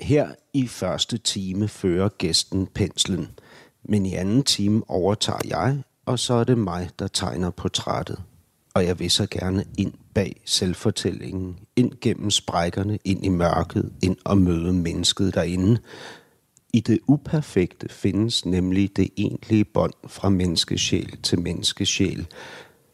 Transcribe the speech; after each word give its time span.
Her 0.00 0.28
i 0.52 0.66
første 0.66 1.18
time 1.18 1.68
fører 1.68 2.08
gæsten 2.08 2.66
penslen, 2.66 3.28
men 3.84 4.06
i 4.06 4.14
anden 4.14 4.42
time 4.42 4.82
overtager 4.90 5.40
jeg, 5.44 5.82
og 6.06 6.18
så 6.18 6.34
er 6.34 6.44
det 6.44 6.58
mig, 6.58 6.90
der 6.98 7.06
tegner 7.08 7.50
portrættet. 7.50 8.22
Og 8.74 8.84
jeg 8.84 8.98
vil 8.98 9.10
så 9.10 9.26
gerne 9.30 9.64
ind 9.78 9.92
bag 10.14 10.40
selvfortællingen, 10.44 11.56
ind 11.76 11.92
gennem 12.00 12.30
sprækkerne, 12.30 12.98
ind 13.04 13.24
i 13.24 13.28
mørket, 13.28 13.92
ind 14.02 14.16
og 14.24 14.38
møde 14.38 14.72
mennesket 14.72 15.34
derinde. 15.34 15.78
I 16.72 16.80
det 16.80 16.98
uperfekte 17.06 17.88
findes 17.88 18.46
nemlig 18.46 18.96
det 18.96 19.08
egentlige 19.16 19.64
bånd 19.64 19.94
fra 20.06 20.28
menneskesjæl 20.28 21.18
til 21.22 21.40
menneskesjæl, 21.40 22.26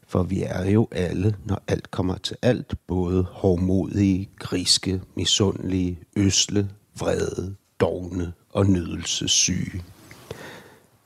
for 0.07 0.23
vi 0.23 0.43
er 0.43 0.71
jo 0.71 0.89
alle, 0.93 1.37
når 1.45 1.63
alt 1.69 1.91
kommer 1.91 2.17
til 2.17 2.37
alt, 2.43 2.75
både 2.87 3.23
hårdmodige, 3.23 4.29
griske, 4.39 5.03
misundelige, 5.15 5.99
øsle, 6.17 6.69
vrede, 6.99 7.55
dogne 7.81 8.33
og 8.51 8.67
nydelsessyge. 8.67 9.83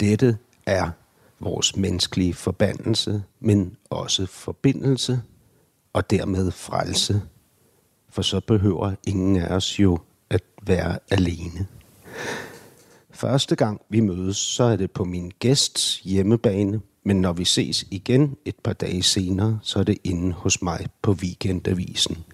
Dette 0.01 0.39
er 0.67 0.91
vores 1.41 1.77
menneskelige 1.77 2.35
forbandelse, 2.35 3.23
men 3.41 3.77
også 3.91 4.27
forbindelse 4.27 5.23
og 5.93 6.11
dermed 6.11 6.51
frelse. 6.51 7.23
For 8.09 8.23
så 8.23 8.41
behøver 8.41 8.95
ingen 9.07 9.37
af 9.37 9.55
os 9.57 9.81
jo 9.81 9.99
at 10.31 10.43
være 10.63 10.99
alene. 11.11 11.67
Første 13.11 13.57
gang 13.57 13.81
vi 13.89 14.01
mødes, 14.01 14.37
så 14.37 14.65
er 14.65 14.77
det 14.77 14.91
på 14.91 15.05
min 15.05 15.33
gæsts 15.39 16.01
hjemmebane, 16.01 16.81
men 17.05 17.21
når 17.21 17.33
vi 17.33 17.45
ses 17.45 17.85
igen 17.91 18.37
et 18.45 18.57
par 18.65 18.73
dage 18.73 19.03
senere, 19.03 19.59
så 19.63 19.79
er 19.79 19.83
det 19.83 19.99
inde 20.05 20.33
hos 20.33 20.63
mig 20.63 20.87
på 21.03 21.13
Weekendavisen. 21.13 22.25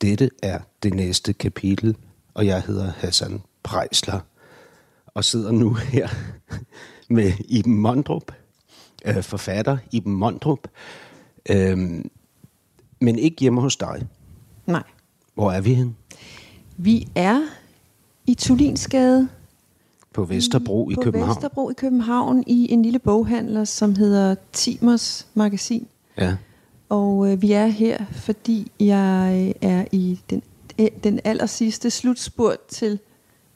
Dette 0.00 0.30
er 0.42 0.60
det 0.82 0.94
næste 0.94 1.32
kapitel, 1.32 1.96
og 2.38 2.46
jeg 2.46 2.62
hedder 2.62 2.92
Hassan 2.96 3.42
Prejsler, 3.62 4.20
og 5.06 5.24
sidder 5.24 5.52
nu 5.52 5.74
her 5.74 6.08
med 7.08 7.32
Iben 7.48 7.78
Mondrup, 7.78 8.32
øh, 9.04 9.22
forfatter 9.22 9.78
Iben 9.92 10.12
Mondrup, 10.12 10.68
øh, 11.50 11.78
men 13.00 13.18
ikke 13.18 13.36
hjemme 13.40 13.60
hos 13.60 13.76
dig. 13.76 14.06
Nej. 14.66 14.82
Hvor 15.34 15.52
er 15.52 15.60
vi 15.60 15.74
hen? 15.74 15.96
Vi 16.76 17.08
er 17.14 17.40
i 18.26 18.34
Tulinsgade 18.34 19.28
På 20.14 20.24
Vesterbro 20.24 20.90
i 20.90 20.94
på 20.94 21.00
København. 21.00 21.30
Vesterbro 21.30 21.70
i 21.70 21.74
København 21.74 22.44
i 22.46 22.72
en 22.72 22.82
lille 22.82 22.98
boghandler, 22.98 23.64
som 23.64 23.94
hedder 23.94 24.34
Timers 24.52 25.26
Magasin. 25.34 25.86
Ja. 26.18 26.36
Og 26.88 27.32
øh, 27.32 27.42
vi 27.42 27.52
er 27.52 27.66
her, 27.66 28.04
fordi 28.12 28.72
jeg 28.80 29.54
øh, 29.62 29.70
er 29.70 29.84
i 29.92 30.20
den, 30.30 30.42
den 31.04 31.20
aller 31.24 31.46
sidste 31.46 31.90
slutspurt 31.90 32.58
til 32.68 32.98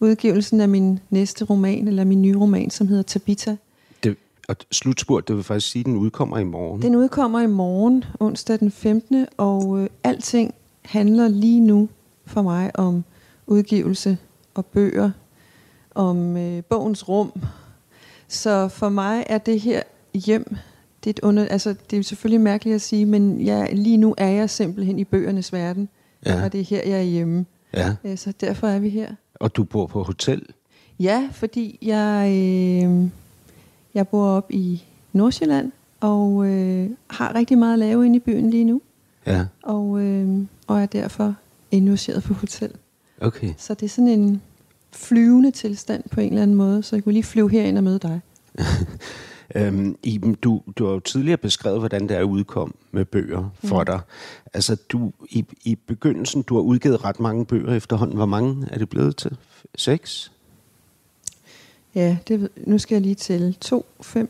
udgivelsen 0.00 0.60
af 0.60 0.68
min 0.68 0.98
næste 1.10 1.44
roman, 1.44 1.88
eller 1.88 2.04
min 2.04 2.22
nye 2.22 2.36
roman, 2.36 2.70
som 2.70 2.88
hedder 2.88 3.02
Tabita. 3.02 3.56
Det, 4.02 4.16
og 4.48 4.56
slutspurt, 4.70 5.28
det 5.28 5.36
vil 5.36 5.44
faktisk 5.44 5.70
sige, 5.72 5.80
at 5.80 5.86
den 5.86 5.96
udkommer 5.96 6.38
i 6.38 6.44
morgen. 6.44 6.82
Den 6.82 6.96
udkommer 6.96 7.40
i 7.40 7.46
morgen, 7.46 8.04
onsdag 8.20 8.60
den 8.60 8.70
15. 8.70 9.26
Og 9.36 9.78
øh, 9.78 9.88
alting 10.04 10.54
handler 10.82 11.28
lige 11.28 11.60
nu 11.60 11.88
for 12.26 12.42
mig 12.42 12.70
om 12.78 13.04
udgivelse 13.46 14.18
og 14.54 14.66
bøger, 14.66 15.10
om 15.94 16.36
øh, 16.36 16.62
bogens 16.62 17.08
rum. 17.08 17.32
Så 18.28 18.68
for 18.68 18.88
mig 18.88 19.24
er 19.26 19.38
det 19.38 19.60
her 19.60 19.82
hjem, 20.14 20.56
det 21.04 21.10
er, 21.10 21.10
et 21.10 21.20
under, 21.20 21.44
altså, 21.44 21.74
det 21.90 21.98
er 21.98 22.02
selvfølgelig 22.02 22.40
mærkeligt 22.40 22.74
at 22.74 22.80
sige, 22.80 23.06
men 23.06 23.46
jeg, 23.46 23.70
lige 23.72 23.96
nu 23.96 24.14
er 24.18 24.28
jeg 24.28 24.50
simpelthen 24.50 24.98
i 24.98 25.04
bøgernes 25.04 25.52
verden, 25.52 25.88
Ja. 26.26 26.44
og 26.44 26.52
det 26.52 26.60
er 26.60 26.64
her, 26.64 26.82
jeg 26.86 26.98
er 26.98 27.02
hjemme. 27.02 27.46
Ja. 27.74 27.94
Øh, 28.04 28.18
Så 28.18 28.32
derfor 28.40 28.66
er 28.68 28.78
vi 28.78 28.88
her. 28.88 29.14
Og 29.34 29.56
du 29.56 29.64
bor 29.64 29.86
på 29.86 30.02
hotel. 30.02 30.42
Ja, 31.00 31.28
fordi 31.32 31.78
jeg, 31.82 32.26
øh, 32.30 33.08
jeg 33.94 34.08
bor 34.08 34.26
op 34.26 34.46
i 34.50 34.84
Nordsjælland, 35.12 35.72
og 36.00 36.46
øh, 36.46 36.90
har 37.10 37.34
rigtig 37.34 37.58
meget 37.58 37.72
at 37.72 37.78
lave 37.78 38.06
inde 38.06 38.16
i 38.16 38.20
byen 38.20 38.50
lige 38.50 38.64
nu, 38.64 38.80
Ja, 39.26 39.46
og, 39.62 40.00
øh, 40.00 40.38
og 40.66 40.82
er 40.82 40.86
derfor 40.86 41.34
indlogeret 41.70 42.22
på 42.22 42.34
hotel. 42.34 42.70
okay. 43.20 43.54
Så 43.58 43.74
det 43.74 43.82
er 43.86 43.90
sådan 43.90 44.08
en 44.08 44.42
flyvende 44.92 45.50
tilstand 45.50 46.04
på 46.10 46.20
en 46.20 46.28
eller 46.28 46.42
anden 46.42 46.56
måde, 46.56 46.82
så 46.82 46.96
jeg 46.96 47.04
kunne 47.04 47.12
lige 47.12 47.22
flyve 47.22 47.50
herind 47.50 47.78
og 47.78 47.84
møde 47.84 47.98
dig. 47.98 48.20
Øhm, 49.54 49.96
Iben, 50.02 50.34
du, 50.34 50.62
du 50.78 50.84
har 50.86 50.92
jo 50.92 51.00
tidligere 51.00 51.36
beskrevet, 51.36 51.78
hvordan 51.78 52.08
det 52.08 52.16
er 52.16 52.22
udkom 52.22 52.74
med 52.92 53.04
bøger 53.04 53.50
for 53.64 53.78
Mm. 53.80 53.86
dig. 53.86 54.00
Altså, 54.54 54.74
du, 54.88 55.12
i, 55.30 55.44
i 55.64 55.74
begyndelsen, 55.74 56.42
du 56.42 56.54
har 56.54 56.62
udgivet 56.62 57.04
ret 57.04 57.20
mange 57.20 57.46
bøger 57.46 57.74
efterhånden. 57.74 58.16
Hvor 58.16 58.26
mange 58.26 58.66
er 58.70 58.78
det 58.78 58.88
blevet 58.88 59.16
til? 59.16 59.36
Seks? 59.74 60.32
Ja, 61.94 62.16
det, 62.28 62.48
nu 62.56 62.78
skal 62.78 62.94
jeg 62.94 63.02
lige 63.02 63.14
tælle. 63.14 63.52
2, 63.60 63.86
5, 64.00 64.28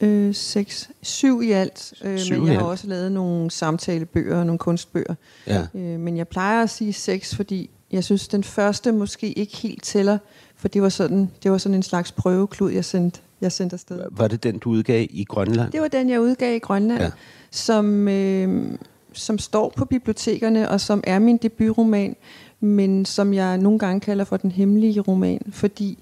øh, 0.00 0.34
6, 0.34 0.90
7 1.02 1.42
i 1.42 1.50
alt. 1.50 1.92
Øh, 2.04 2.18
Syv 2.18 2.38
men 2.38 2.46
jeg 2.46 2.54
har 2.54 2.60
alt. 2.60 2.70
også 2.70 2.86
lavet 2.86 3.12
nogle 3.12 3.50
samtalebøger 3.50 4.38
og 4.38 4.46
nogle 4.46 4.58
kunstbøger. 4.58 5.14
Ja. 5.46 5.66
Øh, 5.74 6.00
men 6.00 6.16
jeg 6.16 6.28
plejer 6.28 6.62
at 6.62 6.70
sige 6.70 6.92
6, 6.92 7.36
fordi 7.36 7.70
jeg 7.92 8.04
synes, 8.04 8.28
den 8.28 8.44
første 8.44 8.92
måske 8.92 9.32
ikke 9.32 9.56
helt 9.56 9.82
tæller, 9.82 10.18
for 10.56 10.68
det 10.68 10.82
var 10.82 10.88
sådan, 10.88 11.30
det 11.42 11.50
var 11.50 11.58
sådan 11.58 11.74
en 11.76 11.82
slags 11.82 12.12
prøveklud, 12.12 12.70
jeg 12.72 12.84
sendte, 12.84 13.20
jeg 13.40 13.52
sendte 13.52 13.74
afsted. 13.74 14.02
Var 14.10 14.28
det 14.28 14.42
den, 14.42 14.58
du 14.58 14.70
udgav 14.70 15.06
i 15.10 15.24
Grønland? 15.24 15.72
Det 15.72 15.80
var 15.80 15.88
den, 15.88 16.10
jeg 16.10 16.20
udgav 16.20 16.54
i 16.56 16.58
Grønland, 16.58 17.00
Ja. 17.02 17.10
som, 17.50 18.08
øh, 18.08 18.70
som 19.12 19.38
står 19.38 19.72
på 19.76 19.84
bibliotekerne, 19.84 20.68
og 20.68 20.80
som 20.80 21.00
er 21.06 21.18
min 21.18 21.36
debutroman, 21.36 22.16
men 22.60 23.04
som 23.04 23.34
jeg 23.34 23.58
nogle 23.58 23.78
gange 23.78 24.00
kalder 24.00 24.24
for 24.24 24.36
den 24.36 24.50
hemmelige 24.50 25.00
roman, 25.00 25.40
fordi 25.50 25.98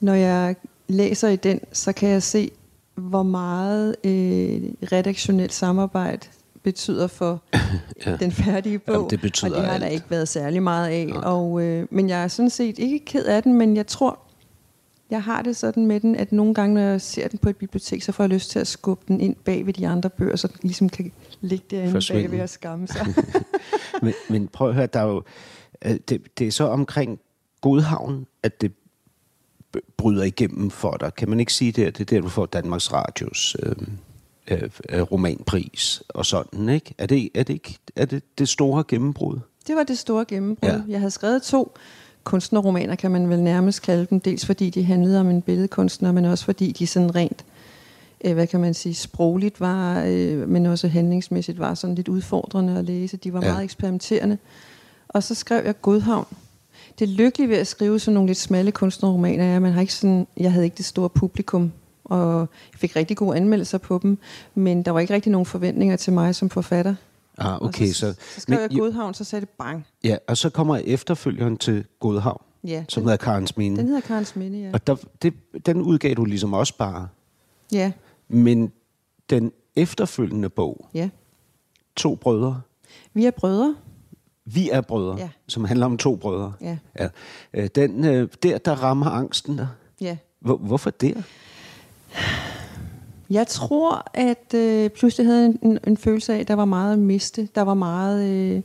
når 0.00 0.14
jeg 0.14 0.56
læser 0.88 1.28
i 1.28 1.36
den, 1.36 1.60
så 1.72 1.92
kan 1.92 2.08
jeg 2.08 2.22
se, 2.22 2.50
hvor 2.94 3.22
meget 3.22 3.96
øh, 4.04 4.62
redaktionelt 4.92 5.52
samarbejde 5.52 6.26
betyder 6.62 7.06
for 7.06 7.42
Ja. 8.06 8.16
den 8.16 8.32
færdige 8.32 8.78
bog. 8.78 8.94
Jamen, 8.94 9.10
det 9.10 9.20
betyder 9.20 9.50
og 9.50 9.56
det 9.56 9.64
har 9.70 9.78
der 9.78 9.84
alt. 9.86 9.94
ikke 9.94 10.06
været 10.10 10.28
særlig 10.28 10.62
meget 10.62 10.88
af. 10.88 11.08
Og, 11.22 11.62
øh, 11.62 11.86
men 11.90 12.08
jeg 12.08 12.22
er 12.24 12.28
sådan 12.28 12.50
set 12.50 12.78
ikke 12.78 12.98
ked 13.04 13.24
af 13.24 13.42
den, 13.42 13.54
men 13.54 13.76
jeg 13.76 13.86
tror, 13.86 14.18
jeg 15.10 15.22
har 15.22 15.42
det 15.42 15.56
sådan 15.56 15.86
med 15.86 16.00
den, 16.00 16.16
at 16.16 16.32
nogle 16.32 16.54
gange, 16.54 16.74
når 16.74 16.80
jeg 16.80 17.00
ser 17.00 17.28
den 17.28 17.38
på 17.38 17.48
et 17.48 17.56
bibliotek, 17.56 18.02
så 18.02 18.12
får 18.12 18.24
jeg 18.24 18.30
lyst 18.30 18.50
til 18.50 18.58
at 18.58 18.66
skubbe 18.66 19.04
den 19.08 19.20
ind 19.20 19.36
bag 19.44 19.66
ved 19.66 19.72
de 19.72 19.88
andre 19.88 20.10
bøger, 20.10 20.36
så 20.36 20.48
den 20.48 20.58
ligesom 20.62 20.88
kan 20.88 21.12
ligge 21.40 21.64
derinde 21.70 21.92
Forsvinde. 21.92 22.22
bag 22.22 22.32
ved 22.32 22.38
at 22.38 22.50
skamme 22.50 22.86
sig. 22.88 23.06
men, 24.02 24.14
men 24.30 24.48
prøv 24.48 24.68
at 24.68 24.74
høre, 24.74 24.86
der 24.86 25.00
er 25.00 25.06
jo, 25.06 25.22
øh, 25.84 25.96
det, 26.08 26.38
det 26.38 26.46
er 26.46 26.52
så 26.52 26.64
omkring 26.64 27.20
Godhavn, 27.60 28.26
at 28.42 28.60
det 28.60 28.72
bryder 29.96 30.24
igennem 30.24 30.70
for 30.70 30.96
dig. 30.96 31.14
Kan 31.14 31.28
man 31.28 31.40
ikke 31.40 31.52
sige 31.52 31.72
det? 31.72 31.98
Det 31.98 32.12
er 32.12 32.16
der, 32.16 32.20
du 32.20 32.28
får 32.28 32.46
Danmarks 32.46 32.92
Radios 32.92 33.56
øh, 33.62 33.76
øh, 34.50 34.70
øh, 34.88 35.02
romanpris 35.02 36.02
og 36.08 36.26
sådan, 36.26 36.68
ikke? 36.68 36.94
Er 36.98 37.06
det, 37.06 37.28
er 37.34 37.42
det 37.42 37.54
ikke 37.54 37.78
er 37.96 38.04
det, 38.04 38.38
det 38.38 38.48
store 38.48 38.84
gennembrud? 38.88 39.38
det 39.66 39.76
var 39.76 39.82
det 39.82 39.98
store 39.98 40.24
gennembrud. 40.24 40.70
Ja. 40.70 40.80
Jeg 40.88 40.98
havde 40.98 41.10
skrevet 41.10 41.42
to 41.42 41.74
kunstnerromaner, 42.30 42.94
kan 42.94 43.10
man 43.10 43.28
vel 43.28 43.40
nærmest 43.42 43.82
kalde 43.82 44.06
dem. 44.10 44.20
Dels 44.20 44.46
fordi 44.46 44.70
de 44.70 44.84
handlede 44.84 45.20
om 45.20 45.30
en 45.30 45.42
billedkunstner, 45.42 46.12
men 46.12 46.24
også 46.24 46.44
fordi 46.44 46.72
de 46.72 46.86
sådan 46.86 47.14
rent, 47.14 47.44
øh, 48.24 48.34
hvad 48.34 48.46
kan 48.46 48.60
man 48.60 48.74
sige, 48.74 48.94
sprogligt 48.94 49.60
var, 49.60 50.02
øh, 50.06 50.48
men 50.48 50.66
også 50.66 50.88
handlingsmæssigt 50.88 51.58
var 51.58 51.74
sådan 51.74 51.94
lidt 51.96 52.08
udfordrende 52.08 52.78
at 52.78 52.84
læse. 52.84 53.16
De 53.16 53.32
var 53.32 53.40
Ja. 53.44 53.52
meget 53.52 53.64
eksperimenterende. 53.64 54.38
Og 55.08 55.22
så 55.22 55.34
skrev 55.34 55.62
jeg 55.64 55.80
Godhavn. 55.82 56.26
Det 56.98 57.08
lykkelige 57.08 57.48
ved 57.48 57.56
at 57.56 57.66
skrive 57.66 57.98
sådan 57.98 58.14
nogle 58.14 58.26
lidt 58.26 58.38
smalle 58.38 58.72
kunstnerromaner 58.72 59.44
er, 59.44 59.56
at 59.56 59.62
man 59.62 59.72
har 59.72 59.80
ikke 59.80 59.94
sådan, 59.94 60.26
jeg 60.36 60.52
havde 60.52 60.64
ikke 60.64 60.76
det 60.76 60.84
store 60.84 61.08
publikum, 61.08 61.72
og 62.04 62.38
jeg 62.72 62.78
fik 62.80 62.96
rigtig 62.96 63.16
gode 63.16 63.36
anmeldelser 63.36 63.78
på 63.78 64.00
dem, 64.02 64.18
men 64.54 64.82
der 64.82 64.90
var 64.90 65.00
ikke 65.00 65.14
rigtig 65.14 65.32
nogen 65.32 65.46
forventninger 65.46 65.96
til 65.96 66.12
mig 66.12 66.34
som 66.34 66.50
forfatter. 66.50 66.94
Ah, 67.40 67.54
Og 67.54 67.62
okay, 67.62 67.86
så, 67.86 67.94
så... 67.94 68.14
så 68.34 68.40
skrev 68.40 68.60
men- 68.60 68.70
jeg 68.72 68.78
Godhavn, 68.80 69.14
så 69.14 69.24
sagde 69.24 69.40
det 69.40 69.48
bang. 69.58 69.86
Ja, 70.04 70.16
og 70.28 70.36
så 70.36 70.50
kommer 70.50 70.76
efterfølgeren 70.76 71.56
til 71.56 71.84
Godhavn, 72.00 72.42
Ja, 72.64 72.84
som 72.88 73.00
den, 73.00 73.08
hedder 73.08 73.24
Karens 73.24 73.56
Mine. 73.56 73.76
den 73.76 73.86
hedder 73.86 74.00
Karens 74.00 74.36
Minde, 74.36 74.58
ja. 74.60 74.70
Og 74.72 74.86
der, 74.86 74.96
det, 75.22 75.34
den 75.66 75.82
udgav 75.82 76.14
du 76.14 76.24
ligesom 76.24 76.52
også 76.52 76.76
bare. 76.76 77.08
Ja, 77.72 77.92
Men 78.28 78.72
den 79.30 79.52
efterfølgende 79.76 80.48
bog, 80.48 80.86
ja. 80.94 81.08
To 81.96 82.14
Brødre, 82.14 82.60
Vi 83.14 83.26
er 83.26 83.30
brødre. 83.30 83.76
Vi 84.44 84.70
er 84.70 84.80
brødre, 84.80 85.16
Ja. 85.18 85.28
som 85.48 85.64
handler 85.64 85.86
om 85.86 85.96
to 85.98 86.16
brødre. 86.16 86.52
Ja. 86.60 86.78
Ja. 86.98 87.08
Øh, 87.54 87.68
Den, 87.74 88.04
øh, 88.04 88.28
der, 88.42 88.58
der 88.58 88.72
rammer 88.72 89.06
angsten 89.06 89.58
der. 89.58 89.66
Ja, 90.00 90.16
Hvor, 90.40 90.56
hvorfor 90.56 90.90
der? 90.90 91.22
Jeg 93.30 93.46
tror, 93.46 94.10
at 94.14 94.54
øh, 94.54 94.90
pludselig 94.90 95.26
havde 95.26 95.42
jeg 95.42 95.54
en, 95.62 95.78
en 95.86 95.96
følelse 95.96 96.34
af, 96.34 96.38
at 96.38 96.48
der 96.48 96.54
var 96.54 96.64
meget 96.64 96.92
at 96.92 96.98
miste. 96.98 97.48
Der 97.54 97.62
var 97.62 97.74
meget... 97.74 98.28
Øh, 98.28 98.62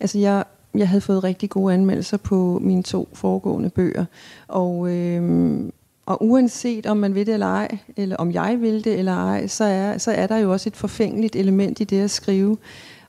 altså, 0.00 0.18
jeg, 0.18 0.44
jeg 0.74 0.88
havde 0.88 1.00
fået 1.00 1.24
rigtig 1.24 1.50
gode 1.50 1.74
anmeldelser 1.74 2.16
på 2.16 2.58
mine 2.62 2.82
to 2.82 3.08
foregående 3.12 3.70
bøger. 3.70 4.04
Og, 4.48 4.90
øh, 4.90 5.60
og 6.06 6.24
uanset 6.24 6.86
om 6.86 6.96
man 6.96 7.14
vil 7.14 7.26
det 7.26 7.34
eller 7.34 7.46
ej, 7.46 7.78
eller 7.96 8.16
om 8.16 8.32
jeg 8.32 8.56
vil 8.60 8.84
det 8.84 8.98
eller 8.98 9.14
ej, 9.14 9.46
så 9.46 9.64
er, 9.64 9.98
så 9.98 10.10
er 10.10 10.26
der 10.26 10.36
jo 10.36 10.52
også 10.52 10.68
et 10.68 10.76
forfængeligt 10.76 11.36
element 11.36 11.80
i 11.80 11.84
det 11.84 12.00
at 12.00 12.10
skrive. 12.10 12.56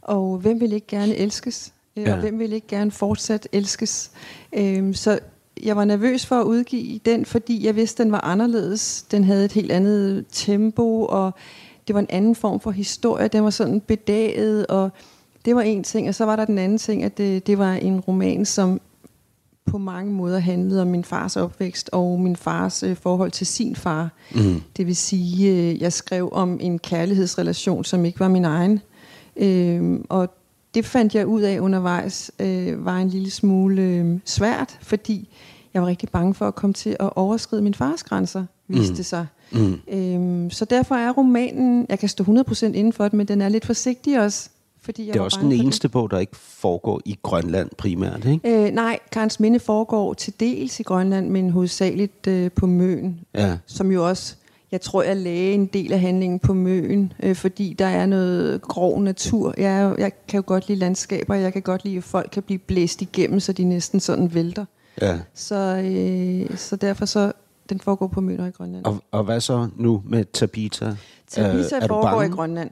Og 0.02 0.38
hvem 0.38 0.62
vil 0.62 0.74
ikke 0.74 0.88
gerne 0.88 1.16
elskes? 1.16 1.74
Øh, 1.98 2.04
ja. 2.04 2.14
Og 2.14 2.20
hvem 2.20 2.40
vil 2.40 2.54
ikke 2.54 2.68
gerne 2.68 2.92
fortsat 2.92 3.48
elskes? 3.52 4.12
Øh, 4.54 4.96
så 4.96 5.20
jeg 5.64 5.76
var 5.76 5.86
nervøs 5.86 6.26
for 6.26 6.36
at 6.36 6.44
udgive 6.44 7.00
den, 7.06 7.26
fordi 7.26 7.66
jeg 7.66 7.76
vidste, 7.76 8.04
den 8.04 8.12
var 8.12 8.22
anderledes. 8.22 9.06
Den 9.12 9.24
havde 9.24 9.46
et 9.46 9.52
helt 9.52 9.72
andet 9.72 10.26
tempo, 10.32 11.06
og 11.06 11.32
det 11.88 11.94
var 11.94 12.00
en 12.00 12.08
anden 12.10 12.36
form 12.36 12.60
for 12.60 12.72
historie. 12.72 13.28
Den 13.28 13.44
var 13.44 13.50
sådan 13.50 13.82
bedaget, 13.82 14.68
og 14.68 14.90
det 15.46 15.56
var 15.56 15.62
en 15.62 15.84
ting. 15.84 16.08
Og 16.08 16.16
så 16.16 16.26
var 16.26 16.36
der 16.36 16.46
den 16.46 16.58
anden 16.58 16.78
ting, 16.78 17.04
at 17.04 17.18
det, 17.18 17.48
det 17.48 17.58
var 17.58 17.74
en 17.74 18.00
roman, 18.00 18.46
som 18.46 18.82
på 19.66 19.78
mange 19.78 20.14
måder 20.14 20.40
handlede 20.40 20.82
om 20.82 20.88
min 20.88 21.04
fars 21.04 21.38
opvækst 21.38 21.90
og 21.94 22.20
min 22.20 22.36
fars 22.36 22.84
øh, 22.84 22.96
forhold 22.96 23.32
til 23.32 23.48
sin 23.48 23.76
far. 23.76 24.10
Mm. 24.36 24.62
Det 24.78 24.88
vil 24.88 24.96
sige, 24.96 25.50
øh, 25.52 25.82
jeg 25.82 25.94
skrev 25.94 26.30
om 26.32 26.58
en 26.62 26.80
kærlighedsrelation, 26.80 27.84
som 27.84 28.06
ikke 28.06 28.20
var 28.20 28.28
min 28.28 28.46
egen. 28.46 28.80
Øh, 29.36 30.00
og 30.10 30.39
det 30.74 30.86
fandt 30.86 31.16
jeg 31.16 31.28
ud 31.28 31.42
af 31.42 31.60
undervejs, 31.60 32.32
øh, 32.40 32.86
var 32.86 32.98
en 32.98 33.10
lille 33.10 33.32
smule 33.32 33.82
øh, 33.82 34.20
svært, 34.26 34.78
fordi 34.82 35.30
jeg 35.74 35.82
var 35.82 35.88
rigtig 35.88 36.10
bange 36.10 36.34
for 36.34 36.48
at 36.48 36.56
komme 36.56 36.74
til 36.74 36.96
at 37.00 37.10
overskride 37.16 37.62
min 37.62 37.74
fars 37.74 38.04
grænser, 38.04 38.46
viste 38.68 38.94
mm. 38.94 39.04
sig. 39.04 39.28
Mm. 39.52 39.80
Øhm, 39.88 40.50
så 40.50 40.66
derfor 40.66 40.96
er 40.96 41.12
romanen, 41.12 41.86
jeg 41.90 42.00
kan 42.00 42.10
stå 42.10 42.24
100% 42.24 42.66
inden 42.66 42.94
for 42.94 43.04
det, 43.04 43.14
men 43.14 43.28
den 43.28 43.42
er 43.42 43.50
lidt 43.50 43.66
forsigtig 43.66 44.22
også. 44.22 44.50
Fordi 44.82 45.06
jeg 45.06 45.14
det 45.14 45.20
er 45.20 45.24
også 45.24 45.40
den 45.42 45.52
eneste 45.52 45.88
det. 45.88 45.92
bog, 45.92 46.12
der 46.12 46.20
ikke 46.20 46.36
foregår 46.36 47.02
i 47.06 47.20
Grønland 47.24 47.70
primært, 47.78 48.26
ikke? 48.26 48.66
Øh, 48.66 48.72
nej, 48.74 49.00
Karens 49.12 49.40
Minde 49.40 49.60
foregår 49.60 50.14
til 50.14 50.34
dels 50.40 50.80
i 50.80 50.84
Grønland, 50.84 51.30
men 51.30 51.50
hovedsageligt 51.50 52.28
øh, 52.28 52.52
på 52.52 52.68
Møn, 52.68 53.20
ja. 53.36 53.58
som 53.66 53.92
jo 53.92 54.08
også 54.08 54.36
jeg 54.72 54.82
tror, 54.82 55.04
jeg 55.04 55.18
lagde 55.18 55.54
en 55.54 55.66
del 55.66 55.94
af 55.94 56.00
handlingen 56.00 56.40
på 56.40 56.54
Møen, 56.54 57.14
øh, 57.24 57.36
fordi 57.36 57.74
der 57.80 57.86
er 57.86 58.06
noget 58.06 58.62
grov 58.62 59.02
natur. 59.02 59.54
Jeg, 59.58 59.96
jeg 59.98 60.12
kan 60.28 60.38
jo 60.38 60.44
godt 60.46 60.68
lide 60.68 60.80
landskaber, 60.80 61.34
og 61.34 61.42
jeg 61.42 61.54
kan 61.54 61.62
godt 61.62 61.86
lide, 61.86 61.98
at 61.98 62.04
folk 62.04 62.30
kan 62.32 62.44
blive 62.44 62.60
blæst 62.60 63.02
igennem, 63.02 63.40
så 63.40 63.54
de 63.54 63.64
næsten 63.64 64.00
sådan 64.00 64.34
vælter. 64.34 64.66
Ja. 65.02 65.20
Så, 65.34 65.56
øh, 65.56 66.58
så 66.58 66.76
derfor 66.76 67.06
så, 67.06 67.32
den 67.70 67.80
foregår 67.80 68.08
på 68.08 68.22
Møn 68.22 68.48
i 68.48 68.52
Grønland. 68.52 68.86
Og, 68.86 69.04
og 69.12 69.24
hvad 69.24 69.42
så 69.42 69.70
nu 69.76 70.04
med 70.06 70.26
Tabita? 70.34 70.96
Tabita 71.28 71.76
øh, 71.76 71.88
foregår 71.88 72.22
i 72.22 72.28
Grønland. 72.28 72.72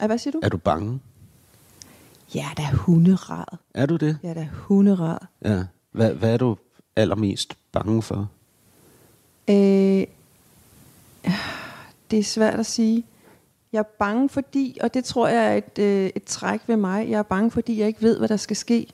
Ja, 0.00 0.06
hvad 0.06 0.18
siger 0.18 0.32
du? 0.32 0.40
Er 0.42 0.48
du 0.48 0.56
bange? 0.56 1.00
Ja, 2.34 2.46
der 2.56 2.62
er 2.62 2.76
hunderad. 2.76 3.58
Er 3.74 3.86
du 3.86 3.96
det? 3.96 4.18
Ja, 4.22 4.34
der 4.34 4.40
er 4.40 4.48
hunderad. 4.52 5.18
Ja. 5.44 5.62
Hvad, 5.92 6.14
hvad 6.14 6.32
er 6.32 6.36
du 6.36 6.56
allermest 6.96 7.54
bange 7.72 8.02
for? 8.02 8.28
Øh, 9.50 10.04
det 12.10 12.18
er 12.18 12.22
svært 12.22 12.60
at 12.60 12.66
sige. 12.66 13.04
Jeg 13.72 13.78
er 13.78 13.96
bange 13.98 14.28
fordi, 14.28 14.78
og 14.82 14.94
det 14.94 15.04
tror 15.04 15.28
jeg 15.28 15.52
er 15.52 15.56
et, 15.56 15.78
øh, 15.78 16.10
et 16.14 16.24
træk 16.24 16.60
ved 16.66 16.76
mig, 16.76 17.10
jeg 17.10 17.18
er 17.18 17.22
bange 17.22 17.50
fordi, 17.50 17.78
jeg 17.78 17.88
ikke 17.88 18.02
ved, 18.02 18.18
hvad 18.18 18.28
der 18.28 18.36
skal 18.36 18.56
ske. 18.56 18.86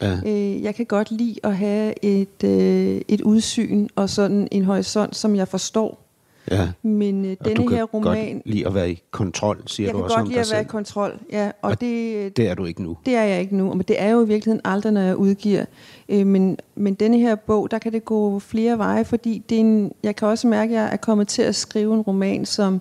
Ja. 0.00 0.18
Øh, 0.26 0.62
jeg 0.62 0.74
kan 0.74 0.86
godt 0.86 1.10
lide 1.10 1.36
at 1.42 1.56
have 1.56 2.04
et, 2.04 2.44
øh, 2.44 3.00
et 3.08 3.20
udsyn 3.20 3.88
og 3.96 4.10
sådan 4.10 4.48
en 4.50 4.64
horisont, 4.64 5.16
som 5.16 5.36
jeg 5.36 5.48
forstår. 5.48 6.05
Ja. 6.50 6.68
Men 6.82 7.24
øh, 7.24 7.36
denne 7.44 7.70
her 7.70 7.82
roman... 7.82 8.32
godt 8.34 8.46
lide 8.46 8.66
at 8.66 8.74
være 8.74 8.90
i 8.90 9.02
kontrol, 9.10 9.62
siger 9.66 9.86
jeg 9.86 9.94
du 9.94 10.02
også 10.02 10.16
om 10.16 10.26
dig 10.26 10.36
Jeg 10.36 10.44
kan 10.44 10.44
godt 10.44 10.48
lide 10.48 10.56
at 10.56 10.58
være 10.58 10.62
i 10.62 10.70
kontrol, 10.70 11.20
ja. 11.32 11.50
Og, 11.62 11.70
og 11.70 11.80
det, 11.80 12.36
det 12.36 12.48
er 12.48 12.54
du 12.54 12.64
ikke 12.64 12.82
nu? 12.82 12.96
Det 13.06 13.14
er 13.14 13.22
jeg 13.22 13.40
ikke 13.40 13.56
nu, 13.56 13.74
men 13.74 13.82
det 13.88 14.02
er 14.02 14.08
jo 14.10 14.24
i 14.24 14.28
virkeligheden 14.28 14.60
aldrig, 14.64 14.92
når 14.92 15.00
jeg 15.00 15.16
udgiver. 15.16 15.64
Øh, 16.08 16.26
men, 16.26 16.58
men 16.74 16.94
denne 16.94 17.18
her 17.18 17.34
bog, 17.34 17.70
der 17.70 17.78
kan 17.78 17.92
det 17.92 18.04
gå 18.04 18.38
flere 18.38 18.78
veje, 18.78 19.04
fordi 19.04 19.42
det 19.48 19.56
er 19.56 19.60
en, 19.60 19.92
jeg 20.02 20.16
kan 20.16 20.28
også 20.28 20.46
mærke, 20.46 20.76
at 20.76 20.82
jeg 20.82 20.92
er 20.92 20.96
kommet 20.96 21.28
til 21.28 21.42
at 21.42 21.54
skrive 21.54 21.94
en 21.94 22.00
roman, 22.00 22.46
som 22.46 22.80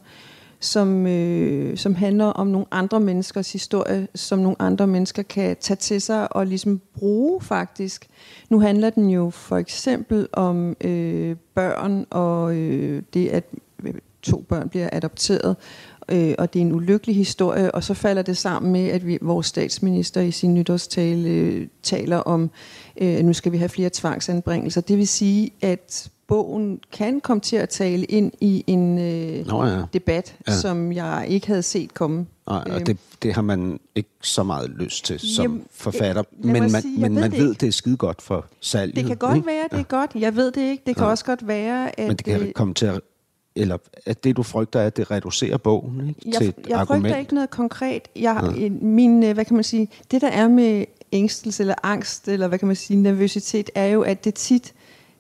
som, 0.66 1.08
øh, 1.08 1.78
som 1.78 1.96
handler 1.96 2.26
om 2.26 2.48
nogle 2.48 2.66
andre 2.72 3.00
menneskers 3.00 3.54
historie, 3.54 4.08
som 4.16 4.40
nogle 4.40 4.56
andre 4.62 4.88
mennesker 4.88 5.24
kan 5.24 5.58
tage 5.60 5.78
til 5.78 6.02
sig 6.02 6.36
og 6.36 6.48
ligesom 6.48 6.82
bruge 6.94 7.42
faktisk. 7.42 8.08
Nu 8.50 8.60
handler 8.60 8.90
den 8.90 9.10
jo 9.10 9.30
for 9.30 9.58
eksempel 9.58 10.28
om 10.34 10.76
øh, 10.82 11.36
børn 11.56 12.06
og 12.10 12.56
øh, 12.56 13.04
det, 13.14 13.28
at 13.28 13.44
øh, 13.84 13.94
to 14.22 14.46
børn 14.50 14.70
bliver 14.70 14.90
adopteret, 14.92 15.56
øh, 16.10 16.36
og 16.38 16.54
det 16.54 16.60
er 16.60 16.66
en 16.66 16.74
ulykkelig 16.74 17.16
historie, 17.16 17.76
og 17.76 17.84
så 17.84 17.94
falder 17.94 18.22
det 18.22 18.38
sammen 18.38 18.72
med, 18.72 18.88
at 18.88 19.08
vi, 19.08 19.18
vores 19.22 19.48
statsminister 19.48 20.22
i 20.22 20.32
sin 20.32 20.54
nytårstale 20.54 21.30
øh, 21.30 21.68
taler 21.84 22.18
om, 22.18 22.50
øh, 23.02 23.20
nu 23.24 23.34
skal 23.34 23.52
vi 23.52 23.58
have 23.58 23.70
flere 23.70 23.90
tvangsanbringelser. 23.94 24.82
Det 24.82 24.98
vil 24.98 25.08
sige, 25.08 25.52
at 25.62 26.10
bogen 26.28 26.80
kan 26.92 27.22
komme 27.22 27.42
til 27.42 27.56
at 27.56 27.70
tale 27.70 28.06
ind 28.06 28.32
i 28.42 28.64
en 28.68 29.00
øh, 29.00 29.48
Nå, 29.48 29.66
ja. 29.66 29.82
debat, 29.94 30.36
ja. 30.48 30.54
som 30.54 30.92
jeg 30.92 31.26
ikke 31.30 31.48
havde 31.48 31.64
set 31.64 31.94
komme. 31.94 32.26
Nej, 32.48 32.64
og 32.66 32.76
øhm. 32.76 32.86
det, 32.86 32.98
det 33.24 33.34
har 33.34 33.42
man 33.42 33.80
ikke 33.96 34.10
så 34.22 34.44
meget 34.44 34.70
lyst 34.70 35.06
til 35.06 35.20
som 35.20 35.44
Jamen, 35.44 35.66
forfatter, 35.72 36.24
men 36.38 36.54
man, 36.54 36.82
sige, 36.82 37.00
men 37.00 37.16
ved 37.16 37.22
man 37.22 37.32
det 37.32 37.40
ved, 37.40 37.50
ikke. 37.50 37.60
det 37.60 37.68
er 37.68 37.72
skide 37.72 37.98
godt 37.98 38.22
for 38.22 38.46
salget. 38.62 38.96
Det 38.96 39.06
kan 39.06 39.18
godt 39.18 39.36
ikke? 39.36 39.48
være, 39.48 39.64
det 39.64 39.74
er 39.74 39.78
ja. 39.78 39.84
godt. 39.98 40.12
Jeg 40.16 40.36
ved 40.36 40.52
det 40.52 40.62
ikke. 40.62 40.84
Det 40.86 40.96
kan 40.96 41.06
ja. 41.06 41.10
også 41.10 41.26
godt 41.26 41.48
være, 41.48 42.00
at... 42.00 42.08
Men 42.08 42.18
det 42.18 42.26
kan 42.26 42.52
komme 42.56 42.74
til 42.74 42.86
at 42.86 43.02
eller 43.56 43.78
at 44.06 44.24
det 44.24 44.38
du 44.38 44.44
frygter 44.44 44.80
er, 44.80 44.88
at 44.88 44.98
det 44.98 45.12
reducerer 45.12 45.58
bogen 45.58 46.08
ikke, 46.08 46.22
jeg, 46.26 46.34
til 46.34 46.48
et 46.48 46.56
jeg 46.68 46.80
argument? 46.80 47.04
frygter 47.04 47.20
ikke 47.20 47.34
noget 47.34 47.50
konkret. 47.50 48.02
Jeg, 48.16 48.54
ja. 48.58 48.70
min, 48.70 49.24
øh, 49.24 49.34
hvad 49.34 49.46
kan 49.46 49.56
man 49.56 49.64
sige, 49.64 49.90
det 50.12 50.22
der 50.22 50.28
er 50.28 50.48
med 50.48 50.86
ængstelse 51.12 51.64
eller 51.64 51.76
angst, 51.84 52.28
eller 52.28 52.48
hvad 52.48 52.60
kan 52.60 52.68
man 52.68 52.76
sige, 52.76 52.98
nervøsitet, 52.98 53.70
er 53.76 53.86
jo, 53.86 54.02
at 54.02 54.26
det 54.26 54.34
tit 54.34 54.74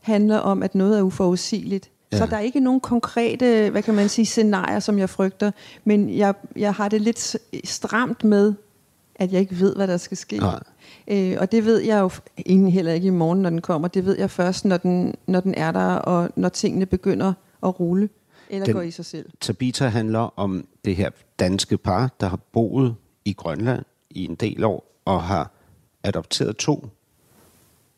handler 0.06 0.38
om, 0.38 0.63
at 0.63 0.75
noget 0.75 0.98
er 0.98 1.02
uforudsigeligt. 1.02 1.90
Ja. 2.12 2.18
Så 2.18 2.25
der 2.25 2.36
er 2.36 2.42
ikke 2.42 2.60
nogen 2.60 2.80
konkrete, 2.80 3.69
hvad 3.69 3.81
kan 3.81 3.94
man 3.94 4.10
sige, 4.10 4.25
scenarier, 4.25 4.80
som 4.80 5.00
jeg 5.00 5.10
frygter, 5.10 5.52
men 5.84 6.18
jeg, 6.18 6.34
jeg 6.56 6.74
har 6.74 6.90
det 6.90 7.02
lidt 7.02 7.38
stramt 7.63 8.24
med, 8.24 8.54
at 9.16 9.31
jeg 9.31 9.42
ikke 9.42 9.60
ved, 9.60 9.75
hvad 9.75 9.88
der 9.88 9.98
skal 9.98 10.18
ske. 10.18 10.38
Nej. 10.38 10.60
Øh, 11.07 11.38
og 11.40 11.52
det 11.52 11.66
ved 11.66 11.80
jeg 11.80 12.00
jo 12.00 12.10
egentlig 12.46 12.74
heller 12.74 12.94
ikke 12.94 13.07
i 13.07 13.12
morgen, 13.12 13.42
når 13.42 13.50
den 13.50 13.62
kommer. 13.62 13.88
Det 13.88 14.06
ved 14.06 14.18
jeg 14.18 14.30
først, 14.30 14.66
når 14.66 14.78
den, 14.78 15.16
når 15.28 15.40
den 15.40 15.54
er 15.54 15.72
der, 15.72 15.96
og 15.96 16.30
når 16.36 16.50
tingene 16.50 16.86
begynder 16.86 17.34
at 17.63 17.80
rulle, 17.80 18.10
eller 18.50 18.66
den, 18.66 18.75
gå 18.75 18.81
i 18.81 18.91
sig 18.91 19.06
selv. 19.06 19.30
Tabita 19.41 19.88
handler 19.88 20.39
om 20.39 20.68
det 20.86 20.96
her 20.96 21.10
danske 21.39 21.77
par, 21.77 22.15
der 22.20 22.27
har 22.27 22.39
boet 22.53 22.96
i 23.25 23.34
Grønland 23.34 23.84
i 24.10 24.25
en 24.25 24.36
del 24.36 24.63
år, 24.63 25.01
og 25.06 25.24
har 25.24 25.51
adopteret 26.03 26.58
to 26.58 26.89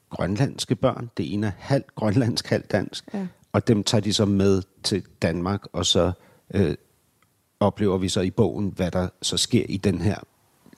grønlandske 0.09 0.75
børn. 0.75 1.09
Det 1.17 1.33
ene 1.33 1.47
er 1.47 1.51
halvt 1.57 1.95
grønlandsk, 1.95 2.47
halvt 2.47 2.71
dansk. 2.71 3.05
Ja. 3.13 3.27
Og 3.53 3.67
dem 3.67 3.83
tager 3.83 4.01
de 4.01 4.13
så 4.13 4.25
med 4.25 4.61
til 4.83 5.03
Danmark, 5.21 5.65
og 5.73 5.85
så 5.85 6.11
øh, 6.53 6.75
oplever 7.59 7.97
vi 7.97 8.09
så 8.09 8.21
i 8.21 8.29
bogen, 8.29 8.73
hvad 8.75 8.91
der 8.91 9.07
så 9.21 9.37
sker 9.37 9.65
i 9.69 9.77
den 9.77 10.01
her 10.01 10.15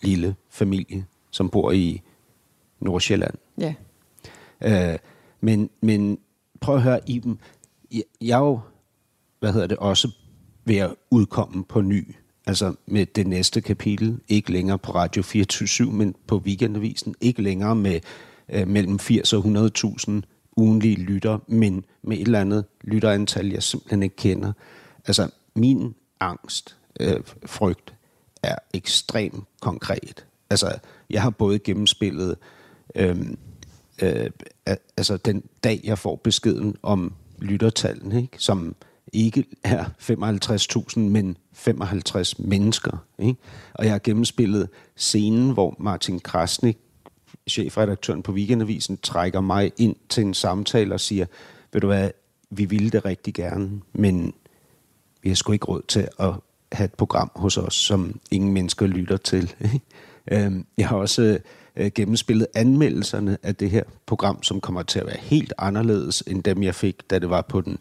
lille 0.02 0.36
familie, 0.50 1.06
som 1.32 1.50
bor 1.50 1.72
i 1.72 2.02
Nordsjælland. 2.80 3.34
Ja. 3.58 3.74
Øh, 4.62 5.00
men, 5.42 5.70
men 5.82 6.20
prøv 6.62 6.76
at 6.76 6.82
høre, 6.82 7.10
Iben, 7.10 7.40
jeg, 7.92 8.04
jeg 8.22 8.40
er 8.40 8.46
jo, 8.46 8.60
hvad 9.40 9.54
hedder 9.54 9.68
det, 9.68 9.78
også 9.78 10.12
ved 10.66 10.78
at 10.78 10.96
udkomme 11.12 11.64
på 11.64 11.82
ny, 11.82 12.16
altså 12.46 12.76
med 12.86 13.06
det 13.06 13.28
næste 13.28 13.62
kapitel, 13.62 14.20
ikke 14.28 14.52
længere 14.52 14.78
på 14.78 14.92
Radio 14.92 15.22
24 15.22 15.92
men 15.92 16.16
på 16.28 16.38
Weekendavisen, 16.38 17.16
ikke 17.22 17.42
længere 17.42 17.76
med 17.76 18.00
øh, 18.54 18.68
mellem 18.68 19.00
80 19.00 19.34
og 19.34 19.46
100.000 19.46 20.12
ugenlige 20.58 20.96
lytter, 20.96 21.40
men 21.48 21.86
med 22.04 22.18
et 22.18 22.22
eller 22.22 22.42
andet 22.42 22.66
lytterantal, 22.84 23.48
jeg 23.48 23.64
simpelthen 23.64 24.04
ikke 24.04 24.16
kender. 24.16 24.54
Altså, 25.08 25.30
min 25.56 25.96
angst, 26.20 26.78
øh, 27.00 27.20
frygt, 27.46 27.94
er 28.44 28.56
ekstremt 28.74 29.44
konkret. 29.62 30.26
Altså, 30.50 30.78
jeg 31.10 31.22
har 31.22 31.30
både 31.30 31.60
gennemspillet, 31.60 32.38
øhm, 32.96 33.38
øh, 34.02 34.30
øh, 34.70 34.76
altså 34.98 35.18
den 35.18 35.44
dag, 35.64 35.82
jeg 35.84 35.98
får 35.98 36.16
beskeden 36.16 36.76
om 36.82 37.14
lyttertallene, 37.40 38.22
ikke? 38.22 38.38
som 38.38 38.76
ikke 39.14 39.46
er 39.64 39.86
55.000, 40.00 41.00
men 41.00 41.38
55 41.54 42.40
mennesker. 42.40 42.98
Ikke? 43.20 43.40
Og 43.74 43.86
jeg 43.86 43.94
har 43.94 44.00
gennemspillet 44.00 44.70
scenen, 44.96 45.52
hvor 45.52 45.76
Martin 45.80 46.20
Krasnik 46.20 46.78
chefredaktøren 47.50 48.24
på 48.24 48.32
Weekendavisen 48.32 48.98
trækker 48.98 49.42
mig 49.42 49.72
ind 49.78 49.96
til 50.10 50.24
en 50.24 50.34
samtale 50.34 50.94
og 50.94 51.00
siger, 51.00 51.26
ved 51.74 51.82
du 51.82 51.88
hvad, 51.88 52.10
vi 52.50 52.66
ville 52.66 52.90
det 52.90 53.06
rigtig 53.06 53.34
gerne, 53.34 53.82
men 53.94 54.34
vi 55.22 55.30
har 55.30 55.36
sgu 55.36 55.52
ikke 55.52 55.66
råd 55.66 55.82
til 55.88 56.08
at 56.20 56.34
have 56.72 56.86
et 56.86 56.94
program 56.94 57.32
hos 57.36 57.58
os, 57.58 57.74
som 57.74 58.20
ingen 58.32 58.54
mennesker 58.54 58.88
lytter 58.88 59.18
til. 59.18 59.54
Øhm, 60.32 60.66
jeg 60.78 60.88
har 60.88 60.98
også 60.98 61.40
øh, 61.76 61.92
gennemspillet 61.96 62.48
anmeldelserne 62.56 63.38
af 63.44 63.56
det 63.56 63.70
her 63.70 63.84
program, 64.06 64.44
som 64.44 64.62
kommer 64.62 64.84
til 64.84 65.00
at 65.00 65.06
være 65.08 65.18
helt 65.20 65.54
anderledes 65.58 66.24
end 66.28 66.44
dem, 66.44 66.64
jeg 66.64 66.76
fik, 66.76 67.10
da 67.10 67.20
det 67.20 67.30
var 67.30 67.42
på 67.42 67.62
den 67.62 67.78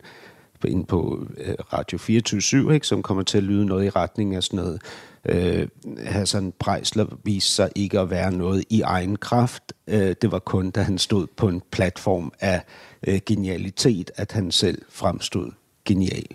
ind 0.65 0.87
på 0.87 1.27
øh, 1.37 1.55
Radio 1.73 1.99
24 1.99 2.75
ikke, 2.75 2.87
som 2.87 3.03
kommer 3.03 3.23
til 3.23 3.39
at 3.39 3.45
lyde 3.45 3.67
noget 3.67 3.85
i 3.85 3.91
retning 3.91 4.35
af 4.35 4.43
sådan 4.43 4.57
noget. 4.57 4.83
Øh, 5.25 5.69
Hassan 6.05 6.53
Prejsler 6.59 7.07
viste 7.25 7.51
sig 7.51 7.71
ikke 7.75 8.01
at 8.01 8.11
være 8.11 8.33
noget 8.33 8.65
i 8.71 8.81
egen 8.81 9.17
kraft. 9.17 9.73
Øh, 9.87 10.15
det 10.23 10.33
var 10.33 10.39
kun, 10.39 10.71
da 10.71 10.83
han 10.83 10.99
stod 10.99 11.27
på 11.37 11.49
en 11.49 11.63
platform 11.71 12.33
af 12.41 12.63
øh, 13.07 13.21
genialitet, 13.27 14.11
at 14.17 14.33
han 14.33 14.51
selv 14.51 14.83
fremstod 14.89 15.51
genial. 15.85 16.27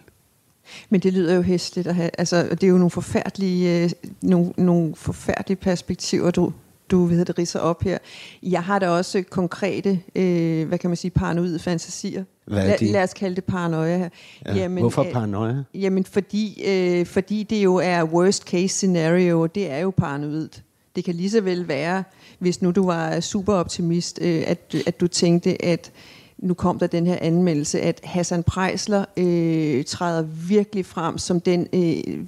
Men 0.90 1.00
det 1.00 1.14
lyder 1.14 1.36
jo 1.36 1.42
hæsligt 1.42 1.88
at 1.88 1.96
have, 1.96 2.10
altså 2.18 2.44
det 2.44 2.64
er 2.64 2.68
jo 2.68 2.78
nogle 2.78 2.90
forfærdelige, 2.90 3.84
øh, 3.84 3.90
nogle, 4.22 4.54
nogle 4.58 4.96
forfærdelige 4.96 5.58
perspektiver, 5.58 6.32
du, 6.32 6.54
du 6.92 7.06
ved 7.06 7.26
det 7.26 7.38
ridser 7.38 7.60
op 7.60 7.84
her. 7.84 7.98
Jeg 8.44 8.64
har 8.64 8.80
da 8.80 8.90
også 8.90 9.24
konkrete, 9.30 10.00
øh, 10.16 10.68
hvad 10.68 10.78
kan 10.78 10.90
man 10.90 10.98
sige, 10.98 11.12
paranoide 11.12 11.60
fantasier. 11.60 12.24
Hvad 12.46 12.70
er 12.70 12.78
de? 12.78 12.86
Lad, 12.86 12.94
lad 12.94 13.04
os 13.04 13.14
kalde 13.14 13.36
det 13.36 13.44
paranoia 13.44 13.98
her. 13.98 14.10
Ja. 14.56 14.68
Hvorfor 14.68 15.04
øh, 15.04 15.12
paranoia? 15.12 15.64
Jamen 15.74 16.06
fordi, 16.06 16.64
øh, 16.68 17.06
fordi 17.06 17.44
det 17.44 17.64
jo 17.64 17.76
er 17.76 18.04
worst 18.04 18.44
case 18.44 18.68
scenario, 18.68 19.46
det 19.46 19.72
er 19.72 19.80
jo 19.80 19.90
paranoidt. 19.98 20.64
Det 20.96 21.04
kan 21.04 21.16
lige 21.16 21.30
så 21.30 21.42
vel 21.42 21.68
være, 21.68 22.04
hvis 22.40 22.62
nu 22.62 22.72
du 22.72 22.86
var 22.86 23.20
super 23.20 23.54
optimist, 23.54 24.20
øh, 24.22 24.44
at, 24.48 24.76
at 24.88 25.00
du 25.00 25.08
tænkte, 25.08 25.66
at 25.66 25.92
nu 26.38 26.54
kom 26.54 26.80
der 26.80 26.88
den 26.88 27.08
her 27.08 27.18
anmeldelse, 27.22 27.82
at 27.82 28.02
Hassan 28.04 28.44
Prejsler 28.44 29.06
øh, 29.18 29.84
træder 29.84 30.22
virkelig 30.48 30.86
frem 30.86 31.18
som 31.18 31.40
den 31.40 31.68
øh, 31.74 32.26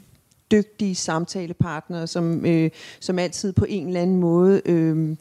dygtige 0.51 0.95
samtalepartner, 0.95 2.05
som, 2.05 2.45
øh, 2.45 2.69
som 2.99 3.19
altid 3.19 3.53
på 3.53 3.65
en 3.69 3.87
eller 3.87 4.01
anden 4.01 4.17
måde 4.17 4.61
øh, 4.65 5.15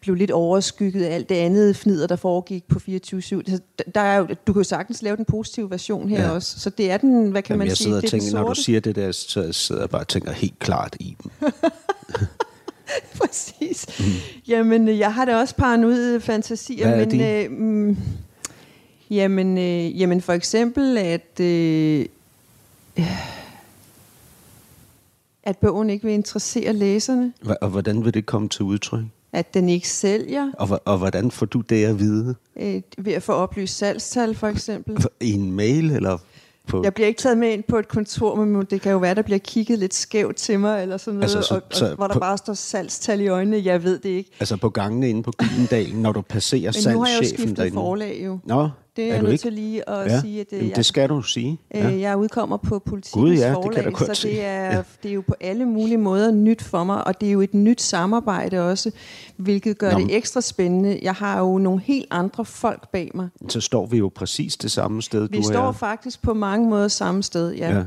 blev 0.00 0.14
lidt 0.14 0.30
overskygget 0.30 1.04
af 1.04 1.14
alt 1.14 1.28
det 1.28 1.34
andet 1.34 1.76
fnider, 1.76 2.06
der 2.06 2.16
foregik 2.16 2.64
på 2.68 2.78
24-7. 2.78 3.58
Der 3.94 4.00
er 4.00 4.16
jo, 4.16 4.26
du 4.46 4.52
kan 4.52 4.60
jo 4.60 4.64
sagtens 4.64 5.02
lave 5.02 5.16
den 5.16 5.24
positive 5.24 5.70
version 5.70 6.08
her 6.08 6.22
Ja. 6.22 6.30
også. 6.30 6.60
Så 6.60 6.70
det 6.70 6.90
er 6.90 6.96
den, 6.96 7.30
hvad 7.30 7.42
kan 7.42 7.52
Jamen, 7.52 7.58
man 7.58 7.68
jeg 7.68 7.76
sige, 7.76 7.84
sidder 7.84 7.96
og 7.96 8.02
det 8.02 8.14
er 8.14 8.18
tænker, 8.20 8.40
når 8.40 8.48
du 8.48 8.54
siger 8.54 8.80
det 8.80 8.96
der, 8.96 9.12
så 9.12 9.52
sidder 9.52 9.82
jeg 9.82 9.90
bare 9.90 10.00
og 10.02 10.08
tænker 10.08 10.32
helt 10.32 10.58
klart 10.58 10.96
i 11.00 11.16
dem. 11.22 11.30
Præcis. 13.20 13.86
Mm. 13.98 14.04
Jamen, 14.48 14.88
øh, 14.88 14.98
jeg 14.98 15.14
har 15.14 15.24
da 15.24 15.36
også 15.36 15.54
paranoide 15.54 16.20
fantasier, 16.20 16.94
Hvad 16.96 17.06
men 17.06 17.20
øh, 17.20 17.50
mm, 17.50 17.96
jamen, 19.10 19.58
øh, 19.58 20.00
jamen 20.00 20.20
for 20.20 20.32
eksempel 20.32 20.98
at 20.98 21.40
øh, 21.40 22.06
at 25.46 25.58
bogen 25.58 25.90
ikke 25.90 26.04
vil 26.04 26.14
interessere 26.14 26.72
læserne, 26.72 27.32
Og 27.60 27.68
hvordan 27.68 28.04
vil 28.04 28.14
det 28.14 28.26
komme 28.26 28.48
til 28.48 28.62
udtryk? 28.62 29.04
at 29.32 29.54
den 29.54 29.68
ikke 29.68 29.88
sælger 29.88 30.50
Og, 30.58 30.80
og 30.84 30.98
hvordan 30.98 31.30
får 31.30 31.46
du 31.46 31.60
det 31.60 31.84
at 31.84 31.98
vide? 31.98 32.34
øh, 32.60 32.82
ved 32.98 33.12
at 33.12 33.22
få 33.22 33.32
oplyst 33.32 33.78
salgstal 33.78 34.34
for 34.34 34.46
eksempel. 34.46 35.04
I 35.20 35.32
en 35.32 35.52
mail 35.52 35.90
eller 35.90 36.18
på... 36.68 36.80
Jeg 36.84 36.94
bliver 36.94 37.08
ikke 37.08 37.18
taget 37.20 37.38
med 37.38 37.48
ind 37.52 37.62
på 37.68 37.78
et 37.78 37.88
kontor, 37.88 38.44
men 38.44 38.66
det 38.70 38.80
kan 38.80 38.92
jo 38.92 38.98
være, 38.98 39.14
der 39.14 39.22
bliver 39.22 39.38
kigget 39.38 39.78
lidt 39.78 39.94
skævt 39.94 40.36
til 40.36 40.60
mig, 40.60 40.82
eller 40.82 40.96
sådan 40.96 41.14
noget, 41.20 41.22
Altså, 41.36 41.38
altså, 41.38 41.48
så- 41.48 41.54
og, 41.54 41.62
og, 41.70 41.76
så 41.90 41.94
hvor 41.94 42.06
der 42.06 42.14
på- 42.14 42.20
bare 42.20 42.38
står 42.38 42.54
salgstal 42.54 43.20
i 43.20 43.26
øjnene. 43.28 43.62
Jeg 43.64 43.84
ved 43.84 43.98
det 43.98 44.08
ikke. 44.08 44.30
Altså 44.40 44.56
på 44.56 44.68
gangene 44.68 45.10
inde 45.10 45.22
på 45.22 45.32
Gyldendal, 45.38 45.94
når 45.96 46.12
du 46.12 46.20
passerer 46.20 46.72
Men 46.86 46.94
nu 46.94 47.00
har 47.00 47.06
jeg 47.08 47.14
jo 47.14 47.18
salgschefen 47.18 47.36
skiftet 47.38 47.56
derinde. 47.56 47.74
forlag 47.74 48.20
jo. 48.24 48.38
Nå, 48.44 48.68
Det 48.96 49.04
er, 49.04 49.08
er 49.08 49.14
jeg 49.14 49.22
nødt 49.22 49.32
ikke? 49.32 49.42
til 49.42 49.52
lige 49.52 49.88
at 49.90 50.10
Ja. 50.10 50.20
sige, 50.20 50.40
at 50.40 50.46
øh, 50.52 50.56
Jamen, 50.58 50.68
jeg, 50.68 50.76
det 50.76 50.86
skal 50.86 51.08
du 51.08 51.22
sige. 51.22 51.58
Ja. 51.74 51.92
Øh, 51.92 52.00
jeg 52.00 52.16
udkommer 52.16 52.56
på 52.56 52.78
Politikens 52.78 53.12
Gud, 53.12 53.30
ja, 53.30 53.34
det 53.48 53.54
kan 53.54 53.62
forlag, 53.62 53.84
da 53.84 53.90
godt 53.90 54.16
så 54.16 54.28
det 54.28 54.44
er, 54.44 54.64
Ja. 54.76 54.82
det 55.02 55.08
er 55.10 55.14
jo 55.14 55.20
på 55.28 55.34
alle 55.40 55.64
mulige 55.64 55.98
måder 55.98 56.30
nyt 56.30 56.62
for 56.62 56.84
mig, 56.84 57.06
og 57.06 57.20
det 57.20 57.28
er 57.28 57.32
jo 57.32 57.40
et 57.40 57.54
nyt 57.54 57.82
samarbejde 57.82 58.70
også, 58.70 58.90
hvilket 59.36 59.78
gør 59.78 59.92
Nå, 59.92 59.98
det 59.98 60.16
ekstra 60.16 60.40
spændende. 60.40 60.98
Jeg 61.02 61.14
har 61.14 61.38
jo 61.40 61.58
nogle 61.58 61.80
helt 61.80 62.06
andre 62.10 62.44
folk 62.44 62.88
bag 62.90 63.10
mig. 63.14 63.28
Så 63.48 63.60
står 63.60 63.86
vi 63.86 63.96
jo 63.98 64.12
præcis 64.14 64.56
det 64.56 64.70
samme 64.70 65.02
sted, 65.02 65.28
Vi 65.28 65.36
du 65.36 65.42
står 65.42 65.68
er. 65.68 65.72
faktisk 65.72 66.22
på 66.22 66.34
mange 66.34 66.68
måder 66.70 66.88
samme 66.88 67.22
sted, 67.22 67.54
ja. 67.54 67.76
Ja. 67.76 67.82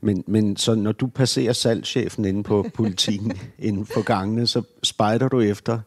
Men, 0.00 0.24
men 0.26 0.56
så 0.56 0.74
når 0.74 0.92
du 0.92 1.06
passerer 1.06 1.52
salgschefen 1.52 2.24
inde 2.24 2.42
på 2.42 2.66
politikken, 2.74 3.32
inden 3.58 3.86
på 3.94 4.02
gangene, 4.02 4.46
så 4.46 4.62
spejder 4.82 5.28
du 5.28 5.40
efter, 5.40 5.78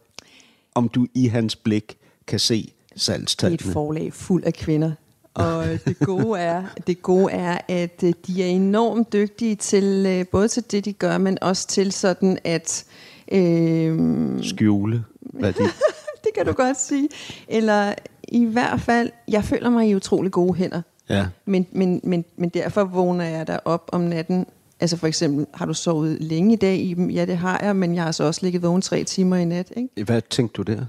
om 0.76 0.90
du 0.90 1.08
i 1.14 1.28
hans 1.28 1.56
blik 1.56 1.98
kan 2.28 2.40
se 2.40 2.72
Det 2.98 3.10
er 3.10 3.14
et 3.14 3.20
salgstallene. 3.20 3.74
forlag 3.74 4.14
fuld 4.14 4.44
af 4.44 4.54
kvinder. 4.54 4.92
Og 5.34 5.66
det 5.86 6.00
gode 6.00 6.40
er, 6.40 6.64
det 6.88 7.02
gode 7.02 7.32
er, 7.32 7.58
at 7.68 8.04
øh, 8.04 8.14
de 8.28 8.44
er 8.44 8.48
enormt 8.48 9.14
dygtige 9.14 9.56
til 9.56 10.06
øh, 10.08 10.28
både 10.28 10.48
til 10.48 10.72
det, 10.72 10.86
de 10.86 10.94
gør, 10.94 11.18
men 11.18 11.38
også 11.42 11.68
til 11.68 11.92
sådan 11.92 12.38
at 12.44 12.86
øh, 13.32 14.00
Skjule, 14.44 15.04
hvad 15.22 15.54
de... 15.54 15.64
det 16.24 16.34
kan 16.36 16.46
du 16.46 16.52
godt 16.52 16.80
sige. 16.80 17.10
Eller 17.48 17.94
i 18.28 18.46
hvert 18.46 18.82
fald, 18.82 19.10
jeg 19.28 19.44
føler 19.44 19.70
mig 19.70 19.90
i 19.90 19.96
utrolig 19.96 20.32
gode 20.32 20.54
hænder. 20.54 20.82
Ja. 21.10 21.28
Men, 21.46 21.68
men, 21.72 22.02
men, 22.04 22.26
men 22.38 22.50
derfor 22.50 22.84
vågner 22.84 23.26
jeg 23.26 23.48
der 23.48 23.60
op 23.66 23.90
om 23.94 24.02
natten. 24.02 24.46
Altså 24.80 24.98
for 24.98 25.08
eksempel, 25.08 25.46
har 25.54 25.66
du 25.66 25.74
sovet 25.74 26.18
længe 26.22 26.54
i 26.54 26.58
dag 26.58 26.78
i 26.78 26.94
dem? 26.94 27.10
Ja, 27.10 27.26
det 27.26 27.38
har 27.38 27.60
jeg, 27.64 27.76
men 27.76 27.96
jeg 27.96 28.04
har 28.04 28.12
så 28.12 28.24
også 28.24 28.40
ligget 28.44 28.62
vågen 28.62 28.82
tre 28.82 29.04
timer 29.04 29.36
i 29.36 29.46
nat. 29.46 29.74
Ikke? 29.78 30.04
Hvad 30.04 30.22
tænkte 30.30 30.54
du 30.54 30.62
der? 30.62 30.86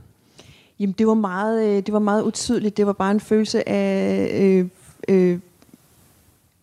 Jamen, 0.81 0.95
det 0.99 1.07
var, 1.07 1.15
meget, 1.15 1.67
øh, 1.69 1.77
det 1.77 1.93
var 1.93 1.99
meget 1.99 2.23
utydeligt. 2.23 2.77
Det 2.77 2.87
var 2.87 2.93
bare 2.93 3.11
en 3.11 3.21
følelse 3.21 3.69
af 3.69 4.41
øh, 4.43 4.67
øh, 5.09 5.39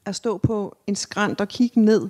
at 0.06 0.16
stå 0.16 0.38
på 0.38 0.78
en 0.88 0.96
skrant 0.96 1.42
og 1.42 1.48
kigge 1.48 1.82
ned. 1.82 2.08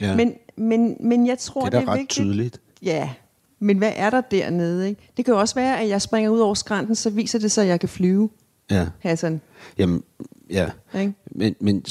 Ja. 0.00 0.16
Men, 0.16 0.34
men, 0.56 0.96
men 1.00 1.26
jeg 1.26 1.38
tror, 1.38 1.64
det 1.64 1.74
er 1.74 1.78
det 1.80 1.88
er 1.88 1.92
ret 1.92 1.98
vigtigt. 1.98 2.10
tydeligt. 2.26 2.60
Ja, 2.82 3.10
men 3.58 3.78
hvad 3.78 3.92
er 3.96 4.10
der 4.10 4.20
dernede? 4.20 4.88
Ikke? 4.88 5.00
Det 5.16 5.24
kan 5.24 5.34
jo 5.34 5.40
også 5.40 5.54
være, 5.54 5.80
at 5.80 5.88
jeg 5.88 6.02
springer 6.02 6.30
ud 6.30 6.38
over 6.40 6.54
skrænten, 6.54 6.94
så 6.94 7.10
viser 7.10 7.38
det 7.38 7.50
sig, 7.52 7.62
at 7.62 7.68
jeg 7.68 7.80
kan 7.80 7.88
flyve, 7.88 8.30
Ja. 8.70 8.86
Hassan. 9.00 9.40
Jamen, 9.78 10.02
ja. 10.50 10.70
Ikke? 11.00 11.12
Men, 11.30 11.56
men 11.60 11.84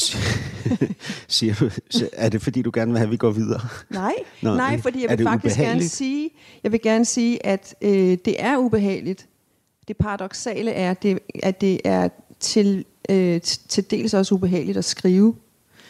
siger 1.27 1.53
du, 1.53 1.69
er 2.13 2.29
det 2.29 2.41
fordi, 2.41 2.61
du 2.61 2.71
gerne 2.73 2.91
vil 2.91 2.97
have, 2.97 3.05
at 3.07 3.11
vi 3.11 3.17
går 3.17 3.31
videre? 3.31 3.59
Nej, 3.89 4.13
Nå, 4.41 4.55
nej, 4.55 4.81
fordi 4.81 5.05
jeg 5.09 5.17
vil 5.17 5.25
faktisk 5.27 5.55
gerne 5.55 5.65
ubehageligt? 5.67 5.91
sige, 5.91 6.29
jeg 6.63 6.71
vil 6.71 6.81
gerne 6.81 7.05
sige, 7.05 7.45
at 7.45 7.75
øh, 7.81 8.17
det 8.25 8.35
er 8.43 8.57
ubehageligt. 8.57 9.27
Det 9.89 9.97
paradoxale 9.97 10.71
er, 10.71 10.93
det, 10.93 11.19
at 11.43 11.61
det 11.61 11.81
er 11.83 12.09
til, 12.39 12.85
øh, 13.09 13.41
til 13.41 13.91
dels 13.91 14.13
også 14.13 14.35
ubehageligt 14.35 14.77
at 14.77 14.85
skrive. 14.85 15.35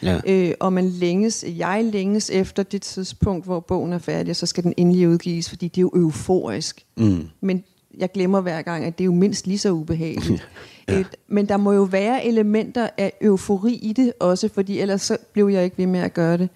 Ja. 0.02 0.20
Øh, 0.26 0.54
og 0.60 0.72
man 0.72 0.88
længes, 0.88 1.44
jeg 1.56 1.84
længes 1.92 2.30
efter 2.30 2.62
det 2.62 2.82
tidspunkt, 2.82 3.44
hvor 3.44 3.60
bogen 3.60 3.92
er 3.92 3.98
færdig, 3.98 4.30
og 4.30 4.36
så 4.36 4.46
skal 4.46 4.64
den 4.64 4.74
endelig 4.76 5.08
udgives, 5.08 5.48
fordi 5.48 5.68
det 5.68 5.78
er 5.78 5.82
jo 5.82 5.90
euforisk. 5.94 6.84
Mm. 6.96 7.28
Men 7.40 7.64
jeg 7.98 8.12
glemmer 8.12 8.40
hver 8.40 8.62
gang, 8.62 8.84
at 8.84 8.98
det 8.98 9.04
er 9.04 9.06
jo 9.06 9.12
mindst 9.12 9.46
lige 9.46 9.58
så 9.58 9.70
ubehageligt. 9.70 10.48
ja. 10.88 11.04
Men 11.28 11.48
der 11.48 11.56
må 11.56 11.72
jo 11.72 11.82
være 11.82 12.26
elementer 12.26 12.88
af 12.98 13.12
eufori 13.20 13.74
i 13.74 13.92
det 13.92 14.12
også, 14.20 14.48
fordi 14.48 14.80
ellers 14.80 15.02
så 15.02 15.16
blev 15.32 15.48
jeg 15.48 15.64
ikke 15.64 15.78
ved 15.78 15.86
med 15.86 16.00
at 16.00 16.14
gøre 16.14 16.38
det. 16.38 16.48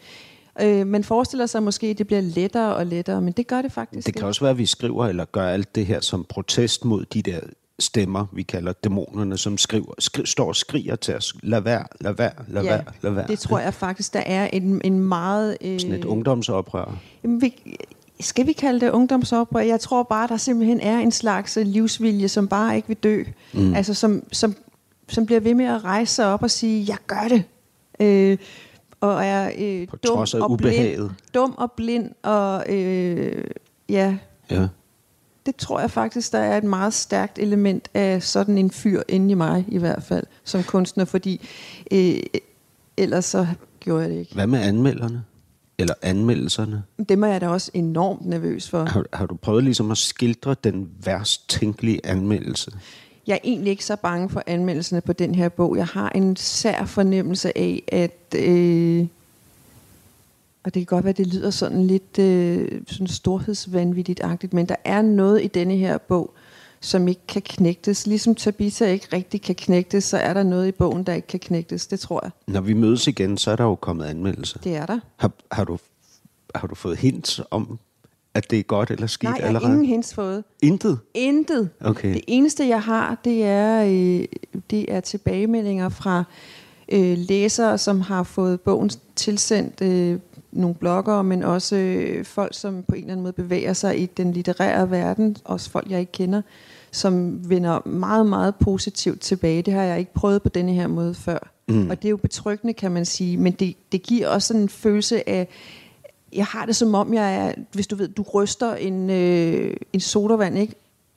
Øh, 0.62 0.86
man 0.86 1.04
forestiller 1.04 1.46
sig 1.46 1.62
måske, 1.62 1.86
at 1.86 1.98
det 1.98 2.06
bliver 2.06 2.20
lettere 2.20 2.74
og 2.74 2.86
lettere, 2.86 3.20
men 3.20 3.32
det 3.32 3.46
gør 3.46 3.62
det 3.62 3.72
faktisk 3.72 4.06
Det 4.06 4.14
kan 4.14 4.20
ikke. 4.20 4.26
også 4.26 4.40
være, 4.40 4.50
at 4.50 4.58
vi 4.58 4.66
skriver 4.66 5.06
eller 5.06 5.24
gør 5.24 5.48
alt 5.48 5.74
det 5.74 5.86
her 5.86 6.00
som 6.00 6.24
protest 6.28 6.84
mod 6.84 7.04
de 7.04 7.22
der 7.22 7.40
stemmer, 7.78 8.26
vi 8.32 8.42
kalder 8.42 8.72
dæmonerne, 8.72 9.38
som 9.38 9.58
skriver, 9.58 9.94
skri, 9.98 10.26
står 10.26 10.48
og 10.48 10.56
skriger 10.56 10.96
til 10.96 11.14
os. 11.16 11.34
Lad 11.42 11.60
være, 11.60 11.84
lad 12.00 12.12
være, 12.14 12.32
lad 12.48 12.62
ja, 12.62 12.70
være, 12.70 12.84
lad 13.02 13.10
være. 13.12 13.26
det 13.26 13.38
tror 13.38 13.58
jeg 13.58 13.74
faktisk, 13.74 14.12
der 14.14 14.20
er 14.26 14.46
en, 14.52 14.80
en 14.84 15.00
meget... 15.00 15.56
Øh, 15.60 15.80
Sådan 15.80 15.94
et 15.94 16.04
ungdomsoprør. 16.04 16.96
Jamen, 17.24 17.40
vi, 17.42 17.76
skal 18.20 18.46
vi 18.46 18.52
kalde 18.52 18.80
det 18.80 18.90
ungdomsoprør? 18.90 19.60
Jeg 19.60 19.80
tror 19.80 20.02
bare, 20.02 20.28
der 20.28 20.36
simpelthen 20.36 20.80
er 20.80 20.98
en 20.98 21.12
slags 21.12 21.56
øh, 21.56 21.66
livsvilje, 21.66 22.28
som 22.28 22.48
bare 22.48 22.76
ikke 22.76 22.88
vil 22.88 22.96
dø. 22.96 23.22
Mm. 23.52 23.74
Altså, 23.74 23.94
som, 23.94 24.22
som, 24.32 24.56
som 25.08 25.26
bliver 25.26 25.40
ved 25.40 25.54
med 25.54 25.64
at 25.64 25.84
rejse 25.84 26.14
sig 26.14 26.26
op 26.26 26.42
og 26.42 26.50
sige, 26.50 26.84
jeg 26.88 26.96
gør 27.06 27.28
det. 27.28 27.44
Øh, 28.00 28.38
og 29.04 29.24
er 29.24 29.50
øh, 29.58 29.88
På 29.88 29.96
dum 29.96 30.16
trods 30.16 30.34
af 30.34 30.40
og 30.40 30.50
ubehaget. 30.50 30.96
blind, 30.96 31.10
dum 31.34 31.54
og 31.58 31.72
blind, 31.72 32.10
og 32.22 32.64
øh, 32.74 33.44
ja, 33.88 34.16
Ja. 34.50 34.66
det 35.46 35.56
tror 35.56 35.80
jeg 35.80 35.90
faktisk, 35.90 36.32
der 36.32 36.38
er 36.38 36.58
et 36.58 36.64
meget 36.64 36.94
stærkt 36.94 37.38
element 37.38 37.88
af 37.94 38.22
sådan 38.22 38.58
en 38.58 38.70
fyr 38.70 39.02
inde 39.08 39.30
i 39.30 39.34
mig, 39.34 39.64
i 39.68 39.78
hvert 39.78 40.02
fald, 40.02 40.24
som 40.44 40.62
kunstner, 40.62 41.04
fordi 41.04 41.48
øh, 41.90 42.14
ellers 42.96 43.24
så 43.24 43.46
gjorde 43.80 44.02
jeg 44.02 44.10
det 44.10 44.18
ikke. 44.18 44.34
Hvad 44.34 44.46
med 44.46 44.60
anmelderne? 44.60 45.24
Eller 45.78 45.94
anmeldelserne? 46.02 46.82
Dem 47.08 47.24
er 47.24 47.28
jeg 47.28 47.40
da 47.40 47.48
også 47.48 47.70
enormt 47.74 48.26
nervøs 48.26 48.70
for. 48.70 48.84
Har, 48.84 49.04
har 49.12 49.26
du 49.26 49.34
prøvet 49.36 49.64
ligesom 49.64 49.90
at 49.90 49.98
skildre 49.98 50.56
den 50.64 50.88
værst 51.04 51.48
tænkelige 51.48 52.06
anmeldelse? 52.06 52.70
Jeg 53.26 53.34
er 53.34 53.38
egentlig 53.44 53.70
ikke 53.70 53.84
så 53.84 53.96
bange 53.96 54.28
for 54.28 54.42
anmeldelserne 54.46 55.00
på 55.00 55.12
den 55.12 55.34
her 55.34 55.48
bog. 55.48 55.76
Jeg 55.76 55.86
har 55.86 56.08
en 56.08 56.36
sær 56.36 56.84
fornemmelse 56.84 57.58
af, 57.58 57.82
at... 57.88 58.34
Øh, 58.36 59.06
og 60.64 60.74
det 60.74 60.80
kan 60.80 60.96
godt 60.96 61.04
være, 61.04 61.10
at 61.10 61.16
det 61.16 61.26
lyder 61.26 61.50
sådan 61.50 61.86
lidt 61.86 62.18
øh, 62.18 62.82
sådan 62.86 63.06
storhedsvanvittigt-agtigt, 63.06 64.52
men 64.52 64.66
der 64.66 64.76
er 64.84 65.02
noget 65.02 65.44
i 65.44 65.46
denne 65.46 65.76
her 65.76 65.98
bog, 65.98 66.34
som 66.80 67.08
ikke 67.08 67.26
kan 67.28 67.42
knægtes. 67.42 68.06
Ligesom 68.06 68.34
Tabitha 68.34 68.84
ikke 68.86 69.06
rigtig 69.12 69.42
kan 69.42 69.54
knægtes, 69.54 70.04
så 70.04 70.16
er 70.16 70.34
der 70.34 70.42
noget 70.42 70.68
i 70.68 70.72
bogen, 70.72 71.04
der 71.04 71.14
ikke 71.14 71.28
kan 71.28 71.40
knægtes. 71.40 71.86
Det 71.86 72.00
tror 72.00 72.20
jeg. 72.22 72.30
Når 72.46 72.60
vi 72.60 72.72
mødes 72.72 73.06
igen, 73.06 73.38
så 73.38 73.50
er 73.50 73.56
der 73.56 73.64
jo 73.64 73.74
kommet 73.74 74.04
anmeldelser. 74.04 74.58
Det 74.58 74.76
er 74.76 74.86
der. 74.86 75.00
Har, 75.16 75.30
har, 75.52 75.64
du, 75.64 75.78
har 76.54 76.68
du 76.68 76.74
fået 76.74 76.98
hints 76.98 77.40
om, 77.50 77.78
at 78.34 78.50
det 78.50 78.58
er 78.58 78.62
godt 78.62 78.90
eller 78.90 79.06
skidt 79.06 79.30
Nej, 79.30 79.36
jeg 79.36 79.42
har 79.42 79.48
allerede? 79.48 79.72
ingen 79.72 79.86
hints 79.86 80.14
fået. 80.14 80.44
Intet? 80.62 80.98
Intet. 81.14 81.70
Okay. 81.80 82.14
Det 82.14 82.24
eneste, 82.26 82.68
jeg 82.68 82.82
har, 82.82 83.20
det 83.24 83.44
er, 83.44 83.84
øh, 83.84 84.24
det 84.70 84.92
er 84.92 85.00
tilbagemeldinger 85.00 85.88
fra 85.88 86.24
øh, 86.88 87.18
læsere, 87.18 87.78
som 87.78 88.00
har 88.00 88.22
fået 88.22 88.60
bogen 88.60 88.90
tilsendt, 89.16 89.80
øh, 89.82 90.18
nogle 90.52 90.74
bloggere, 90.74 91.24
men 91.24 91.42
også 91.42 91.76
øh, 91.76 92.24
folk, 92.24 92.54
som 92.54 92.84
på 92.88 92.94
en 92.94 93.00
eller 93.00 93.12
anden 93.12 93.22
måde 93.22 93.32
bevæger 93.32 93.72
sig 93.72 94.00
i 94.00 94.06
den 94.06 94.32
litterære 94.32 94.90
verden, 94.90 95.36
også 95.44 95.70
folk, 95.70 95.90
jeg 95.90 96.00
ikke 96.00 96.12
kender, 96.12 96.42
som 96.90 97.40
vender 97.50 97.88
meget, 97.88 98.26
meget 98.26 98.54
positivt 98.56 99.20
tilbage. 99.20 99.62
Det 99.62 99.74
har 99.74 99.82
jeg 99.82 99.98
ikke 99.98 100.14
prøvet 100.14 100.42
på 100.42 100.48
denne 100.48 100.72
her 100.72 100.86
måde 100.86 101.14
før. 101.14 101.50
Mm. 101.68 101.90
Og 101.90 102.02
det 102.02 102.08
er 102.08 102.10
jo 102.10 102.16
betryggende, 102.16 102.74
kan 102.74 102.92
man 102.92 103.04
sige, 103.04 103.36
men 103.36 103.52
det, 103.52 103.76
det 103.92 104.02
giver 104.02 104.28
også 104.28 104.56
en 104.56 104.68
følelse 104.68 105.28
af, 105.28 105.48
jeg 106.34 106.46
har 106.46 106.66
det 106.66 106.76
som 106.76 106.94
om, 106.94 107.14
jeg 107.14 107.36
er, 107.36 107.52
hvis 107.72 107.86
du 107.86 107.96
ved, 107.96 108.08
du 108.08 108.22
ryster 108.22 108.74
en, 108.74 109.10
øh, 109.10 109.76
en 109.92 110.00
sodavand, 110.00 110.58
ikke? 110.58 110.74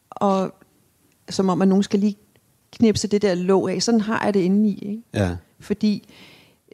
Og 0.09 0.53
som 1.29 1.49
om, 1.49 1.61
at 1.61 1.67
nogen 1.67 1.83
skal 1.83 1.99
lige 1.99 2.17
knipse 2.71 3.07
det 3.07 3.21
der 3.21 3.35
låg 3.35 3.69
af. 3.69 3.83
Sådan 3.83 4.01
har 4.01 4.25
jeg 4.25 4.33
det 4.33 4.39
inde 4.39 4.69
i, 4.69 4.89
ikke? 4.89 5.03
Ja. 5.13 5.35
Fordi 5.59 6.09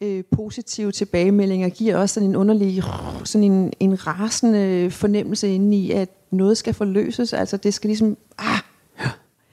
øh, 0.02 0.24
positive 0.30 0.92
tilbagemeldinger 0.92 1.68
giver 1.68 1.96
også 1.96 2.14
sådan 2.14 2.28
en 2.28 2.36
underlig, 2.36 2.82
sådan 3.24 3.52
en, 3.52 3.72
en 3.80 4.06
rasende 4.06 4.90
fornemmelse 4.90 5.48
inde 5.48 5.76
i, 5.76 5.90
at 5.90 6.08
noget 6.30 6.58
skal 6.58 6.74
forløses. 6.74 7.32
Altså 7.32 7.56
det 7.56 7.74
skal 7.74 7.88
ligesom, 7.88 8.16
ah, 8.38 8.58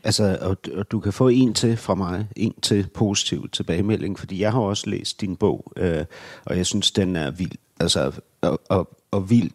Altså, 0.03 0.37
og, 0.41 0.57
og 0.73 0.91
du 0.91 0.99
kan 0.99 1.13
få 1.13 1.27
en 1.27 1.53
til 1.53 1.77
fra 1.77 1.95
mig, 1.95 2.27
en 2.35 2.53
til 2.61 2.87
positiv 2.93 3.49
tilbagemelding, 3.49 4.19
fordi 4.19 4.41
jeg 4.41 4.51
har 4.51 4.59
også 4.59 4.89
læst 4.89 5.21
din 5.21 5.35
bog, 5.35 5.73
øh, 5.77 6.05
og 6.45 6.57
jeg 6.57 6.65
synes, 6.65 6.91
den 6.91 7.15
er 7.15 7.31
vild. 7.31 7.51
Altså, 7.81 8.11
og, 8.41 8.61
og, 8.69 8.89
og 9.11 9.29
vild 9.29 9.51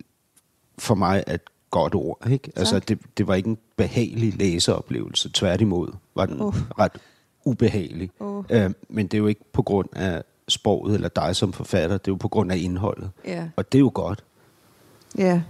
for 0.79 0.95
mig 0.95 1.25
er 1.27 1.35
et 1.35 1.41
godt 1.71 1.95
ord, 1.95 2.27
ikke? 2.31 2.53
Altså, 2.57 2.79
det, 2.79 2.99
det 3.19 3.27
var 3.27 3.35
ikke 3.35 3.49
en 3.49 3.59
behagelig 3.77 4.35
læseoplevelse. 4.37 5.31
Tværtimod 5.35 5.93
var 6.15 6.27
den 6.27 6.41
Uh. 6.41 6.55
ret 6.79 6.93
ubehagelig. 7.45 8.11
Uh. 8.21 8.45
Øh, 8.51 8.71
men 8.89 9.07
det 9.07 9.15
er 9.15 9.19
jo 9.19 9.27
ikke 9.27 9.41
på 9.53 9.63
grund 9.63 9.89
af 9.97 10.23
sproget 10.49 10.95
eller 10.95 11.09
dig 11.09 11.37
som 11.37 11.53
forfatter, 11.53 11.99
det 11.99 12.09
er 12.09 12.13
jo 12.13 12.17
på 12.17 12.29
grund 12.29 12.53
af 12.53 12.57
indholdet. 12.57 13.11
ja. 13.25 13.49
Og 13.57 13.73
det 13.73 13.79
er 13.79 13.81
jo 13.81 13.91
godt. 13.95 14.25
Ja, 15.19 15.43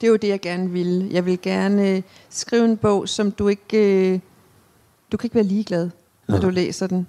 det 0.00 0.06
er 0.06 0.10
jo 0.10 0.16
det, 0.16 0.28
jeg 0.28 0.40
gerne 0.40 0.70
vil. 0.70 1.08
Jeg 1.12 1.26
vil 1.26 1.40
gerne 1.42 1.90
øh, 1.90 2.02
skrive 2.30 2.64
en 2.64 2.76
bog, 2.76 3.08
som 3.08 3.30
du 3.32 3.48
ikke... 3.48 4.12
Øh, 4.12 4.20
du 5.12 5.16
kan 5.16 5.26
ikke 5.26 5.34
være 5.34 5.44
ligeglad, 5.44 5.90
når 6.28 6.34
Ja. 6.36 6.40
du 6.42 6.48
læser 6.50 6.86
den. 6.86 7.06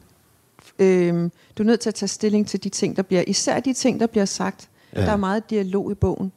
Øhm, 0.80 1.32
du 1.58 1.64
er 1.64 1.68
nødt 1.68 1.80
til 1.80 1.90
at 1.90 1.96
tage 1.96 2.08
stilling 2.10 2.48
til 2.48 2.64
de 2.64 2.70
ting, 2.70 2.96
der 2.96 3.02
bliver... 3.02 3.24
Især 3.28 3.60
de 3.60 3.74
ting, 3.74 4.00
der 4.00 4.08
bliver 4.08 4.26
sagt. 4.26 4.70
Ja. 5.01 5.06
Der 5.06 5.12
er 5.12 5.18
meget 5.18 5.50
dialog 5.50 5.92
i 5.92 5.96
bogen. 5.96 6.32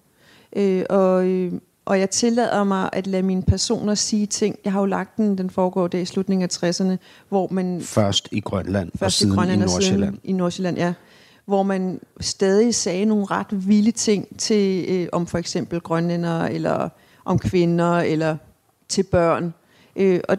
Øh, 0.56 0.84
og, 0.90 1.26
øh, 1.26 1.52
og 1.84 2.00
jeg 2.00 2.10
tillader 2.10 2.64
mig 2.64 2.90
at 2.92 3.06
lade 3.06 3.22
mine 3.22 3.42
personer 3.42 3.94
sige 3.94 4.26
ting. 4.26 4.56
Jeg 4.64 4.72
har 4.72 4.80
jo 4.80 4.86
lagt 4.86 5.16
den, 5.16 5.38
den 5.38 5.50
foregår 5.50 5.88
der 5.88 5.98
i 5.98 6.04
slutningen 6.04 6.42
af 6.42 6.64
60'erne, 6.64 6.96
hvor 7.28 7.48
man 7.50 7.80
Først 7.80 8.28
i 8.32 8.40
Grønland, 8.40 8.90
og 8.92 8.98
Først 8.98 9.16
i 9.16 9.18
siden 9.18 9.34
Grønland 9.34 9.60
i 9.60 9.64
og 9.64 9.70
Nordsjælland. 9.70 10.14
siden 10.14 10.20
i 10.24 10.32
Nordsjælland, 10.32 10.76
ja. 10.76 10.92
Hvor 11.44 11.62
man 11.62 12.00
stadig 12.20 12.74
sagde 12.74 13.04
nogle 13.04 13.24
ret 13.24 13.68
vilde 13.68 13.90
ting 13.90 14.38
til, 14.38 14.84
øh, 14.88 15.08
om 15.12 15.26
for 15.26 15.38
eksempel 15.38 15.80
grønlænder, 15.80 16.44
eller 16.44 16.88
om 17.24 17.38
kvinder, 17.38 17.98
eller 17.98 18.36
til 18.88 19.02
børn. 19.02 19.54
Øh, 19.96 20.20
og, 20.28 20.36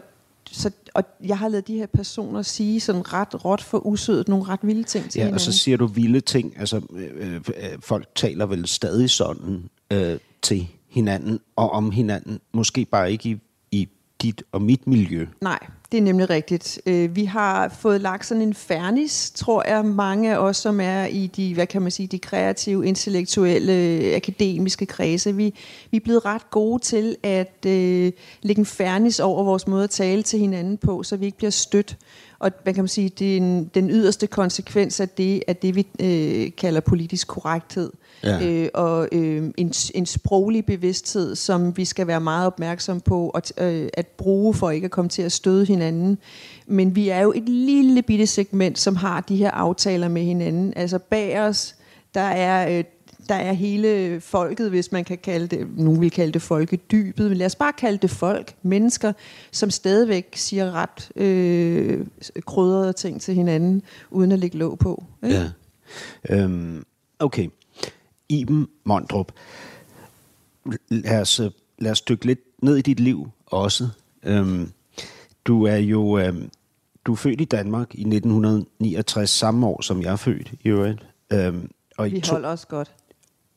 så, 0.50 0.70
og 0.94 1.04
jeg 1.24 1.38
har 1.38 1.48
lavet 1.48 1.66
de 1.68 1.74
her 1.76 1.86
personer 1.86 2.42
sige 2.42 2.80
sådan 2.80 3.12
ret 3.12 3.44
råt 3.44 3.62
for 3.62 3.86
usødet 3.86 4.28
nogle 4.28 4.44
ret 4.44 4.60
vilde 4.62 4.82
ting 4.82 5.04
til 5.10 5.18
Ja, 5.18 5.22
hinanden. 5.24 5.34
og 5.34 5.40
så 5.40 5.52
siger 5.52 5.76
du 5.76 5.86
vilde 5.86 6.20
ting. 6.20 6.54
Altså, 6.58 6.80
øh, 6.94 7.34
øh, 7.34 7.42
folk 7.80 8.08
taler 8.14 8.46
vel 8.46 8.66
stadig 8.66 9.10
sådan 9.10 9.68
øh, 9.92 10.18
til 10.42 10.68
hinanden 10.88 11.40
og 11.56 11.70
om 11.70 11.90
hinanden. 11.90 12.40
Måske 12.52 12.84
bare 12.84 13.12
ikke 13.12 13.28
i, 13.30 13.38
i 13.70 13.88
dit 14.22 14.42
og 14.52 14.62
mit 14.62 14.86
miljø. 14.86 15.26
Nej, 15.40 15.58
det 15.92 15.98
er 15.98 16.02
nemlig 16.02 16.30
rigtigt. 16.30 16.80
Øh, 16.86 17.16
vi 17.16 17.24
har 17.24 17.68
fået 17.68 18.00
lagt 18.00 18.26
sådan 18.26 18.42
en 18.42 18.54
fernis, 18.54 19.30
tror 19.30 19.68
jeg, 19.68 19.84
mange 19.84 20.32
af 20.32 20.38
os, 20.38 20.56
som 20.56 20.80
er 20.80 21.04
i 21.04 21.26
de, 21.26 21.54
hvad 21.54 21.66
kan 21.66 21.82
man 21.82 21.90
sige, 21.90 22.06
de 22.06 22.18
kreative, 22.18 22.86
intellektuelle, 22.86 23.72
akademiske 24.16 24.86
kredse. 24.86 25.36
Vi, 25.36 25.54
vi 25.90 25.96
er 25.96 26.00
blevet 26.00 26.24
ret 26.24 26.50
gode 26.50 26.82
til 26.82 27.16
at 27.22 27.66
øh, 27.66 28.12
lægge 28.42 28.60
en 28.60 28.66
fernis 28.66 29.20
over 29.20 29.44
vores 29.44 29.66
måde 29.66 29.84
at 29.84 29.90
tale 29.90 30.22
til 30.22 30.38
hinanden 30.38 30.76
på, 30.76 31.02
så 31.02 31.16
vi 31.16 31.26
ikke 31.26 31.38
bliver 31.38 31.50
stødt. 31.50 31.96
Og 32.38 32.50
hvad 32.62 32.74
kan 32.74 32.82
man 32.82 32.88
sige, 32.88 33.08
det 33.08 33.32
er 33.32 33.36
en, 33.36 33.70
den 33.74 33.90
yderste 33.90 34.26
konsekvens 34.26 35.00
af 35.00 35.08
det, 35.08 35.42
er 35.46 35.52
det 35.52 35.76
vi 35.76 35.86
øh, 36.00 36.50
kalder 36.56 36.80
politisk 36.80 37.28
korrekthed. 37.28 37.90
Ja. 38.24 38.46
Øh, 38.46 38.68
og 38.74 39.08
øh, 39.12 39.50
en, 39.56 39.72
en 39.94 40.06
sproglig 40.06 40.66
bevidsthed, 40.66 41.34
som 41.34 41.76
vi 41.76 41.84
skal 41.84 42.06
være 42.06 42.20
meget 42.20 42.46
opmærksom 42.46 43.00
på 43.00 43.30
at, 43.30 43.52
øh, 43.58 43.88
at 43.94 44.06
bruge 44.06 44.54
for 44.54 44.70
ikke 44.70 44.84
at 44.84 44.90
komme 44.90 45.08
til 45.08 45.22
at 45.22 45.32
støde 45.32 45.66
hinanden. 45.66 46.18
Men 46.66 46.96
vi 46.96 47.08
er 47.08 47.20
jo 47.20 47.32
et 47.36 47.48
lille 47.48 48.02
bitte 48.02 48.26
segment, 48.26 48.78
som 48.78 48.96
har 48.96 49.20
de 49.20 49.36
her 49.36 49.50
aftaler 49.50 50.08
med 50.08 50.22
hinanden. 50.22 50.72
Altså 50.76 50.98
bag 50.98 51.40
os, 51.40 51.74
der 52.14 52.20
er... 52.20 52.78
Øh, 52.78 52.84
der 53.28 53.34
er 53.34 53.52
hele 53.52 54.20
folket, 54.20 54.70
hvis 54.70 54.92
man 54.92 55.04
kan 55.04 55.18
kalde 55.18 55.46
det, 55.46 55.66
nogen 55.76 56.00
vil 56.00 56.10
kalde 56.10 56.32
det 56.32 56.42
folkedybet, 56.42 57.28
men 57.28 57.38
lad 57.38 57.46
os 57.46 57.54
bare 57.54 57.72
kalde 57.72 57.98
det 57.98 58.10
folk, 58.10 58.54
mennesker, 58.62 59.12
som 59.50 59.70
stadigvæk 59.70 60.32
siger 60.34 60.72
ret 60.72 61.10
øh, 61.16 62.06
krydrede 62.46 62.92
ting 62.92 63.20
til 63.20 63.34
hinanden, 63.34 63.82
uden 64.10 64.32
at 64.32 64.38
lægge 64.38 64.58
låg 64.58 64.78
på. 64.78 65.04
Ikke? 65.24 65.50
Ja. 66.30 66.36
Øhm, 66.36 66.84
okay. 67.18 67.48
Iben 68.32 68.68
Mondrup. 68.84 69.32
Lad 70.88 71.20
os, 71.20 71.40
øh, 71.40 71.50
lad 71.78 71.90
os 71.90 72.00
dykke 72.00 72.26
lidt 72.26 72.40
ned 72.62 72.76
i 72.76 72.82
dit 72.82 73.00
liv 73.00 73.28
også. 73.46 73.88
Øhm, 74.22 74.70
du 75.44 75.64
er 75.64 75.76
jo 75.76 76.18
øhm, 76.18 76.50
du 77.06 77.12
er 77.12 77.16
født 77.16 77.40
i 77.40 77.44
Danmark 77.44 77.94
i 77.94 78.00
1969, 78.00 79.30
samme 79.30 79.66
år 79.66 79.82
som 79.82 80.02
jeg 80.02 80.12
er 80.12 80.16
født 80.16 80.52
i 80.62 80.68
øvrigt. 80.68 81.06
Øhm, 81.32 81.70
og 81.96 82.08
i 82.08 82.12
Vi 82.12 82.20
to- 82.20 82.32
holder 82.32 82.48
os 82.48 82.66
godt. 82.66 82.92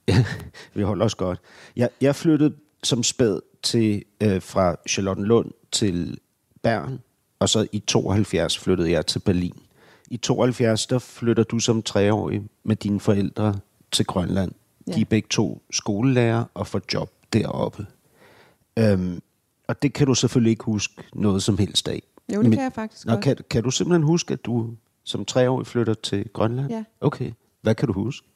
Vi 0.76 0.82
holder 0.84 1.06
os 1.06 1.16
godt. 1.16 1.40
Jeg, 1.76 1.90
jeg 2.02 2.16
flyttede 2.16 2.54
som 2.84 3.04
spæd 3.04 3.40
til, 3.64 4.04
øh, 4.24 4.42
fra 4.42 4.76
Charlottenlund 4.90 5.52
til 5.72 6.18
Bern, 6.64 7.00
og 7.40 7.50
så 7.50 7.68
i 7.72 7.80
72 7.80 8.58
flyttede 8.60 8.92
jeg 8.92 9.06
til 9.06 9.20
Berlin. 9.20 9.54
I 10.10 10.18
72, 10.18 10.88
der 10.88 11.00
flytter 11.00 11.44
du 11.44 11.60
som 11.60 11.82
treårig 11.82 12.44
med 12.64 12.76
dine 12.76 13.00
forældre 13.00 13.60
til 13.92 14.06
Grønland. 14.06 14.52
Ja. 14.88 14.94
De 14.94 15.02
er 15.02 15.06
begge 15.06 15.28
to 15.30 15.62
skolelærer 15.72 16.44
og 16.54 16.68
får 16.68 16.82
job 16.94 17.12
deroppe. 17.34 17.86
Øhm, 18.80 19.22
og 19.68 19.82
det 19.82 19.94
kan 19.94 20.08
du 20.08 20.16
selvfølgelig 20.16 20.52
ikke 20.52 20.64
huske 20.64 21.04
noget 21.14 21.44
som 21.44 21.58
helst 21.58 21.88
af. 21.88 22.04
Jo, 22.36 22.44
det 22.44 22.52
kan 22.52 22.64
jeg 22.64 22.74
faktisk 22.74 23.06
Nå, 23.06 23.14
godt. 23.14 23.24
kan, 23.24 23.38
kan 23.50 23.64
du 23.64 23.72
simpelthen 23.72 24.04
huske, 24.04 24.34
at 24.34 24.46
du 24.46 24.70
som 25.04 25.26
treårig 25.26 25.68
flytter 25.68 25.94
til 25.94 26.30
Grønland? 26.34 26.70
Ja. 26.72 26.84
Okay. 27.02 27.32
Hvad 27.62 27.76
kan 27.76 27.88
du 27.88 27.94
huske? 27.94 28.28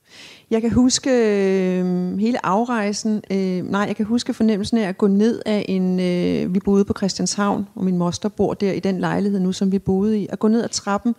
Jeg 0.49 0.61
kan 0.61 0.71
huske 0.71 1.09
øh, 1.09 2.17
hele 2.17 2.45
afrejsen. 2.45 3.23
Øh, 3.31 3.71
nej, 3.71 3.81
jeg 3.81 3.95
kan 3.95 4.05
huske 4.05 4.33
fornemmelsen 4.33 4.77
af 4.77 4.87
at 4.87 4.97
gå 4.97 5.07
ned 5.07 5.41
af 5.45 5.65
en... 5.67 5.99
Øh, 5.99 6.53
vi 6.53 6.59
boede 6.59 6.85
på 6.85 6.93
Christianshavn, 6.97 7.67
og 7.75 7.83
min 7.83 7.97
moster 7.97 8.29
bor 8.29 8.53
der 8.53 8.71
i 8.71 8.79
den 8.79 8.99
lejlighed 8.99 9.39
nu, 9.39 9.51
som 9.51 9.71
vi 9.71 9.79
boede 9.79 10.19
i. 10.19 10.27
At 10.29 10.39
gå 10.39 10.47
ned 10.47 10.63
ad 10.63 10.69
trappen 10.69 11.15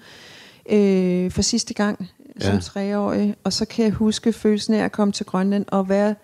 øh, 0.71 1.31
for 1.31 1.43
sidste 1.43 1.75
gang 1.75 2.09
som 2.38 2.55
Ja. 2.55 2.61
treårig. 2.61 3.35
Og 3.45 3.53
så 3.53 3.64
kan 3.64 3.85
jeg 3.85 3.93
huske 3.93 4.33
følelsen 4.33 4.75
af 4.75 4.85
at 4.85 4.93
komme 4.93 5.12
til 5.12 5.27
Grønland 5.27 5.64
og 5.69 5.88
være 5.88 6.14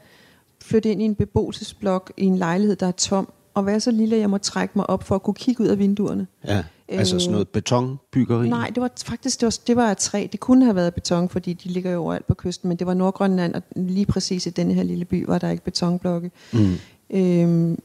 flytte 0.63 0.91
ind 0.93 1.03
i 1.03 1.05
en 1.05 1.15
beboelsesblok 1.15 2.13
i 2.17 2.25
en 2.25 2.39
lejlighed, 2.39 2.77
der 2.77 2.87
er 2.87 2.93
tom. 2.93 3.33
Og 3.55 3.67
være 3.67 3.81
så 3.81 3.91
lille, 3.91 4.15
at 4.17 4.21
jeg 4.21 4.31
må 4.31 4.39
trække 4.39 4.73
mig 4.77 4.91
op 4.91 5.03
for 5.05 5.15
at 5.15 5.23
kunne 5.23 5.35
kigge 5.35 5.63
ud 5.63 5.69
af 5.69 5.79
vinduerne. 5.79 6.27
Ja, 6.45 6.65
altså 6.89 7.19
sådan 7.19 7.33
noget 7.33 7.49
betonbyggeri? 7.49 8.49
Nej, 8.49 8.71
det 8.75 8.81
var 8.81 8.91
faktisk 9.07 9.41
det 9.41 9.47
var, 9.47 9.57
det 9.67 9.77
var 9.77 9.91
af 9.91 9.97
træ. 9.97 10.27
Det 10.33 10.41
kunne 10.41 10.65
have 10.65 10.77
været 10.77 10.95
beton, 10.95 11.29
fordi 11.29 11.53
de 11.53 11.69
ligger 11.69 11.91
jo 11.91 12.03
overalt 12.03 12.27
på 12.27 12.35
kysten, 12.35 12.69
men 12.69 12.77
det 12.79 12.87
var 12.87 12.95
Nordgrønland, 12.95 13.55
og 13.55 13.63
lige 13.77 14.07
præcis 14.07 14.47
i 14.47 14.51
denne 14.51 14.75
her 14.75 14.83
lille 14.83 15.05
by 15.05 15.25
var 15.27 15.39
der 15.39 15.51
ikke 15.51 15.65
betonblokke. 15.65 16.31
Mm. 16.53 16.75
Øhm, 17.11 17.79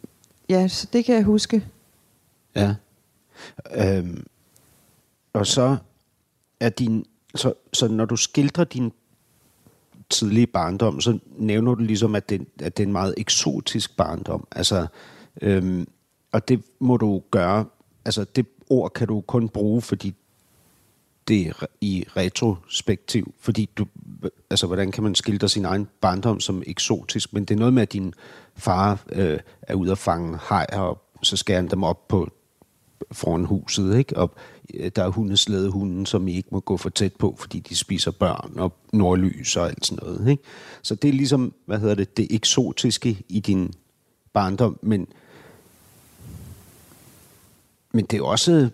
ja, 0.49 0.67
så 0.67 0.87
det 0.93 1.05
kan 1.05 1.15
jeg 1.15 1.23
huske. 1.23 1.65
Ja. 2.55 2.75
Øhm, 3.75 4.25
og 5.33 5.47
så 5.47 5.77
er 6.59 6.69
din... 6.69 7.05
Så, 7.35 7.53
så 7.73 7.87
når 7.87 8.05
du 8.05 8.15
skildrer 8.15 8.63
din 8.63 8.91
tidlige 10.09 10.47
barndom, 10.47 11.01
så 11.01 11.19
nævner 11.37 11.75
du 11.75 11.83
ligesom, 11.83 12.15
at 12.15 12.29
det, 12.29 12.47
at 12.59 12.77
det 12.77 12.83
er 12.83 12.87
en 12.87 12.93
meget 12.93 13.13
eksotisk 13.17 13.97
barndom. 13.97 14.47
Altså, 14.51 14.87
øhm, 15.41 15.87
og 16.31 16.47
det 16.47 16.63
må 16.79 16.97
du 16.97 17.21
gøre... 17.31 17.65
Altså, 18.05 18.23
det 18.23 18.45
ord 18.69 18.93
kan 18.93 19.07
du 19.07 19.21
kun 19.21 19.49
bruge, 19.49 19.81
fordi 19.81 20.15
det 21.27 21.47
er 21.47 21.65
i 21.81 22.05
retrospektiv, 22.17 23.33
fordi 23.39 23.69
du, 23.77 23.85
altså 24.49 24.67
hvordan 24.67 24.91
kan 24.91 25.03
man 25.03 25.15
skildre 25.15 25.49
sin 25.49 25.65
egen 25.65 25.87
barndom 26.01 26.39
som 26.39 26.63
eksotisk, 26.67 27.33
men 27.33 27.45
det 27.45 27.53
er 27.53 27.59
noget 27.59 27.73
med, 27.73 27.81
at 27.81 27.93
din 27.93 28.13
far 28.55 29.03
øh, 29.11 29.39
er 29.61 29.73
ude 29.73 29.91
at 29.91 29.97
fange 29.97 30.37
hajer, 30.37 30.79
og 30.79 31.01
så 31.23 31.37
skærer 31.37 31.59
han 31.59 31.69
dem 31.69 31.83
op 31.83 32.07
på 32.07 32.29
foran 33.11 33.45
huset, 33.45 33.97
ikke? 33.97 34.17
Og 34.17 34.31
Øh, 34.73 34.91
der 34.95 35.03
er 35.03 35.09
hundeslædehunden, 35.09 36.05
som 36.05 36.27
I 36.27 36.35
ikke 36.35 36.49
må 36.51 36.59
gå 36.59 36.77
for 36.77 36.89
tæt 36.89 37.15
på, 37.15 37.35
fordi 37.39 37.59
de 37.59 37.75
spiser 37.75 38.11
børn 38.11 38.53
og 38.55 38.73
nordlys 38.93 39.55
og 39.55 39.67
alt 39.67 39.85
sådan 39.85 40.05
noget, 40.05 40.27
ikke? 40.31 40.43
Så 40.81 40.95
det 40.95 41.07
er 41.07 41.13
ligesom, 41.13 41.53
hvad 41.65 41.79
hedder 41.79 41.95
det, 41.95 42.17
det 42.17 42.27
eksotiske 42.29 43.23
i 43.29 43.39
din 43.39 43.73
barndom, 44.33 44.79
men 44.81 45.07
men 47.93 48.05
det 48.05 48.19
er 48.19 48.23
også 48.23 48.69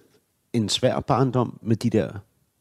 en 0.54 0.70
svær 0.70 1.00
barndom 1.00 1.60
med 1.62 1.76
de 1.76 1.90
der 1.90 2.12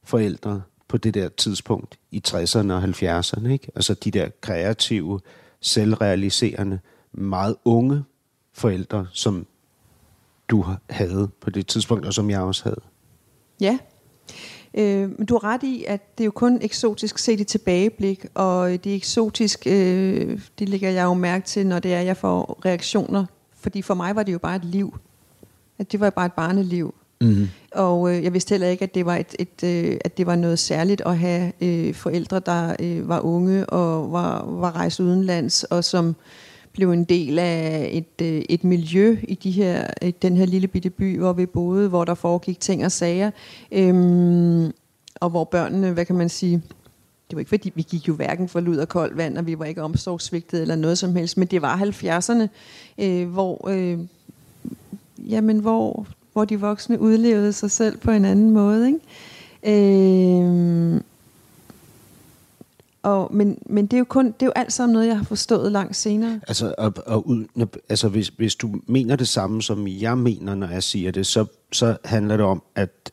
forældre. 0.05 0.63
på 0.89 0.97
det 0.97 1.15
der 1.15 1.29
tidspunkt 1.29 1.99
i 2.11 2.23
60'erne 2.29 2.73
og 2.73 2.85
70'erne. 2.85 3.49
Ikke? 3.49 3.69
Altså 3.75 3.95
de 3.95 4.11
der 4.11 4.29
kreative, 4.41 5.21
selvrealiserende, 5.61 6.81
meget 7.13 7.57
unge 7.65 8.05
forældre, 8.53 9.07
som 9.13 9.47
du 10.49 10.65
havde 10.91 11.29
på 11.41 11.51
det 11.51 11.67
tidspunkt, 11.67 12.07
og 12.07 12.15
som 12.15 12.31
jeg 12.31 12.41
også 12.41 12.65
havde. 12.65 12.81
Ja, 13.61 13.79
Øh, 14.77 15.19
men 15.19 15.27
du 15.27 15.35
har 15.35 15.45
ret 15.45 15.63
i, 15.63 15.85
at 15.89 16.19
det 16.19 16.25
er 16.25 16.27
jo 16.27 16.31
kun 16.31 16.59
eksotisk 16.63 17.19
set 17.19 17.41
i 17.41 17.45
tilbageblik, 17.45 18.27
og 18.35 18.71
det 18.71 18.95
eksotisk, 18.95 19.67
øh, 19.67 20.41
det 20.59 20.69
lægger 20.69 20.91
jeg 20.91 21.05
jo 21.05 21.15
mærke 21.15 21.45
til, 21.45 21.67
når 21.67 21.79
det 21.79 21.95
er, 21.95 22.01
at 22.01 22.07
jeg 22.07 22.17
får 22.17 22.61
reaktioner. 22.65 23.27
Fordi 23.61 23.83
for 23.83 23.95
mig 23.95 24.17
var 24.17 24.23
det 24.23 24.33
jo 24.33 24.39
bare 24.39 24.57
et 24.57 24.65
liv. 24.65 24.99
At 25.79 25.93
det 25.93 26.01
var 26.01 26.11
bare 26.11 26.27
et 26.27 26.33
barneliv. 26.33 26.95
Mm-hmm. 27.21 27.49
Og 27.73 28.15
øh, 28.15 28.25
jeg 28.25 28.33
vidste 28.33 28.51
heller 28.51 28.69
ikke, 28.69 28.83
at 28.83 28.95
det 28.95 29.07
var 29.07 29.17
et, 29.17 29.37
et 29.39 29.65
øh, 29.65 29.99
at 30.05 30.19
det 30.19 30.27
var 30.27 30.37
noget 30.37 30.59
særligt 30.59 31.03
at 31.07 31.19
have 31.19 31.53
øh, 31.61 31.95
forældre, 31.95 32.41
der 32.41 32.77
øh, 32.81 33.09
var 33.09 33.21
unge 33.21 33.67
og 33.67 34.13
var, 34.13 34.45
var 34.45 34.77
rejst 34.77 35.01
udenlands, 35.01 35.65
og 35.65 35.85
som 35.85 36.17
blev 36.77 36.91
en 36.91 37.05
del 37.05 37.39
af 37.39 37.89
et, 37.93 38.27
øh, 38.27 38.43
et 38.49 38.65
miljø 38.65 39.17
i 39.29 39.35
de 39.35 39.51
her, 39.51 39.87
i 40.03 40.11
den 40.11 40.37
her 40.37 40.47
lille 40.47 40.69
bitte 40.69 40.91
by, 40.91 41.19
hvor 41.19 41.33
vi 41.33 41.47
boede, 41.47 41.89
hvor 41.89 42.05
der 42.05 42.15
foregik 42.15 42.61
ting 42.61 42.85
og 42.85 42.93
sager, 42.93 43.31
øhm, 43.73 44.73
og 45.21 45.31
hvor 45.31 45.45
børnene, 45.45 45.93
hvad 45.93 46.05
kan 46.05 46.17
man 46.17 46.29
sige, 46.29 46.63
det 47.29 47.37
var 47.37 47.39
ikke 47.39 47.49
fordi, 47.49 47.73
vi 47.75 47.83
gik 47.83 48.09
jo 48.09 48.15
hverken 48.15 48.49
for 48.49 48.61
lud 48.61 48.77
og 48.77 48.89
koldt 48.89 49.17
vand, 49.17 49.39
og 49.39 49.47
vi 49.47 49.59
var 49.59 49.65
ikke 49.65 49.83
omsorgsvigtet 49.83 50.63
eller 50.63 50.77
noget 50.77 50.99
som 50.99 51.17
helst, 51.17 51.37
men 51.37 51.49
det 51.49 51.63
var 51.63 51.77
70'erne, 51.77 52.49
øh, 52.99 53.29
hvor, 53.29 53.69
øh, 53.69 53.99
jamen, 55.31 55.59
hvor, 55.59 56.07
hvor 56.33 56.45
de 56.45 56.61
voksne 56.61 57.01
udlevede 57.01 57.53
sig 57.53 57.71
selv 57.71 57.99
på 57.99 58.11
en 58.11 58.25
anden 58.25 58.51
måde. 58.51 58.87
Ikke? 58.87 59.01
Øh, 59.65 61.01
og, 63.07 63.35
men, 63.35 63.59
men 63.67 63.87
det 63.87 63.93
er 63.93 63.99
jo 63.99 64.05
kun 64.05 64.27
det 64.27 64.43
er 64.43 64.47
jo 64.47 64.53
alt 64.57 64.73
sammen 64.73 64.93
noget, 64.93 65.07
jeg 65.07 65.17
har 65.17 65.25
forstået 65.25 65.73
langt 65.73 65.97
senere. 65.97 66.41
Altså, 66.49 66.75
og, 66.79 66.93
og 67.07 67.29
ud, 67.29 67.69
altså 67.89 68.09
hvis, 68.09 68.29
hvis 68.29 68.55
du 68.55 68.75
mener 68.87 69.17
det 69.17 69.29
samme, 69.29 69.63
som 69.63 69.89
jeg 69.89 70.19
mener, 70.19 70.55
når 70.55 70.67
jeg 70.67 70.83
siger 70.83 71.11
det, 71.11 71.27
så, 71.27 71.47
så 71.73 71.97
handler 72.05 72.37
det 72.37 72.47
om, 72.47 72.63
at 72.75 73.13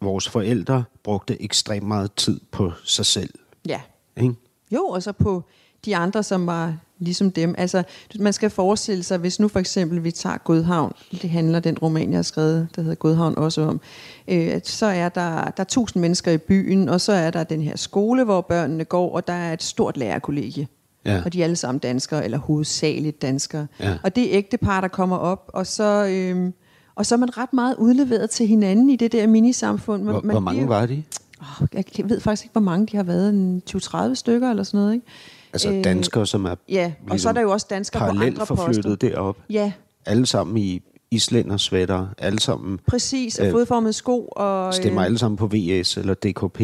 vores 0.00 0.28
forældre 0.28 0.84
brugte 1.02 1.42
ekstremt 1.42 1.86
meget 1.86 2.12
tid 2.12 2.40
på 2.50 2.72
sig 2.84 3.06
selv. 3.06 3.30
Ja. 3.68 3.80
Ikke? 4.16 4.34
Jo, 4.70 4.84
og 4.84 5.02
så 5.02 5.12
på 5.12 5.44
de 5.84 5.96
andre, 5.96 6.22
som 6.22 6.46
var 6.46 6.74
ligesom 6.98 7.30
dem. 7.30 7.54
Altså, 7.58 7.82
man 8.18 8.32
skal 8.32 8.50
forestille 8.50 9.02
sig, 9.02 9.18
hvis 9.18 9.40
nu 9.40 9.48
for 9.48 9.58
eksempel 9.58 10.04
vi 10.04 10.10
tager 10.10 10.38
Godhavn, 10.38 10.92
det 11.22 11.30
handler 11.30 11.60
den 11.60 11.78
roman, 11.78 12.10
jeg 12.10 12.18
har 12.18 12.22
skrevet, 12.22 12.68
der 12.76 12.82
hedder 12.82 12.96
Godhavn 12.96 13.38
også 13.38 13.62
om, 13.62 13.80
øh, 14.28 14.60
så 14.64 14.86
er 14.86 15.08
der, 15.08 15.44
der 15.44 15.60
er 15.60 15.64
tusind 15.64 16.00
mennesker 16.00 16.32
i 16.32 16.38
byen, 16.38 16.88
og 16.88 17.00
så 17.00 17.12
er 17.12 17.30
der 17.30 17.44
den 17.44 17.62
her 17.62 17.76
skole, 17.76 18.24
hvor 18.24 18.40
børnene 18.40 18.84
går, 18.84 19.14
og 19.14 19.26
der 19.26 19.32
er 19.32 19.52
et 19.52 19.62
stort 19.62 19.96
lærerkollegie. 19.96 20.68
Ja. 21.04 21.22
Og 21.24 21.32
de 21.32 21.40
er 21.40 21.44
alle 21.44 21.56
sammen 21.56 21.78
danskere, 21.78 22.24
eller 22.24 22.38
hovedsageligt 22.38 23.22
danskere. 23.22 23.66
Ja. 23.80 23.94
Og 24.02 24.16
det 24.16 24.24
er 24.24 24.38
ægte 24.38 24.58
par, 24.58 24.80
der 24.80 24.88
kommer 24.88 25.16
op, 25.16 25.50
og 25.54 25.66
så... 25.66 26.06
Øh, 26.06 26.52
og 26.96 27.06
så 27.06 27.14
er 27.14 27.18
man 27.18 27.38
ret 27.38 27.52
meget 27.52 27.76
udleveret 27.76 28.30
til 28.30 28.46
hinanden 28.46 28.90
i 28.90 28.96
det 28.96 29.12
der 29.12 29.26
minisamfund. 29.26 30.02
Hvor, 30.02 30.12
man 30.12 30.30
hvor 30.30 30.40
mange 30.40 30.60
bliver, 30.60 30.78
var 30.78 30.86
de? 30.86 31.02
Oh, 31.40 31.66
jeg 31.74 32.08
ved 32.10 32.20
faktisk 32.20 32.44
ikke, 32.44 32.52
hvor 32.52 32.60
mange 32.60 32.86
de 32.86 32.96
har 32.96 33.04
været. 33.04 33.62
20-30 33.70 34.14
stykker 34.14 34.50
eller 34.50 34.62
sådan 34.62 34.80
noget, 34.80 34.94
ikke? 34.94 35.06
Altså 35.54 35.72
øh, 35.72 35.84
danskere, 35.84 36.26
som 36.26 36.44
er 36.44 36.54
Ja, 36.68 36.84
og 36.84 37.10
ligesom 37.10 37.18
så 37.18 37.28
er 37.28 37.32
der 37.32 37.40
jo 37.40 37.50
også 37.50 37.66
danskere 37.70 38.12
på 38.12 38.18
andre 38.20 38.46
forflyttet 38.46 39.00
derop. 39.00 39.36
Ja. 39.50 39.72
Alle 40.06 40.26
sammen 40.26 40.56
i 40.56 40.82
islænder 41.10 41.56
sweater, 41.56 42.06
alle 42.18 42.40
sammen... 42.40 42.80
Præcis, 42.86 43.38
og 43.38 43.46
øh, 43.46 43.52
fodformede 43.52 43.92
sko. 43.92 44.28
Og, 44.36 44.74
stemmer 44.74 45.00
øh, 45.00 45.06
alle 45.06 45.18
sammen 45.18 45.36
på 45.36 45.46
VS 45.46 45.96
eller 45.96 46.14
DKP. 46.14 46.60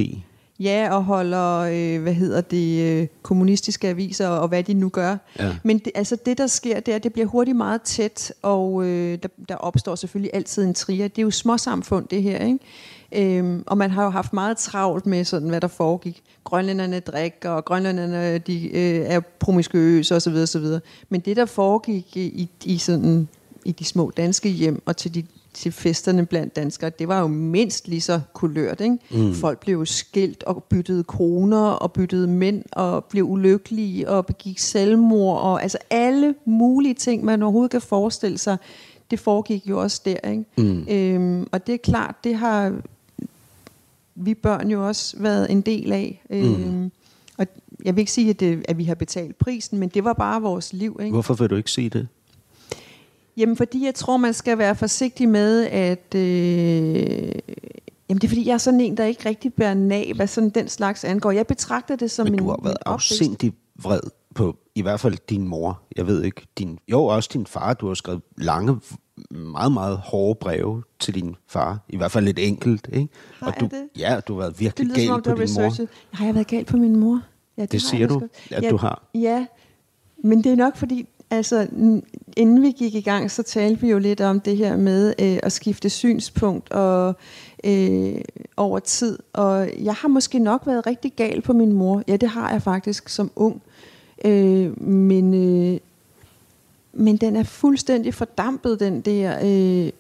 Ja, 0.61 0.89
og 0.95 1.05
holder, 1.05 1.59
øh, 1.59 2.03
hvad 2.03 2.15
hedder 2.15 2.41
det, 2.41 2.81
øh, 2.83 3.07
kommunistiske 3.23 3.89
aviser, 3.89 4.29
og 4.29 4.49
hvad 4.49 4.63
de 4.63 4.75
nu 4.75 4.89
gør. 4.89 5.17
Ja. 5.39 5.57
Men 5.63 5.79
det, 5.79 5.93
altså 5.95 6.17
det, 6.27 6.39
der 6.39 6.47
sker, 6.47 6.81
det 6.81 6.93
er, 6.93 6.97
at 6.97 7.05
det 7.05 7.13
bliver 7.13 7.27
hurtigt 7.27 7.57
meget 7.57 7.83
tæt, 7.83 8.33
og 8.43 8.85
øh, 8.85 9.19
der, 9.23 9.29
der 9.49 9.55
opstår 9.55 9.95
selvfølgelig 9.95 10.31
altid 10.35 10.65
en 10.65 10.75
trier. 10.75 11.09
Det 11.09 11.19
er 11.19 11.23
jo 11.23 11.31
småsamfund, 11.31 12.09
det 12.09 12.23
her, 12.23 12.45
ikke? 12.45 12.59
Øhm, 13.13 13.65
og 13.67 13.79
man 13.79 13.91
har 13.91 14.05
jo 14.05 14.11
haft 14.11 14.33
meget 14.33 14.57
travlt 14.57 15.07
med, 15.07 15.25
sådan, 15.25 15.49
hvad 15.49 15.61
der 15.61 15.69
foregik. 15.69 16.23
Grønlænderne 16.45 17.01
drikker, 17.01 17.51
og 17.51 17.65
grønlænderne 17.65 18.39
de, 18.39 18.77
øh, 18.77 19.01
er 19.07 19.21
promiskuøse 19.39 20.17
osv. 20.17 20.35
osv. 20.35 20.67
Men 21.09 21.21
det, 21.21 21.37
der 21.37 21.47
foregik 21.47 22.17
i, 22.17 22.51
i, 22.65 22.79
sådan, 22.79 23.29
i 23.65 23.73
de 23.73 23.85
små 23.85 24.13
danske 24.17 24.49
hjem, 24.49 24.83
og 24.87 24.97
til 24.97 25.15
de 25.15 25.25
til 25.55 25.73
festerne 25.73 26.27
blandt 26.27 26.57
danskere, 26.57 26.91
det 26.91 27.09
var 27.09 27.21
jo 27.21 27.27
mindst 27.27 27.89
lige 27.89 28.01
så 28.01 28.21
kulørt. 28.33 28.81
Ikke? 28.81 28.99
Mm. 29.11 29.35
Folk 29.35 29.61
blev 29.61 29.79
jo 29.79 29.85
skilt 29.85 30.45
og 30.45 30.65
byttede 30.65 31.05
kroner 31.05 31.71
og 31.71 31.93
byttede 31.93 32.27
mænd 32.27 32.65
og 32.73 33.05
blev 33.05 33.25
ulykkelige 33.25 34.09
og 34.09 34.27
begik 34.27 34.59
selvmord 34.59 35.41
og 35.41 35.63
altså 35.63 35.79
alle 35.91 36.35
mulige 36.45 36.95
ting, 36.95 37.25
man 37.25 37.43
overhovedet 37.43 37.71
kan 37.71 37.81
forestille 37.81 38.39
sig, 38.39 38.57
det 39.11 39.21
foregik 39.21 39.69
jo 39.69 39.81
også 39.81 40.03
der. 40.05 40.31
Ikke? 40.31 40.45
Mm. 40.59 40.87
Øhm, 40.91 41.49
og 41.53 41.67
det 41.67 41.73
er 41.73 41.79
klart, 41.79 42.15
det 42.25 42.35
har 42.35 42.73
vi 44.21 44.35
børn 44.35 44.71
jo 44.71 44.87
også 44.87 45.17
været 45.19 45.51
en 45.51 45.61
del 45.61 45.93
af. 45.93 46.23
Mm. 46.31 46.37
Øhm, 46.37 46.91
og 47.39 47.47
jeg 47.85 47.97
vil 47.97 48.01
ikke 48.01 48.13
sige, 48.13 48.31
at, 48.31 48.41
det, 48.41 48.65
at 48.69 48.79
vi 48.79 48.85
har 48.85 48.95
betalt 48.95 49.39
prisen, 49.39 49.79
men 49.79 49.89
det 49.89 50.05
var 50.05 50.13
bare 50.13 50.43
vores 50.43 50.73
liv. 50.73 50.99
Ikke? 51.01 51.13
Hvorfor 51.13 51.35
vil 51.35 51.51
du 51.51 51.57
ikke 51.57 51.71
sige 51.71 51.89
det? 51.89 52.09
Jamen, 53.37 53.57
fordi 53.57 53.85
jeg 53.85 53.95
tror, 53.95 54.17
man 54.17 54.35
skal 54.35 54.59
være 54.59 54.75
forsigtig 54.75 55.29
med, 55.29 55.67
at... 55.67 56.15
Øh, 56.15 56.23
jamen, 58.09 58.21
det 58.21 58.25
er 58.25 58.29
fordi, 58.29 58.47
jeg 58.47 58.55
er 58.55 58.59
sådan 58.59 58.81
en, 58.81 58.97
der 58.97 59.05
ikke 59.05 59.29
rigtig 59.29 59.55
bærer 59.55 59.75
nag, 59.75 60.13
hvad 60.17 60.27
sådan 60.27 60.51
den 60.51 60.69
slags 60.69 61.05
angår. 61.05 61.31
Jeg 61.31 61.47
betragter 61.47 61.97
det 61.97 62.11
som 62.11 62.25
Men 62.25 62.33
min 62.33 62.39
du 62.39 62.49
har 62.49 62.61
været 62.63 62.77
afsindig 62.87 63.53
vred 63.83 64.01
på 64.35 64.57
i 64.75 64.83
hvert 64.83 65.01
fald 65.01 65.17
din 65.29 65.49
mor. 65.49 65.83
Jeg 65.97 66.07
ved 66.07 66.23
ikke, 66.23 66.47
din, 66.59 66.79
jo 66.89 67.05
også 67.05 67.31
din 67.33 67.47
far. 67.47 67.75
Du 67.75 67.87
har 67.87 67.95
skrevet 67.95 68.23
lange, 68.39 68.81
meget, 69.31 69.73
meget 69.73 69.99
hårde 69.99 70.39
breve 70.41 70.83
til 70.99 71.15
din 71.15 71.37
far. 71.49 71.79
I 71.89 71.97
hvert 71.97 72.11
fald 72.11 72.25
lidt 72.25 72.39
enkelt, 72.39 72.89
ikke? 72.93 73.09
Har 73.41 73.47
og 73.47 73.61
du, 73.61 73.65
det? 73.65 73.89
Ja, 73.99 74.21
du 74.29 74.35
har 74.35 74.41
været 74.41 74.61
virkelig 74.61 74.89
det 74.89 74.97
gal 74.97 75.07
som 75.07 75.15
om, 75.15 75.23
på 75.23 75.31
din 75.31 75.43
researchet. 75.43 75.89
mor. 76.13 76.17
Har 76.17 76.25
jeg 76.25 76.35
været 76.35 76.47
gal 76.47 76.65
på 76.65 76.77
min 76.77 76.97
mor? 76.97 77.23
Ja, 77.57 77.63
det, 77.63 77.73
det 77.73 77.83
siger 77.83 78.09
du, 78.09 78.23
at 78.51 78.63
ja, 78.63 78.71
du 78.71 78.77
har. 78.77 79.03
Ja, 79.15 79.47
men 80.25 80.45
det 80.45 80.53
er 80.53 80.57
nok 80.57 80.77
fordi, 80.77 81.09
altså, 81.31 81.69
inden 82.37 82.63
vi 82.63 82.71
gik 82.71 82.95
i 82.95 83.01
gang, 83.01 83.31
så 83.31 83.43
talte 83.43 83.81
vi 83.81 83.91
jo 83.91 83.99
lidt 83.99 84.21
om 84.21 84.41
det 84.41 84.57
her 84.57 84.77
med 84.77 85.15
øh, 85.19 85.39
at 85.43 85.53
skifte 85.53 85.91
synspunkt 85.91 86.71
og 86.71 87.17
øh, 87.65 88.21
over 88.57 88.79
tid. 88.79 89.19
Og 89.33 89.69
jeg 89.83 89.95
har 89.95 90.09
måske 90.09 90.39
nok 90.39 90.67
været 90.67 90.87
rigtig 90.87 91.13
gal 91.17 91.41
på 91.43 91.53
min 91.53 91.73
mor. 91.73 92.03
Ja, 92.09 92.17
det 92.17 92.29
har 92.29 92.53
jeg 92.53 92.63
faktisk 92.63 93.09
som 93.09 93.31
ung. 93.37 93.63
Øh, 94.25 94.83
men, 94.83 95.35
øh, 95.35 95.79
men 96.93 97.17
den 97.17 97.37
er 97.37 97.43
fuldstændig 97.43 98.15
fordampet, 98.15 98.81
den 98.81 99.01
der, 99.01 99.39
øh, 99.43 99.93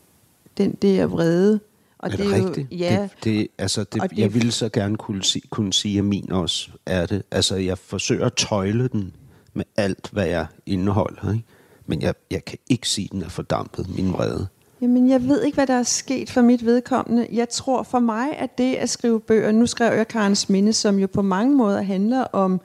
den 0.59 0.73
der 0.73 1.07
vrede. 1.07 1.61
Og 1.99 2.11
er 2.11 2.17
det, 2.17 2.19
det 2.19 2.27
er 2.27 2.47
rigtigt? 2.47 2.73
Jo, 2.73 2.77
ja. 2.77 3.03
Det, 3.03 3.25
det, 3.25 3.49
altså 3.59 3.85
det, 3.85 4.03
det, 4.03 4.19
jeg 4.19 4.35
ville 4.35 4.53
så 4.53 4.69
gerne 4.69 4.97
kunne, 4.97 5.25
sige, 5.25 5.43
kunne 5.51 5.73
sige, 5.73 5.99
at 5.99 6.05
min 6.05 6.33
også 6.33 6.71
er 6.87 7.07
det. 7.07 7.23
Altså, 7.31 7.57
jeg 7.57 7.79
forsøger 7.79 8.27
at 8.27 8.35
tøjle 8.35 8.89
den 8.89 9.13
med 9.55 9.65
alt, 9.77 10.09
hvad 10.13 10.27
jeg 10.27 10.47
indeholder. 10.67 11.33
Ikke? 11.33 11.45
Men 11.87 12.03
jeg, 12.03 12.15
jeg 12.31 12.45
kan 12.45 12.59
ikke 12.69 12.89
sige, 12.89 13.05
at 13.05 13.13
den 13.13 13.23
er 13.23 13.29
fordampet, 13.29 13.97
min 13.97 14.13
vrede. 14.13 14.47
Jamen, 14.81 15.11
jeg 15.11 15.29
ved 15.29 15.43
ikke, 15.43 15.55
hvad 15.55 15.67
der 15.67 15.75
er 15.75 15.83
sket 15.83 16.31
for 16.31 16.43
mit 16.43 16.65
vedkommende. 16.65 17.27
Jeg 17.33 17.49
tror 17.49 17.83
for 17.83 17.99
mig, 17.99 18.37
at 18.37 18.59
det 18.59 18.75
at 18.75 18.91
skrive 18.91 19.21
bøger, 19.21 19.53
nu 19.53 19.67
skrev 19.67 19.97
jeg 19.97 20.09
Karens 20.09 20.49
Minde, 20.49 20.73
som 20.73 20.99
jo 20.99 21.07
på 21.07 21.23
mange 21.23 21.57
måder 21.57 21.83
handler 21.83 22.23
om, 22.23 22.53
øh, 22.53 22.59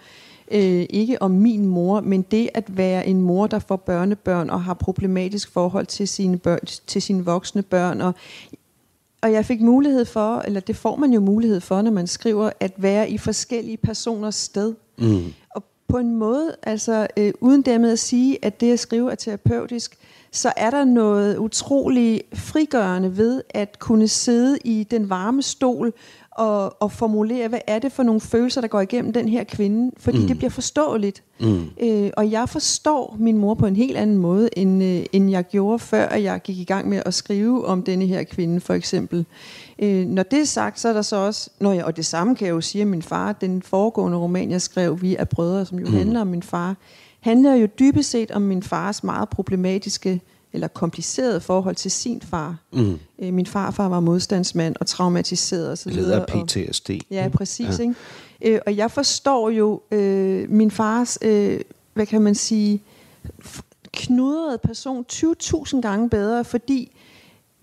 ikke 0.51 1.21
om 1.21 1.31
min 1.31 1.65
mor, 1.65 2.01
men 2.01 2.21
det 2.21 2.49
at 2.53 2.77
være 2.77 3.07
en 3.07 3.21
mor, 3.21 3.47
der 3.47 3.59
får 3.59 3.75
børnebørn 3.75 4.49
og 4.49 4.63
har 4.63 4.73
problematisk 4.73 5.51
forhold 5.51 5.85
til 5.85 6.07
sine, 6.07 6.37
børn, 6.37 6.59
til 6.87 7.01
sine 7.01 7.25
voksne 7.25 7.61
børn. 7.61 8.01
Og, 8.01 8.13
og 9.21 9.31
jeg 9.31 9.45
fik 9.45 9.61
mulighed 9.61 10.05
for, 10.05 10.39
eller 10.39 10.59
det 10.59 10.75
får 10.75 10.95
man 10.95 11.13
jo 11.13 11.19
mulighed 11.19 11.61
for, 11.61 11.81
når 11.81 11.91
man 11.91 12.07
skriver, 12.07 12.49
at 12.59 12.73
være 12.77 13.09
i 13.09 13.17
forskellige 13.17 13.77
personers 13.77 14.35
sted. 14.35 14.73
Mm. 14.97 15.33
Og 15.55 15.63
på 15.87 15.97
en 15.97 16.15
måde, 16.15 16.55
altså 16.63 17.07
øh, 17.17 17.33
uden 17.41 17.61
dermed 17.61 17.91
at 17.91 17.99
sige, 17.99 18.45
at 18.45 18.61
det 18.61 18.73
at 18.73 18.79
skrive 18.79 19.11
er 19.11 19.15
terapeutisk, 19.15 19.97
så 20.31 20.53
er 20.57 20.69
der 20.69 20.83
noget 20.83 21.37
utrolig 21.37 22.21
frigørende 22.33 23.17
ved 23.17 23.41
at 23.49 23.79
kunne 23.79 24.07
sidde 24.07 24.57
i 24.63 24.83
den 24.83 25.09
varme 25.09 25.41
stol 25.41 25.93
og, 26.35 26.81
og 26.81 26.91
formulere, 26.91 27.47
hvad 27.47 27.59
er 27.67 27.79
det 27.79 27.91
for 27.91 28.03
nogle 28.03 28.21
følelser, 28.21 28.61
der 28.61 28.67
går 28.67 28.81
igennem 28.81 29.13
den 29.13 29.29
her 29.29 29.43
kvinde, 29.43 29.91
fordi 29.97 30.17
mm. 30.17 30.27
det 30.27 30.37
bliver 30.37 30.49
forståeligt. 30.49 31.23
Mm. 31.39 31.63
Øh, 31.81 32.11
og 32.17 32.31
jeg 32.31 32.49
forstår 32.49 33.15
min 33.19 33.37
mor 33.37 33.53
på 33.53 33.65
en 33.65 33.75
helt 33.75 33.97
anden 33.97 34.17
måde, 34.17 34.49
end, 34.57 34.83
øh, 34.83 35.05
end 35.11 35.29
jeg 35.29 35.43
gjorde, 35.43 35.79
før 35.79 36.05
at 36.05 36.23
jeg 36.23 36.41
gik 36.41 36.57
i 36.57 36.63
gang 36.63 36.89
med 36.89 37.01
at 37.05 37.13
skrive 37.13 37.65
om 37.65 37.83
denne 37.83 38.05
her 38.05 38.23
kvinde, 38.23 38.59
for 38.59 38.73
eksempel. 38.73 39.25
Øh, 39.79 40.05
når 40.05 40.23
det 40.23 40.39
er 40.39 40.45
sagt, 40.45 40.79
så 40.79 40.89
er 40.89 40.93
der 40.93 41.01
så 41.01 41.15
også, 41.15 41.49
når 41.59 41.73
jeg, 41.73 41.85
og 41.85 41.97
det 41.97 42.05
samme 42.05 42.35
kan 42.35 42.47
jeg 42.47 42.53
jo 42.53 42.61
sige 42.61 42.81
at 42.81 42.87
min 42.87 43.01
far, 43.01 43.31
den 43.31 43.61
foregående 43.61 44.17
roman, 44.17 44.51
jeg 44.51 44.61
skrev, 44.61 45.01
Vi 45.01 45.15
er 45.15 45.25
brødre, 45.25 45.65
som 45.65 45.79
jo 45.79 45.85
mm. 45.85 45.93
handler 45.93 46.21
om 46.21 46.27
min 46.27 46.43
far, 46.43 46.75
handler 47.19 47.55
jo 47.55 47.67
dybest 47.79 48.09
set 48.09 48.31
om 48.31 48.41
min 48.41 48.63
fars 48.63 49.03
meget 49.03 49.29
problematiske 49.29 50.21
eller 50.55 50.67
kompliceret 50.67 51.43
forhold 51.43 51.75
til 51.75 51.91
sin 51.91 52.21
far. 52.21 52.57
Mm. 52.73 52.99
Øh, 53.19 53.33
min 53.33 53.45
farfar 53.45 53.89
var 53.89 53.99
modstandsmand 53.99 54.75
og 54.79 54.87
traumatiseret 54.87 55.71
osv. 55.71 55.91
Leder 55.91 56.25
PTSD. 56.25 56.89
Ja, 57.11 57.29
præcis. 57.33 57.79
Ja. 57.79 57.83
Ikke? 57.83 57.95
Øh, 58.41 58.59
og 58.65 58.77
jeg 58.77 58.91
forstår 58.91 59.49
jo 59.49 59.81
øh, 59.91 60.49
min 60.49 60.71
fars, 60.71 61.17
øh, 61.21 61.59
hvad 61.93 62.05
kan 62.05 62.21
man 62.21 62.35
sige, 62.35 62.83
knudrede 63.93 64.57
person 64.57 65.05
20.000 65.13 65.81
gange 65.81 66.09
bedre, 66.09 66.45
fordi, 66.45 66.91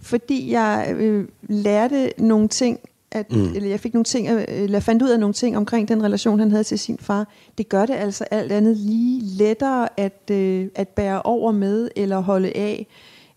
fordi 0.00 0.50
jeg 0.50 0.94
øh, 0.96 1.28
lærte 1.42 2.12
nogle 2.18 2.48
ting, 2.48 2.78
at, 3.12 3.32
mm. 3.32 3.54
eller 3.54 3.68
jeg 3.68 3.80
fik 3.80 3.94
nogle 3.94 4.04
ting, 4.04 4.28
eller 4.48 4.80
fandt 4.80 5.02
ud 5.02 5.08
af 5.08 5.20
nogle 5.20 5.32
ting 5.32 5.56
omkring 5.56 5.88
den 5.88 6.02
relation, 6.02 6.38
han 6.38 6.50
havde 6.50 6.64
til 6.64 6.78
sin 6.78 6.98
far. 6.98 7.28
Det 7.58 7.68
gør 7.68 7.86
det 7.86 7.94
altså 7.94 8.24
alt 8.24 8.52
andet 8.52 8.76
lige 8.76 9.20
lettere 9.22 10.00
at, 10.00 10.30
øh, 10.30 10.68
at 10.74 10.88
bære 10.88 11.22
over 11.22 11.52
med, 11.52 11.88
eller 11.96 12.20
holde 12.20 12.56
af, 12.56 12.86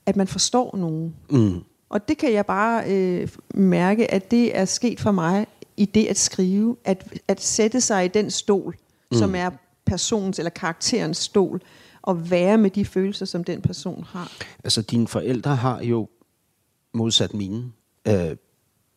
at 0.05 0.15
man 0.15 0.27
forstår 0.27 0.77
nogen. 0.77 1.15
Mm. 1.29 1.63
Og 1.89 2.07
det 2.07 2.17
kan 2.17 2.33
jeg 2.33 2.45
bare 2.45 2.91
øh, 2.91 3.27
mærke, 3.53 4.13
at 4.13 4.31
det 4.31 4.57
er 4.57 4.65
sket 4.65 4.99
for 4.99 5.11
mig 5.11 5.47
i 5.77 5.85
det 5.85 6.05
at 6.05 6.17
skrive, 6.17 6.75
at, 6.85 7.13
at 7.27 7.41
sætte 7.41 7.81
sig 7.81 8.05
i 8.05 8.07
den 8.07 8.31
stol, 8.31 8.75
mm. 9.11 9.17
som 9.17 9.35
er 9.35 9.49
personens 9.85 10.39
eller 10.39 10.49
karakterens 10.49 11.17
stol, 11.17 11.61
og 12.01 12.31
være 12.31 12.57
med 12.57 12.69
de 12.69 12.85
følelser, 12.85 13.25
som 13.25 13.43
den 13.43 13.61
person 13.61 14.05
har. 14.09 14.31
Altså, 14.63 14.81
dine 14.81 15.07
forældre 15.07 15.55
har 15.55 15.81
jo 15.81 16.07
modsat 16.93 17.33
mine, 17.33 17.71
øh, 18.07 18.35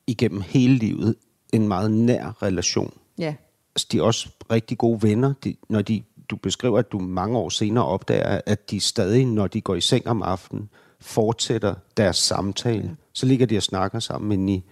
igennem 0.09 0.41
hele 0.41 0.75
livet, 0.75 1.15
en 1.53 1.69
meget 1.69 1.91
nær 1.91 2.43
relation. 2.43 2.93
Ja. 3.19 3.35
Altså, 3.75 3.87
de 3.93 3.99
er 3.99 4.03
også 4.03 4.29
rigtig 4.51 4.79
gode 4.79 5.03
venner, 5.03 5.33
de, 5.45 5.55
når 5.69 5.83
de, 5.83 6.03
du 6.31 6.37
beskriver, 6.37 6.79
at 6.79 6.93
du 6.93 6.99
mange 6.99 7.39
år 7.39 7.49
senere 7.49 7.85
opdager, 7.85 8.41
at 8.47 8.71
de 8.71 8.81
stadig, 8.81 9.27
når 9.27 9.47
de 9.47 9.61
går 9.61 9.75
i 9.75 9.81
seng 9.81 10.07
om 10.07 10.23
aftenen, 10.23 10.69
fortsætter 11.01 11.75
deres 11.97 12.17
samtale. 12.17 12.83
Ja. 12.83 12.95
Så 13.13 13.27
ligger 13.27 13.47
de 13.47 13.57
og 13.57 13.63
snakker 13.63 13.99
sammen 13.99 14.33
inde 14.33 14.53
i, 14.53 14.63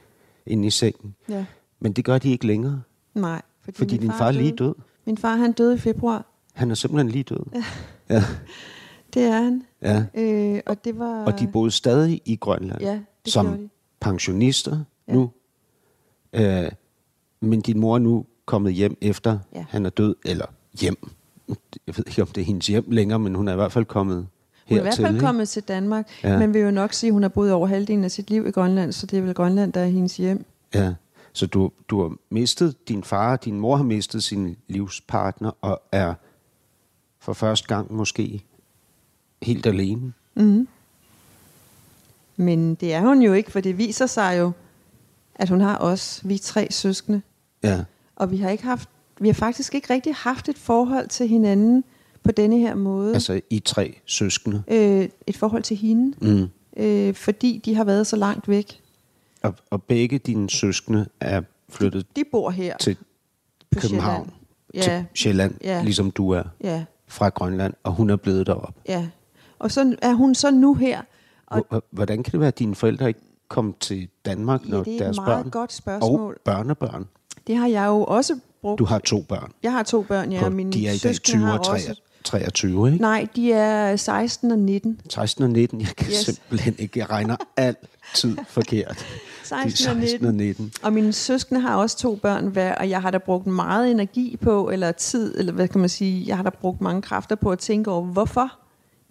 inde 0.46 0.66
i 0.66 0.70
sengen. 0.70 1.14
Ja. 1.29 1.44
Men 1.81 1.92
det 1.92 2.05
gør 2.05 2.18
de 2.18 2.31
ikke 2.31 2.46
længere. 2.46 2.83
Nej. 3.14 3.42
Fordi, 3.64 3.77
fordi 3.77 3.96
din 3.96 4.11
far, 4.11 4.18
far 4.18 4.27
er 4.27 4.33
lige 4.33 4.53
død. 4.53 4.75
Min 5.05 5.18
far, 5.18 5.37
han 5.37 5.53
døde 5.53 5.75
i 5.75 5.79
februar. 5.79 6.27
Han 6.53 6.70
er 6.70 6.75
simpelthen 6.75 7.09
lige 7.09 7.22
død. 7.22 7.44
Ja. 7.55 7.64
ja. 8.14 8.25
Det 9.14 9.22
er 9.22 9.42
han. 9.42 9.62
Ja. 9.83 10.05
Øh, 10.14 10.61
og, 10.66 10.85
det 10.85 10.99
var... 10.99 11.25
og 11.25 11.40
de 11.40 11.46
boede 11.46 11.70
stadig 11.70 12.22
i 12.25 12.37
Grønland. 12.37 12.81
Ja, 12.81 13.01
det 13.25 13.33
som 13.33 13.46
de. 13.46 13.68
pensionister 14.01 14.85
ja. 15.09 15.12
nu. 15.12 15.31
Øh, 16.33 16.71
men 17.40 17.61
din 17.61 17.79
mor 17.79 17.95
er 17.95 17.99
nu 17.99 18.27
kommet 18.47 18.75
hjem 18.75 18.97
efter 19.01 19.38
ja. 19.55 19.64
han 19.69 19.87
er 19.87 19.90
død. 19.90 20.16
Eller 20.25 20.47
hjem. 20.81 21.09
Jeg 21.87 21.97
ved 21.97 22.05
ikke, 22.07 22.23
om 22.23 22.29
det 22.29 22.40
er 22.40 22.45
hendes 22.45 22.66
hjem 22.66 22.90
længere, 22.90 23.19
men 23.19 23.35
hun 23.35 23.49
er 23.49 23.53
i 23.53 23.57
hvert 23.57 23.73
fald 23.73 23.85
kommet 23.85 24.27
hun 24.69 24.77
er 24.77 24.81
i 24.81 24.83
hvert 24.83 24.97
fald 24.97 25.21
kommet 25.21 25.49
til 25.49 25.62
Danmark, 25.62 26.09
ja. 26.23 26.38
men 26.38 26.55
vil 26.55 26.62
jo 26.62 26.71
nok 26.71 26.92
sige, 26.92 27.09
at 27.09 27.12
hun 27.12 27.23
har 27.23 27.29
boet 27.29 27.53
over 27.53 27.66
halvdelen 27.66 28.05
af 28.05 28.11
sit 28.11 28.31
liv 28.31 28.47
i 28.47 28.51
Grønland, 28.51 28.92
så 28.92 29.07
det 29.07 29.19
er 29.19 29.23
vel 29.23 29.35
Grønland, 29.35 29.73
der 29.73 29.81
er 29.81 29.87
hendes 29.87 30.16
hjem. 30.16 30.45
Ja, 30.75 30.95
så 31.33 31.47
du, 31.47 31.71
du 31.88 32.03
har 32.03 32.16
mistet 32.31 32.88
din 32.88 33.05
far, 33.05 33.37
din 33.37 33.61
mor 33.61 33.77
har 33.77 33.85
mistet 33.85 34.23
sin 34.23 34.57
livspartner, 34.69 35.51
og 35.61 35.83
er 35.92 36.14
for 37.21 37.33
første 37.33 37.69
gang 37.69 37.95
måske 37.95 38.42
helt 39.42 39.66
alene. 39.66 40.12
Mm. 40.35 40.69
Men 42.37 42.75
det 42.75 42.95
er 42.95 43.01
hun 43.01 43.23
jo 43.23 43.33
ikke, 43.33 43.51
for 43.51 43.61
det 43.61 43.79
viser 43.79 44.07
sig 44.07 44.38
jo, 44.38 44.53
at 45.38 45.49
hun 45.49 45.61
har 45.61 45.79
os, 45.79 46.20
vi 46.25 46.38
tre 46.38 46.68
søskende. 46.70 47.22
Ja. 47.62 47.85
Og 48.16 48.31
vi 48.31 48.37
har 48.37 48.51
ikke 48.51 48.64
haft, 48.64 48.88
vi 49.20 49.29
har 49.29 49.35
faktisk 49.35 49.75
ikke 49.75 49.94
rigtig 49.94 50.14
haft 50.14 50.49
et 50.49 50.59
forhold 50.59 51.09
til 51.09 51.29
hinanden 51.29 51.85
på 52.22 52.33
denne 52.33 52.59
her 52.59 52.75
måde. 52.75 53.14
Altså 53.14 53.40
i 53.51 53.59
tre 53.59 54.01
søskende? 54.07 54.62
Øh, 54.68 55.09
et 55.27 55.37
forhold 55.37 55.62
til 55.62 55.77
hende. 55.77 56.16
Mm. 56.20 56.49
Øh, 56.77 57.14
fordi 57.14 57.62
de 57.64 57.75
har 57.75 57.85
været 57.85 58.07
så 58.07 58.16
langt 58.16 58.49
væk. 58.49 58.81
Og, 59.42 59.55
og 59.70 59.83
begge 59.83 60.18
dine 60.18 60.51
søskende 60.51 61.07
er 61.20 61.42
flyttet 61.68 62.16
de, 62.16 62.20
de 62.20 62.25
bor 62.33 62.51
her 62.51 62.77
til 62.77 62.96
på 63.70 63.81
København, 63.81 64.31
Sjælland. 64.75 64.83
til 64.83 64.92
ja. 64.92 65.05
Sjælland, 65.14 65.55
ja. 65.64 65.83
ligesom 65.83 66.11
du 66.11 66.31
er 66.31 66.42
ja. 66.62 66.85
fra 67.07 67.29
Grønland, 67.29 67.75
og 67.83 67.92
hun 67.92 68.11
er 68.11 68.16
blevet 68.16 68.46
derop. 68.46 68.75
Ja, 68.88 69.09
og 69.59 69.70
så 69.70 69.96
er 70.03 70.12
hun 70.12 70.35
så 70.35 70.51
nu 70.51 70.75
her. 70.75 71.03
Og 71.46 71.83
Hvordan 71.90 72.22
kan 72.22 72.33
det 72.33 72.40
være, 72.40 72.49
at 72.49 72.59
dine 72.59 72.75
forældre 72.75 73.09
ikke 73.09 73.20
kom 73.49 73.75
til 73.81 74.09
Danmark, 74.25 74.65
ja, 74.65 74.71
når 74.71 74.83
det 74.83 74.95
er 74.95 74.99
deres 74.99 75.17
et 75.17 75.25
meget 75.25 75.45
børn 75.45 75.51
godt 75.51 75.73
spørgsmål. 75.73 76.35
og 76.35 76.41
børnebørn? 76.45 77.07
Det 77.47 77.57
har 77.57 77.67
jeg 77.67 77.87
jo 77.87 78.05
også 78.05 78.39
brugt. 78.63 78.79
Du 78.79 78.85
har 78.85 78.99
to 78.99 79.23
børn. 79.23 79.53
Jeg 79.63 79.73
har 79.73 79.83
to 79.83 80.03
børn, 80.03 80.33
ja. 80.33 80.43
På, 80.43 80.51
mine 80.51 80.73
de 80.73 80.89
er 80.89 80.93
i 80.93 80.99
dag 80.99 81.15
20 81.15 81.53
og 81.53 81.65
3, 81.65 81.79
23, 82.25 82.93
ikke? 82.93 83.03
Nej, 83.03 83.27
de 83.37 83.53
er 83.53 83.97
16 83.97 84.51
og 84.51 84.59
19. 84.59 85.01
16 85.11 85.45
og 85.45 85.51
19, 85.51 85.81
jeg 85.81 85.89
kan 85.97 86.07
yes. 86.07 86.17
simpelthen 86.17 86.75
ikke, 86.79 86.99
jeg 86.99 87.11
regner 87.11 87.37
altid 87.57 88.37
forkert. 88.49 89.07
16, 89.45 89.71
de 89.71 89.77
16 89.77 89.89
og 89.89 89.97
19. 89.97 90.27
og 90.27 90.35
19. 90.35 90.73
Og 90.83 90.93
mine 90.93 91.13
søskende 91.13 91.61
har 91.61 91.77
også 91.77 91.99
to 91.99 92.15
børn 92.15 92.47
hver, 92.47 92.75
og 92.75 92.91
jeg 92.91 93.03
har 93.03 93.11
da 93.11 93.19
brugt 93.19 93.47
meget 93.47 93.91
energi 93.91 94.37
på, 94.41 94.71
eller 94.71 94.93
tid, 94.93 95.39
eller 95.39 95.53
hvad 95.53 95.69
kan 95.69 95.81
man 95.81 95.89
sige, 95.89 96.25
jeg 96.27 96.37
har 96.37 96.43
da 96.43 96.51
brugt 96.51 96.81
mange 96.81 97.03
kræfter 97.03 97.37
på 97.37 97.51
at 97.51 97.59
tænke 97.59 97.91
over, 97.91 98.03
hvorfor 98.03 98.53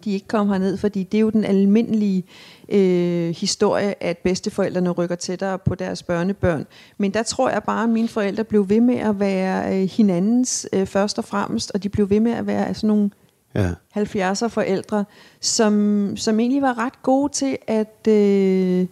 de 0.04 0.12
ikke 0.12 0.28
kom 0.28 0.48
herned, 0.48 0.76
fordi 0.76 1.02
det 1.02 1.18
er 1.18 1.22
jo 1.22 1.30
den 1.30 1.44
almindelige 1.44 2.24
øh, 2.68 3.34
historie, 3.34 4.02
at 4.02 4.18
bedsteforældrene 4.18 4.90
rykker 4.90 5.16
tættere 5.16 5.58
på 5.58 5.74
deres 5.74 6.02
børnebørn. 6.02 6.66
Men 6.98 7.14
der 7.14 7.22
tror 7.22 7.50
jeg 7.50 7.62
bare, 7.62 7.82
at 7.82 7.88
mine 7.88 8.08
forældre 8.08 8.44
blev 8.44 8.68
ved 8.68 8.80
med 8.80 8.96
at 8.96 9.20
være 9.20 9.82
øh, 9.82 9.88
hinandens 9.88 10.68
øh, 10.72 10.86
først 10.86 11.18
og 11.18 11.24
fremmest, 11.24 11.70
og 11.74 11.82
de 11.82 11.88
blev 11.88 12.10
ved 12.10 12.20
med 12.20 12.32
at 12.32 12.46
være 12.46 12.74
sådan 12.74 12.88
nogle 12.88 13.10
ja. 13.54 13.72
70'er 13.96 14.48
forældre, 14.48 15.04
som, 15.40 16.12
som 16.16 16.40
egentlig 16.40 16.62
var 16.62 16.78
ret 16.78 17.02
gode 17.02 17.32
til 17.32 17.58
at, 17.66 18.08
øh, 18.08 18.86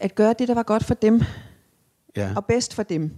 at 0.00 0.14
gøre 0.14 0.34
det, 0.38 0.48
der 0.48 0.54
var 0.54 0.62
godt 0.62 0.84
for 0.84 0.94
dem, 0.94 1.22
ja. 2.16 2.32
og 2.36 2.44
bedst 2.44 2.74
for 2.74 2.82
dem. 2.82 3.10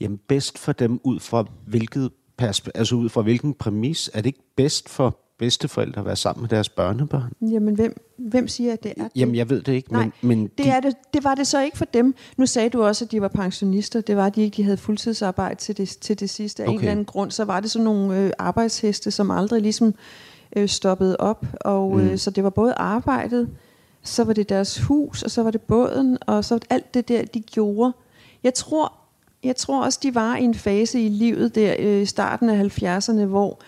Jamen 0.00 0.18
bedst 0.28 0.58
for 0.58 0.72
dem 0.72 1.00
ud 1.04 1.20
fra 1.20 1.44
hvilket 1.66 2.10
altså 2.74 2.94
ud 2.94 3.08
fra 3.08 3.22
hvilken 3.22 3.54
præmis? 3.54 4.10
Er 4.14 4.20
det 4.20 4.26
ikke 4.26 4.42
bedst 4.56 4.88
for 4.88 5.18
bedsteforældre 5.42 6.00
at 6.00 6.06
være 6.06 6.16
sammen 6.16 6.42
med 6.42 6.48
deres 6.48 6.68
børnebørn? 6.68 7.32
Jamen, 7.40 7.74
hvem, 7.74 8.00
hvem 8.18 8.48
siger, 8.48 8.72
at 8.72 8.82
det 8.82 8.92
er 8.96 9.02
det? 9.02 9.12
Jamen, 9.16 9.34
jeg 9.34 9.50
ved 9.50 9.62
det 9.62 9.72
ikke, 9.72 9.92
Nej, 9.92 10.02
men... 10.02 10.12
men 10.20 10.42
det, 10.42 10.64
de... 10.64 10.70
er 10.70 10.80
det, 10.80 10.94
det 11.14 11.24
var 11.24 11.34
det 11.34 11.46
så 11.46 11.62
ikke 11.62 11.78
for 11.78 11.84
dem. 11.84 12.14
Nu 12.36 12.46
sagde 12.46 12.70
du 12.70 12.82
også, 12.82 13.04
at 13.04 13.12
de 13.12 13.20
var 13.20 13.28
pensionister. 13.28 14.00
Det 14.00 14.16
var 14.16 14.28
de 14.28 14.42
ikke. 14.42 14.56
De 14.56 14.62
havde 14.62 14.76
fuldtidsarbejde 14.76 15.54
til 15.54 15.76
det, 15.76 15.88
til 15.88 16.20
det 16.20 16.30
sidste. 16.30 16.62
Af 16.62 16.66
okay. 16.66 16.74
en 16.74 16.80
eller 16.80 16.90
anden 16.90 17.04
grund, 17.04 17.30
så 17.30 17.44
var 17.44 17.60
det 17.60 17.70
sådan 17.70 17.84
nogle 17.84 18.18
øh, 18.18 18.30
arbejdsheste, 18.38 19.10
som 19.10 19.30
aldrig 19.30 19.62
ligesom 19.62 19.94
øh, 20.56 20.68
stoppede 20.68 21.16
op. 21.16 21.46
Og 21.60 21.96
mm. 21.96 22.00
øh, 22.00 22.18
så 22.18 22.30
det 22.30 22.44
var 22.44 22.50
både 22.50 22.74
arbejdet, 22.76 23.48
så 24.02 24.24
var 24.24 24.32
det 24.32 24.48
deres 24.48 24.80
hus, 24.80 25.22
og 25.22 25.30
så 25.30 25.42
var 25.42 25.50
det 25.50 25.60
båden, 25.60 26.18
og 26.26 26.44
så 26.44 26.58
alt 26.70 26.94
det 26.94 27.08
der, 27.08 27.24
de 27.24 27.40
gjorde. 27.40 27.92
Jeg 28.44 28.54
tror, 28.54 28.92
jeg 29.44 29.56
tror 29.56 29.84
også, 29.84 29.98
de 30.02 30.14
var 30.14 30.36
i 30.36 30.44
en 30.44 30.54
fase 30.54 31.00
i 31.00 31.08
livet 31.08 31.54
der 31.54 31.74
øh, 31.78 32.02
i 32.02 32.06
starten 32.06 32.50
af 32.50 32.82
70'erne, 32.82 33.24
hvor 33.24 33.60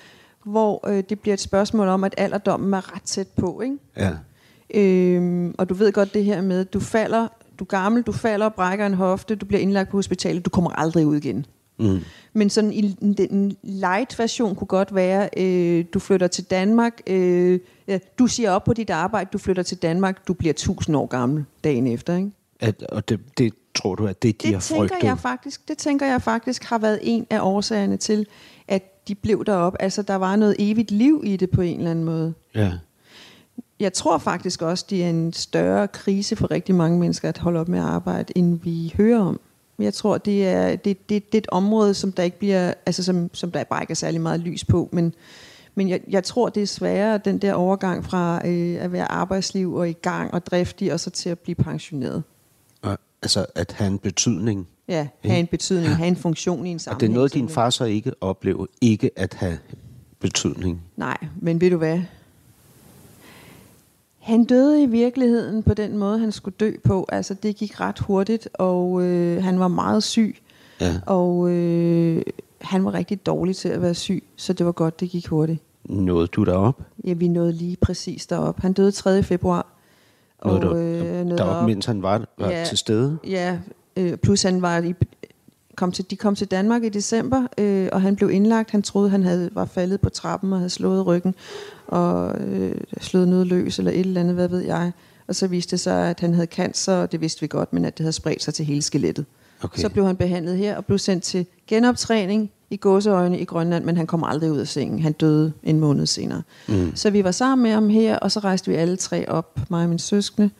hvor 0.44 0.88
øh, 0.88 1.04
det 1.09 1.20
bliver 1.20 1.35
et 1.35 1.40
spørgsmål 1.40 1.88
om, 1.88 2.04
at 2.04 2.14
alderdommen 2.18 2.74
er 2.74 2.94
ret 2.94 3.02
tæt 3.02 3.28
på. 3.28 3.61
Ikke? 3.61 3.76
Ja. 3.96 4.12
Øhm, 4.74 5.54
og 5.59 5.68
du 5.68 5.74
ved 5.74 5.92
godt 5.92 6.14
det 6.14 6.24
her 6.24 6.42
med, 6.42 6.61
at 6.61 6.72
du 6.72 6.80
falder, 6.80 7.28
du 7.59 7.64
er 7.64 7.68
gammel, 7.68 8.02
du 8.02 8.12
falder 8.12 8.46
og 8.46 8.54
brækker 8.54 8.87
en 8.87 8.94
hofte, 8.94 9.35
du 9.35 9.46
bliver 9.46 9.61
indlagt 9.61 9.90
på 9.90 9.96
hospitalet, 9.96 10.44
du 10.44 10.50
kommer 10.50 10.70
aldrig 10.70 11.07
ud 11.07 11.16
igen. 11.16 11.46
Mm. 11.78 12.00
Men 12.33 12.50
sådan 12.50 12.72
en, 12.72 13.16
en 13.30 13.57
light 13.62 14.18
version 14.18 14.57
kunne 14.57 14.68
godt 14.68 14.94
være, 14.94 15.28
øh, 15.37 15.85
du 15.94 15.98
flytter 15.98 16.26
til 16.26 16.44
Danmark, 16.44 17.00
øh, 17.07 17.61
ja, 17.88 17.98
du 18.18 18.26
siger 18.26 18.50
op 18.50 18.64
på 18.64 18.72
dit 18.72 18.90
arbejde, 18.90 19.30
du 19.33 19.38
flytter 19.38 19.62
til 19.62 19.76
Danmark, 19.76 20.28
du 20.28 20.35
bliver 20.35 20.52
1000 20.52 20.96
år 20.96 21.07
gammel 21.07 21.44
dagen 21.64 21.87
efter. 21.87 22.16
Ikke? 22.16 22.30
At, 22.61 22.83
og 22.83 23.09
det, 23.09 23.20
det 23.38 23.54
tror 23.74 23.94
du, 23.94 24.07
at 24.07 24.22
det 24.22 24.42
de 24.42 24.46
det 24.46 24.54
har 24.54 24.61
tænker 24.61 24.88
frygtet? 24.88 25.07
Jeg 25.09 25.18
faktisk, 25.18 25.68
det 25.68 25.78
tænker 25.78 26.07
jeg 26.07 26.22
faktisk 26.22 26.64
har 26.64 26.78
været 26.78 26.98
en 27.02 27.26
af 27.30 27.40
årsagerne 27.40 27.96
til, 27.96 28.26
de 29.08 29.14
blev 29.14 29.44
derop. 29.44 29.76
Altså, 29.80 30.02
der 30.02 30.14
var 30.14 30.36
noget 30.36 30.56
evigt 30.58 30.90
liv 30.90 31.22
i 31.24 31.36
det 31.36 31.50
på 31.50 31.60
en 31.60 31.78
eller 31.78 31.90
anden 31.90 32.04
måde. 32.04 32.34
Ja. 32.54 32.72
Jeg 33.80 33.92
tror 33.92 34.18
faktisk 34.18 34.62
også, 34.62 34.86
det 34.90 35.04
er 35.04 35.10
en 35.10 35.32
større 35.32 35.88
krise 35.88 36.36
for 36.36 36.50
rigtig 36.50 36.74
mange 36.74 36.98
mennesker 36.98 37.28
at 37.28 37.38
holde 37.38 37.60
op 37.60 37.68
med 37.68 37.78
at 37.78 37.84
arbejde, 37.84 38.32
end 38.36 38.60
vi 38.60 38.94
hører 38.96 39.20
om. 39.20 39.40
Jeg 39.78 39.94
tror, 39.94 40.18
det 40.18 40.48
er, 40.48 40.76
det, 40.76 41.08
det, 41.08 41.32
det 41.32 41.34
er 41.34 41.38
et 41.38 41.48
område, 41.48 41.94
som 41.94 42.12
der 42.12 42.22
ikke 42.22 42.38
bliver, 42.38 42.74
altså 42.86 43.02
som, 43.02 43.30
som 43.32 43.50
der 43.50 43.64
bare 43.64 43.82
ikke 43.82 43.90
er 43.90 43.94
særlig 43.94 44.20
meget 44.20 44.40
lys 44.40 44.64
på, 44.64 44.88
men, 44.92 45.14
men 45.74 45.88
jeg, 45.88 46.00
jeg 46.08 46.24
tror, 46.24 46.48
det 46.48 46.62
er 46.62 46.66
sværere, 46.66 47.18
den 47.18 47.38
der 47.38 47.54
overgang 47.54 48.04
fra 48.04 48.48
øh, 48.48 48.84
at 48.84 48.92
være 48.92 49.12
arbejdsliv 49.12 49.74
og 49.74 49.88
i 49.88 49.92
gang 49.92 50.34
og 50.34 50.46
driftig, 50.46 50.92
og 50.92 51.00
så 51.00 51.10
til 51.10 51.30
at 51.30 51.38
blive 51.38 51.54
pensioneret. 51.54 52.22
Og, 52.82 52.98
altså 53.22 53.46
at 53.54 53.72
have 53.72 53.88
en 53.88 53.98
betydning. 53.98 54.68
Ja, 54.88 55.09
have 55.25 55.38
en 55.38 55.47
betydning, 55.47 55.97
have 55.97 56.09
en 56.09 56.16
funktion 56.16 56.66
i 56.66 56.70
en 56.70 56.79
sammenhæng. 56.79 56.97
Og 56.97 57.01
det 57.01 57.09
er 57.09 57.14
noget, 57.14 57.35
din 57.35 57.49
far 57.49 57.70
så 57.70 57.85
ikke 57.85 58.12
oplever, 58.20 58.66
ikke 58.81 59.11
at 59.16 59.35
have 59.35 59.59
betydning. 60.20 60.83
Nej, 60.97 61.16
men 61.40 61.61
ved 61.61 61.70
du 61.70 61.77
hvad? 61.77 62.01
Han 64.18 64.44
døde 64.44 64.83
i 64.83 64.87
virkeligheden 64.87 65.62
på 65.62 65.75
den 65.75 65.99
måde, 65.99 66.18
han 66.18 66.33
skulle 66.33 66.55
dø 66.61 66.73
på. 66.85 67.07
Altså, 67.09 67.35
det 67.35 67.57
gik 67.57 67.81
ret 67.81 67.99
hurtigt, 67.99 68.49
og 68.55 69.03
øh, 69.03 69.42
han 69.44 69.59
var 69.61 69.68
meget 69.68 70.03
syg. 70.03 70.37
Ja. 70.81 70.94
Og 71.07 71.51
øh, 71.51 72.23
han 72.61 72.85
var 72.85 72.94
rigtig 72.94 73.27
dårlig 73.27 73.57
til 73.57 73.68
at 73.68 73.83
være 73.83 73.94
syg, 73.94 74.25
så 74.37 74.53
det 74.53 74.66
var 74.66 74.73
godt, 74.73 75.01
det 75.01 75.11
gik 75.11 75.27
hurtigt. 75.27 75.61
Nåede 75.85 76.27
du 76.27 76.44
derop? 76.44 76.83
Ja, 77.05 77.12
vi 77.12 77.29
nåede 77.29 77.53
lige 77.53 77.77
præcis 77.81 78.27
derop. 78.27 78.61
Han 78.61 78.73
døde 78.73 78.90
3. 78.92 79.23
februar. 79.23 79.66
Nåede 80.44 80.61
du 80.61 80.75
øh, 80.75 81.25
nåede 81.25 81.38
derop, 81.38 81.57
op. 81.62 81.66
mens 81.68 81.87
han 81.87 82.03
var, 82.03 82.25
var 82.38 82.51
Ja. 82.51 82.64
til 82.64 82.79
stede? 82.79 83.18
Ja, 83.27 83.59
øh, 83.96 84.16
plus 84.16 84.42
han 84.42 84.62
var 84.62 84.78
i, 84.78 84.94
kom 85.76 85.92
til, 85.92 86.11
de 86.11 86.16
kom 86.16 86.35
til 86.35 86.46
Danmark 86.46 86.85
i 86.85 86.88
december, 86.88 87.46
øh, 87.59 87.88
og 87.92 88.02
han 88.02 88.16
blev 88.16 88.30
indlagt. 88.30 88.70
Han 88.70 88.83
troede, 88.83 89.11
han 89.11 89.22
havde, 89.22 89.50
var 89.52 89.64
faldet 89.64 90.00
på 90.00 90.09
trappen 90.09 90.52
og 90.52 90.59
havde 90.59 90.70
slået 90.70 91.07
ryggen 91.07 91.35
og 91.87 92.40
øh, 92.40 92.74
slået 93.00 93.28
noget 93.28 93.46
løs 93.46 93.78
eller 93.78 93.92
et 93.92 94.00
eller 94.00 94.20
andet, 94.20 94.35
hvad 94.35 94.48
ved 94.48 94.61
jeg. 94.61 94.92
Og 95.28 95.35
så 95.35 95.46
viste 95.46 95.70
det 95.70 95.80
sig, 95.80 96.11
at 96.11 96.20
han 96.20 96.35
havde 96.35 96.46
cancer, 96.46 96.92
og 96.92 97.12
det 97.12 97.20
vidste 97.20 97.40
vi 97.40 97.46
godt, 97.46 97.72
men 97.72 97.85
at 97.85 97.98
det 97.98 98.04
havde 98.04 98.12
spredt 98.12 98.42
sig 98.42 98.54
til 98.54 98.64
hele 98.64 98.83
skelettet. 98.83 99.24
Okay. 99.62 99.83
Så 99.83 99.88
blev 99.88 100.07
han 100.07 100.16
behandlet 100.16 100.57
her 100.57 100.76
og 100.76 100.85
blev 100.85 100.98
sendt 100.98 101.24
til 101.24 101.46
genoptræning 101.66 102.50
i 102.70 102.76
gåseøjne 102.76 103.40
i 103.40 103.44
Grønland, 103.44 103.85
men 103.85 103.96
han 103.96 104.07
kom 104.07 104.24
aldrig 104.24 104.52
ud 104.52 104.59
af 104.59 104.68
sengen. 104.68 104.98
Han 104.98 105.12
døde 105.12 105.52
en 105.62 105.80
måned 105.80 106.07
senere. 106.07 106.42
Mm. 106.68 106.96
Så 106.96 107.11
vi 107.11 107.24
var 107.24 107.30
sammen 107.30 107.62
med 107.62 107.70
ham 107.70 107.88
her, 107.88 108.16
og 108.16 108.33
så 108.33 108.40
rejste 108.40 108.70
vi 108.70 108.76
alle 108.76 108.96
tre 108.96 109.28
op, 109.28 109.59
mig 109.70 109.83
og 109.83 109.88
min 109.88 109.98
søskende, 109.98 110.50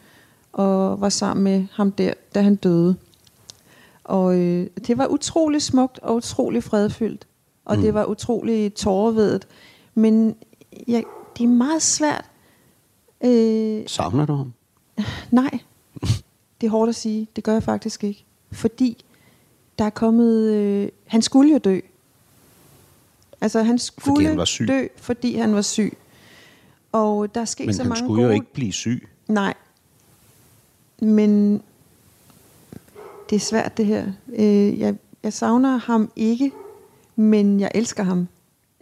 og 0.53 1.01
var 1.01 1.09
sammen 1.09 1.45
med 1.45 1.65
ham 1.73 1.93
der, 1.93 2.13
da 2.35 2.41
han 2.43 2.55
døde. 2.55 2.97
Og 4.05 4.39
øh, 4.39 4.67
det 4.87 4.99
var 4.99 5.07
utrolig 5.07 5.63
smukt 5.63 5.99
og 5.99 6.15
utrolig 6.15 6.65
fredfyldt, 6.65 7.27
og 7.65 7.77
mm. 7.77 7.83
det 7.83 7.95
var 7.95 8.05
utrolig 8.05 8.75
tårevedet. 8.75 9.49
Men 9.95 10.37
ja, 10.89 11.03
det 11.39 11.45
er 11.45 11.49
meget 11.49 11.83
svært. 11.83 12.25
Øh, 13.25 13.83
Savner 13.87 14.27
du 14.27 14.35
ham? 14.35 14.53
Nej, 15.31 15.59
det 16.61 16.67
er 16.67 16.71
hårdt 16.71 16.89
at 16.89 16.95
sige. 16.95 17.29
Det 17.37 17.45
gør 17.45 17.53
jeg 17.53 17.63
faktisk 17.63 18.05
ikke. 18.05 18.25
Fordi 18.53 19.05
der 19.79 19.85
er 19.85 19.91
kommet... 19.91 20.53
Øh, 20.53 20.89
han 21.07 21.23
skulle 21.23 21.53
jo 21.53 21.59
dø. 21.59 21.81
Altså 23.41 23.63
han 23.63 23.79
skulle 23.79 24.29
han 24.29 24.37
var 24.39 24.45
syg. 24.45 24.69
dø, 24.69 24.87
fordi 24.97 25.37
han 25.37 25.55
var 25.55 25.63
syg. 25.63 25.99
Og 26.93 27.35
der 27.35 27.41
er 27.41 27.45
sket 27.45 27.67
Men 27.67 27.75
så 27.75 27.83
han 27.83 27.89
mange 27.89 28.05
skulle 28.05 28.23
gode... 28.23 28.29
jo 28.29 28.35
ikke 28.35 28.53
blive 28.53 28.73
syg. 28.73 29.09
Nej. 29.29 29.55
Men 31.01 31.63
det 33.35 33.41
er 33.41 33.45
svært 33.45 33.77
det 33.77 33.87
her. 33.87 34.05
Øh, 34.37 34.79
jeg, 34.79 34.95
jeg 35.23 35.33
savner 35.33 35.77
ham 35.77 36.11
ikke, 36.17 36.53
men 37.17 37.61
jeg 37.61 37.71
elsker 37.75 38.03
ham. 38.03 38.29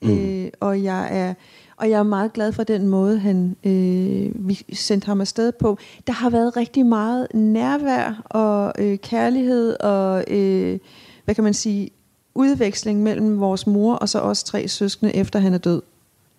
Mm. 0.03 0.11
Øh, 0.19 0.51
og 0.61 0.83
jeg 0.83 1.09
er 1.19 1.35
og 1.77 1.91
jeg 1.91 1.99
er 1.99 2.03
meget 2.03 2.33
glad 2.33 2.53
for 2.53 2.63
den 2.63 2.89
måde, 2.89 3.19
han 3.19 3.57
øh, 3.65 4.49
vi 4.49 4.65
sendte 4.73 5.07
ham 5.07 5.21
afsted 5.21 5.53
på. 5.53 5.79
Der 6.07 6.13
har 6.13 6.31
været 6.31 6.57
rigtig 6.57 6.87
meget 6.87 7.27
nærvær 7.35 8.23
og 8.25 8.73
øh, 8.79 8.99
kærlighed 8.99 9.77
og 9.81 10.25
øh, 10.29 10.79
hvad 11.25 11.35
kan 11.35 11.45
man 11.45 11.55
sige 11.55 11.91
udveksling 12.35 13.03
mellem 13.03 13.41
vores 13.41 13.67
mor 13.67 13.95
og 13.95 14.09
så 14.09 14.19
os 14.21 14.45
tre 14.45 14.69
søskende 14.69 15.15
efter 15.15 15.39
han 15.39 15.55
er 15.55 15.59
død. 15.59 15.83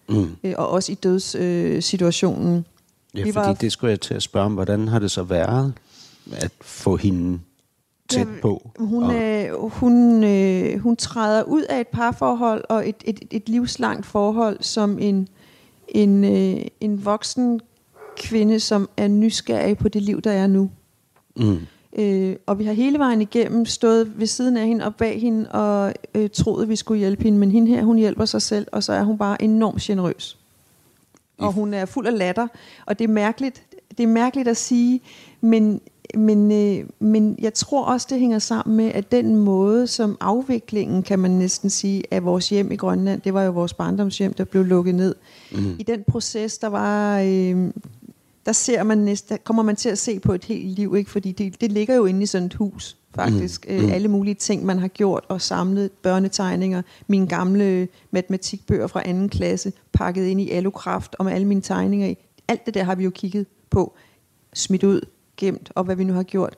Mm. 0.09 0.35
Øh, 0.43 0.53
og 0.57 0.69
også 0.69 0.91
i 0.91 0.95
dødssituationen. 0.95 1.75
Øh, 1.75 1.81
situationen. 1.81 2.65
Ja, 3.15 3.23
Vi 3.23 3.31
fordi 3.31 3.47
var- 3.47 3.53
det 3.53 3.71
skulle 3.71 3.91
jeg 3.91 4.01
til 4.01 4.13
at 4.13 4.23
spørge 4.23 4.45
om. 4.45 4.53
Hvordan 4.53 4.87
har 4.87 4.99
det 4.99 5.11
så 5.11 5.23
været 5.23 5.73
at 6.33 6.51
få 6.61 6.95
hende 6.95 7.39
tæt 8.13 8.27
på? 8.41 8.71
Hun, 8.79 9.03
og, 9.03 9.15
øh, 9.15 9.69
hun, 9.69 10.23
øh, 10.23 10.79
hun 10.79 10.95
træder 10.95 11.43
ud 11.43 11.61
af 11.61 11.79
et 11.79 11.87
parforhold 11.87 12.63
og 12.69 12.89
et, 12.89 12.95
et, 13.05 13.19
et 13.31 13.49
livslangt 13.49 14.05
forhold 14.05 14.57
som 14.61 14.99
en, 14.99 15.27
en, 15.87 16.23
øh, 16.23 16.65
en 16.81 17.05
voksen 17.05 17.59
kvinde, 18.17 18.59
som 18.59 18.89
er 18.97 19.07
nysgerrig 19.07 19.77
på 19.77 19.89
det 19.89 20.01
liv, 20.01 20.21
der 20.21 20.31
er 20.31 20.47
nu. 20.47 20.69
mm, 21.35 21.59
Øh, 21.97 22.35
og 22.45 22.59
vi 22.59 22.65
har 22.65 22.73
hele 22.73 22.99
vejen 22.99 23.21
igennem 23.21 23.65
stået 23.65 24.19
ved 24.19 24.27
siden 24.27 24.57
af 24.57 24.67
hende 24.67 24.85
og 24.85 24.95
bag 24.95 25.21
hende 25.21 25.51
og 25.51 25.93
øh, 26.15 26.29
troet, 26.29 26.69
vi 26.69 26.75
skulle 26.75 26.99
hjælpe 26.99 27.23
hende. 27.23 27.37
Men 27.39 27.51
hende 27.51 27.67
her, 27.67 27.83
hun 27.83 27.97
hjælper 27.97 28.25
sig 28.25 28.41
selv, 28.41 28.67
og 28.71 28.83
så 28.83 28.93
er 28.93 29.03
hun 29.03 29.17
bare 29.17 29.41
enormt 29.41 29.81
generøs. 29.81 30.37
Og 31.37 31.53
hun 31.53 31.73
er 31.73 31.85
fuld 31.85 32.07
af 32.07 32.17
latter, 32.17 32.47
og 32.85 32.99
det 32.99 33.03
er 33.03 33.13
mærkeligt, 33.13 33.63
det 33.97 34.03
er 34.03 34.07
mærkeligt 34.07 34.47
at 34.47 34.57
sige, 34.57 35.01
men, 35.41 35.81
men, 36.15 36.51
øh, 36.51 36.85
men 36.99 37.35
jeg 37.41 37.53
tror 37.53 37.85
også, 37.85 38.07
det 38.09 38.19
hænger 38.19 38.39
sammen 38.39 38.77
med, 38.77 38.91
at 38.93 39.11
den 39.11 39.35
måde, 39.35 39.87
som 39.87 40.17
afviklingen, 40.19 41.03
kan 41.03 41.19
man 41.19 41.31
næsten 41.31 41.69
sige, 41.69 42.03
af 42.11 42.25
vores 42.25 42.49
hjem 42.49 42.71
i 42.71 42.75
Grønland, 42.75 43.21
det 43.21 43.33
var 43.33 43.43
jo 43.43 43.51
vores 43.51 43.73
barndomshjem, 43.73 44.33
der 44.33 44.43
blev 44.43 44.63
lukket 44.63 44.95
ned. 44.95 45.15
Mm. 45.51 45.75
I 45.79 45.83
den 45.83 46.03
proces, 46.07 46.57
der 46.57 46.67
var... 46.67 47.19
Øh, 47.19 47.71
der 48.45 48.51
ser 48.51 48.83
man 48.83 48.97
næsten, 48.97 49.29
der 49.29 49.37
kommer 49.43 49.63
man 49.63 49.75
til 49.75 49.89
at 49.89 49.97
se 49.97 50.19
på 50.19 50.33
et 50.33 50.43
helt 50.43 50.65
liv, 50.65 50.95
ikke? 50.95 51.11
fordi 51.11 51.31
det, 51.31 51.61
det 51.61 51.71
ligger 51.71 51.95
jo 51.95 52.05
inde 52.05 52.23
i 52.23 52.25
sådan 52.25 52.45
et 52.45 52.53
hus, 52.53 52.97
faktisk. 53.15 53.65
Mm. 53.69 53.75
Øh, 53.75 53.93
alle 53.93 54.07
mulige 54.07 54.35
ting, 54.35 54.65
man 54.65 54.79
har 54.79 54.87
gjort 54.87 55.23
og 55.29 55.41
samlet, 55.41 55.91
børnetegninger, 55.91 56.81
mine 57.07 57.27
gamle 57.27 57.87
matematikbøger 58.11 58.87
fra 58.87 59.01
anden 59.05 59.29
klasse, 59.29 59.73
pakket 59.93 60.25
ind 60.25 60.41
i 60.41 60.49
alukraft 60.49 61.15
og 61.19 61.25
med 61.25 61.33
alle 61.33 61.47
mine 61.47 61.61
tegninger 61.61 62.07
i. 62.07 62.17
Alt 62.47 62.65
det 62.65 62.73
der 62.73 62.83
har 62.83 62.95
vi 62.95 63.03
jo 63.03 63.09
kigget 63.09 63.45
på, 63.69 63.93
smidt 64.53 64.83
ud, 64.83 65.01
gemt, 65.37 65.71
og 65.75 65.83
hvad 65.83 65.95
vi 65.95 66.03
nu 66.03 66.13
har 66.13 66.23
gjort. 66.23 66.55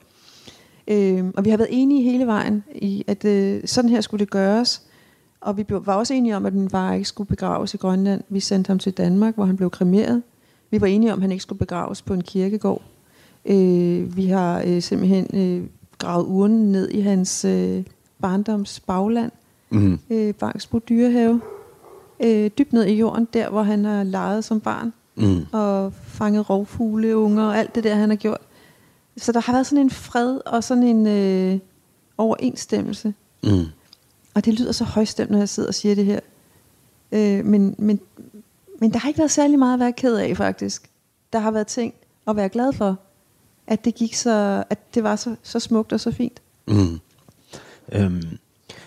Øh, 0.88 1.26
og 1.38 1.46
vi 1.46 1.50
har 1.50 1.58
været 1.58 1.70
enige 1.72 2.12
hele 2.12 2.28
vejen 2.28 2.64
i, 2.76 3.04
at 3.08 3.26
øh, 3.26 3.62
sådan 3.66 3.90
her 3.90 4.02
skulle 4.02 4.20
det 4.20 4.32
gøres. 4.32 4.82
Og 5.42 5.58
vi 5.58 5.64
blev, 5.64 5.86
var 5.86 5.96
også 5.96 6.14
enige 6.14 6.36
om, 6.36 6.46
at 6.46 6.54
min 6.54 6.70
far 6.70 6.94
ikke 6.94 7.06
skulle 7.06 7.28
begraves 7.28 7.74
i 7.74 7.78
Grønland. 7.78 8.22
Vi 8.30 8.40
sendte 8.40 8.68
ham 8.68 8.80
til 8.80 8.94
Danmark, 8.94 9.36
hvor 9.36 9.46
han 9.46 9.58
blev 9.58 9.70
kremeret. 9.70 10.24
Vi 10.72 10.82
var 10.82 10.88
enige 10.88 11.14
om, 11.14 11.20
at 11.20 11.22
han 11.22 11.32
ikke 11.32 11.42
skulle 11.42 11.60
begraves 11.60 12.02
på 12.02 12.14
en 12.14 12.22
kirkegård. 12.22 12.82
Øh, 13.46 14.18
vi 14.18 14.26
har 14.26 14.64
øh, 14.66 14.82
simpelthen 14.82 15.28
øh, 15.34 15.68
gravet 15.98 16.26
urnen 16.26 16.72
ned 16.72 16.90
i 16.90 17.02
hans 17.02 17.46
øh, 17.46 17.84
barndoms 18.22 18.80
bagland, 18.80 19.32
mm, 19.70 20.00
øh, 20.10 20.34
Bangsbo 20.34 20.80
Dyrehave. 20.80 21.42
Øh, 22.20 22.50
dybt 22.58 22.74
ned 22.74 22.86
i 22.86 22.94
jorden, 22.94 23.28
der 23.34 23.50
hvor 23.50 23.62
han 23.62 23.86
har 23.86 24.04
leget 24.04 24.44
som 24.44 24.60
barn 24.60 24.94
mm, 25.16 25.46
og 25.52 25.94
fanget 25.94 26.50
rovfugleunger 26.50 27.44
og 27.44 27.58
alt 27.58 27.76
det 27.76 27.84
der, 27.84 27.96
han 27.96 28.10
har 28.10 28.18
gjort. 28.18 28.42
Så 29.17 29.32
der 29.32 29.39
har 29.39 29.54
været 29.54 29.67
sådan 29.67 29.82
en 29.84 29.89
fred 29.89 30.39
og 30.45 30.63
sådan 30.63 30.84
en 30.84 31.08
øh, 31.08 31.60
overensstemmelse. 32.17 33.13
mm. 33.43 33.65
Og 34.36 34.45
det 34.45 34.54
lyder 34.60 34.71
så 34.71 34.84
højstemt, 34.84 35.32
når 35.32 35.38
jeg 35.38 35.49
sidder 35.49 35.69
og 35.69 35.75
siger 35.75 35.95
det 35.95 36.06
her. 36.06 36.19
Øh, 37.12 37.45
men, 37.45 37.75
men, 37.78 37.99
men 38.80 38.93
der 38.93 38.99
har 38.99 39.08
ikke 39.08 39.17
været 39.17 39.32
særlig 39.32 39.60
meget 39.60 39.73
at 39.73 39.80
være 39.80 39.93
ked 39.93 40.15
af, 40.15 40.38
faktisk. 40.38 40.89
Der 41.34 41.39
har 41.39 41.51
været 41.51 41.67
ting 41.67 41.93
at 42.28 42.36
være 42.36 42.49
glad 42.49 42.73
for. 42.73 42.99
At 43.67 43.86
det 43.86 43.95
gik 43.95 44.15
så, 44.15 44.63
at 44.69 44.95
det 44.95 45.04
var 45.04 45.15
så, 45.15 45.36
så 45.43 45.60
smukt 45.60 45.93
og 45.93 45.99
så 45.99 46.12
fint. 46.12 46.41
Mm. 46.67 46.99
Øhm, 47.91 48.23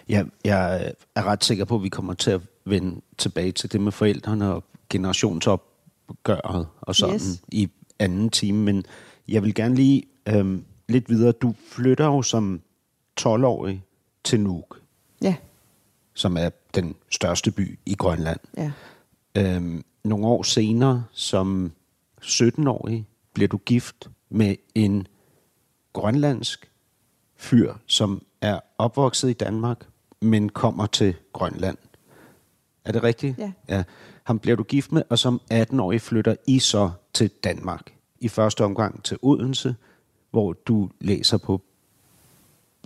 ja, 0.09 0.23
jeg 0.45 0.93
er 1.15 1.23
ret 1.23 1.45
sikker 1.45 1.65
på, 1.65 1.75
at 1.75 1.83
vi 1.83 1.89
kommer 1.89 2.15
til 2.15 2.31
at 2.31 2.41
vende 2.65 3.01
tilbage 3.19 3.53
til 3.53 3.73
det 3.73 3.81
med 3.81 3.93
forældrene 3.93 4.53
og 4.53 4.65
generationsopgøret 4.91 6.67
og 6.81 6.95
sådan 6.97 7.15
Yes. 7.15 7.43
i 7.49 7.69
anden 7.99 8.31
time. 8.31 8.59
Men 8.65 8.85
jeg 9.29 9.43
vil 9.43 9.55
gerne 9.55 9.75
lige 9.75 10.03
øhm, 10.29 10.65
lidt 10.89 11.09
videre. 11.09 11.33
Du 11.33 11.55
flytter 11.69 12.05
jo 12.05 12.23
som 12.23 12.61
12-årig 13.21 13.85
til 14.25 14.41
Nuuk, 14.41 14.81
Ja, 15.23 15.37
som 16.15 16.37
er 16.37 16.51
den 16.75 16.95
største 17.11 17.51
by 17.51 17.79
i 17.87 17.95
Grønland. 17.95 18.41
ja. 18.57 18.73
Øhm, 19.35 19.85
nogle 20.05 20.27
år 20.27 20.43
senere, 20.43 21.05
som 21.13 21.73
17-årig, 22.23 23.07
bliver 23.35 23.49
du 23.49 23.57
gift 23.57 24.11
med 24.31 24.57
en 24.75 25.07
grønlandsk 25.93 26.71
fyr, 27.37 27.75
som 27.87 28.23
er 28.41 28.61
opvokset 28.79 29.31
i 29.31 29.33
Danmark, 29.33 29.87
men 30.21 30.49
kommer 30.49 30.87
til 30.87 31.15
Grønland. 31.33 31.79
Er 32.85 32.93
det 32.93 33.03
rigtigt? 33.03 33.39
Ja. 33.39 33.53
ja. 33.69 33.85
Ham 34.25 34.39
bliver 34.39 34.57
du 34.57 34.63
gift 34.63 34.93
med, 34.93 35.03
og 35.11 35.19
som 35.19 35.41
18-årig 35.53 36.01
flytter 36.01 36.37
I 36.47 36.59
så 36.59 36.91
til 37.15 37.31
Danmark. 37.45 37.93
I 38.21 38.29
første 38.29 38.65
omgang 38.65 39.03
til 39.05 39.19
Odense, 39.23 39.75
hvor 40.31 40.53
du 40.53 40.91
læser 41.01 41.39
på 41.39 41.61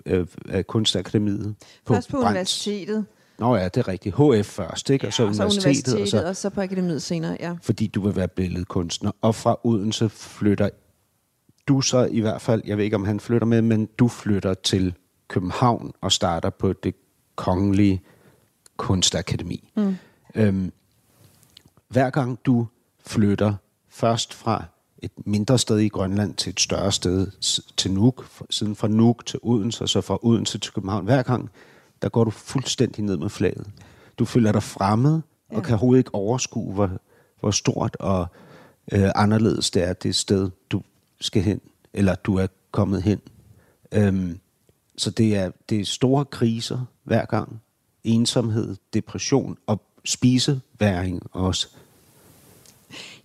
øh, 0.07 0.26
Kunstakademiet. 0.66 1.55
Først 1.87 2.11
på 2.11 2.16
Brands. 2.16 2.31
universitetet, 2.31 3.07
Nå 3.38 3.57
ja, 3.57 3.64
det 3.64 3.76
er 3.76 3.88
rigtigt. 3.88 4.14
HF 4.14 4.46
først, 4.46 4.90
ikke? 4.90 5.07
og 5.07 5.12
så 5.12 5.26
og 5.26 5.35
så 5.35 5.42
universitetet, 5.42 5.92
universitetet, 5.92 6.02
og 6.02 6.09
så 6.09 6.28
og 6.28 6.37
så 6.37 6.50
på 6.50 6.61
akademiet 6.61 7.02
senere, 7.02 7.37
ja. 7.40 7.57
fordi 7.62 7.87
du 7.87 8.00
vil 8.00 8.16
være 8.16 8.28
billedkunstner. 8.28 9.11
Og 9.20 9.35
fra 9.35 9.57
Odense 9.64 10.09
flytter 10.09 10.68
du 11.68 11.80
så 11.80 12.05
i 12.05 12.20
hvert 12.20 12.40
fald, 12.40 12.62
jeg 12.64 12.76
ved 12.76 12.84
ikke 12.84 12.97
om 12.97 13.05
han 13.05 13.20
flytter 13.20 13.47
med, 13.47 13.62
men 13.62 13.88
du 13.99 14.09
flytter 14.09 14.55
til 14.55 14.95
København 15.28 15.93
og 16.01 16.12
starter 16.12 16.51
på 16.51 16.72
det 16.72 16.95
kongelige 17.36 18.03
kunstakademi. 18.76 19.70
Mm. 19.76 19.97
Øhm, 20.34 20.72
hver 21.88 22.11
gang 22.11 22.38
du 22.47 22.66
flytter 23.07 23.55
først 23.88 24.34
fra 24.34 24.64
et 25.03 25.26
mindre 25.26 25.59
sted 25.59 25.78
i 25.78 25.88
Grønland 25.88 26.34
til 26.34 26.50
et 26.50 26.61
større 26.61 26.92
sted, 26.92 27.26
til 27.76 27.92
Nuuk, 27.92 28.26
siden 28.50 28.76
fra 28.76 28.88
Nuuk 28.88 29.26
til 29.26 29.38
Odense, 29.42 29.84
og 29.84 29.88
så 29.88 30.00
fra 30.00 30.18
Odense 30.22 30.59
til 30.59 30.72
København, 30.72 31.05
hver 31.05 31.22
gang, 31.22 31.50
der 32.03 32.09
går 32.09 32.24
du 32.24 32.30
fuldstændig 32.30 33.05
ned 33.05 33.16
med 33.16 33.28
flaget. 33.28 33.66
Du 34.18 34.24
føler 34.24 34.53
dig 34.53 34.62
fremmed, 34.62 35.20
ja. 35.50 35.57
og 35.57 35.62
kan 35.62 35.72
overhovedet 35.72 36.00
ikke 36.00 36.14
overskue, 36.14 36.74
hvor, 36.74 36.90
hvor 37.40 37.50
stort 37.50 37.96
og 38.00 38.26
øh, 38.92 39.11
anderledes 39.14 39.70
det 39.70 39.82
er, 39.82 39.92
det 39.92 40.14
sted, 40.14 40.50
du 40.70 40.82
skal 41.20 41.42
hen, 41.42 41.61
eller 41.92 42.14
du 42.14 42.36
er 42.36 42.46
kommet 42.70 43.03
hen. 43.03 43.20
Øhm, 43.92 44.38
så 44.96 45.11
det 45.11 45.36
er, 45.36 45.50
det 45.68 45.80
er 45.80 45.84
store 45.84 46.24
kriser 46.24 46.84
hver 47.05 47.24
gang. 47.24 47.61
Ensomhed, 48.05 48.76
depression 48.94 49.59
og 49.66 49.82
spiseværing 50.05 51.22
også? 51.32 51.68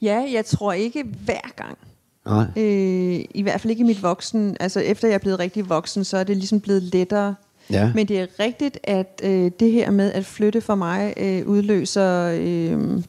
Ja, 0.02 0.26
jeg 0.34 0.46
tror 0.46 0.74
ikke 0.74 1.04
hver 1.04 1.54
gang. 1.56 1.78
Nej. 2.26 2.46
Øh, 2.58 3.26
I 3.30 3.42
hvert 3.42 3.62
fald 3.62 3.72
ikke 3.72 3.82
i 3.82 3.86
mit 3.86 4.04
voksen. 4.04 4.58
Altså 4.60 4.80
efter 4.80 5.08
jeg 5.08 5.16
er 5.16 5.20
blevet 5.20 5.40
rigtig 5.40 5.70
voksen, 5.70 6.04
så 6.04 6.18
er 6.18 6.24
det 6.24 6.38
ligesom 6.38 6.60
blevet 6.60 6.84
lettere. 6.84 7.36
Ja. 7.70 7.92
Men 7.96 8.08
det 8.08 8.20
er 8.20 8.28
rigtigt, 8.40 8.80
at 8.84 9.22
øh, 9.24 9.52
det 9.60 9.72
her 9.72 9.92
med 9.92 10.12
at 10.12 10.26
flytte 10.26 10.62
for 10.62 10.76
mig 10.76 11.14
øh, 11.18 11.48
udløser 11.48 12.38
øh, 12.40 13.04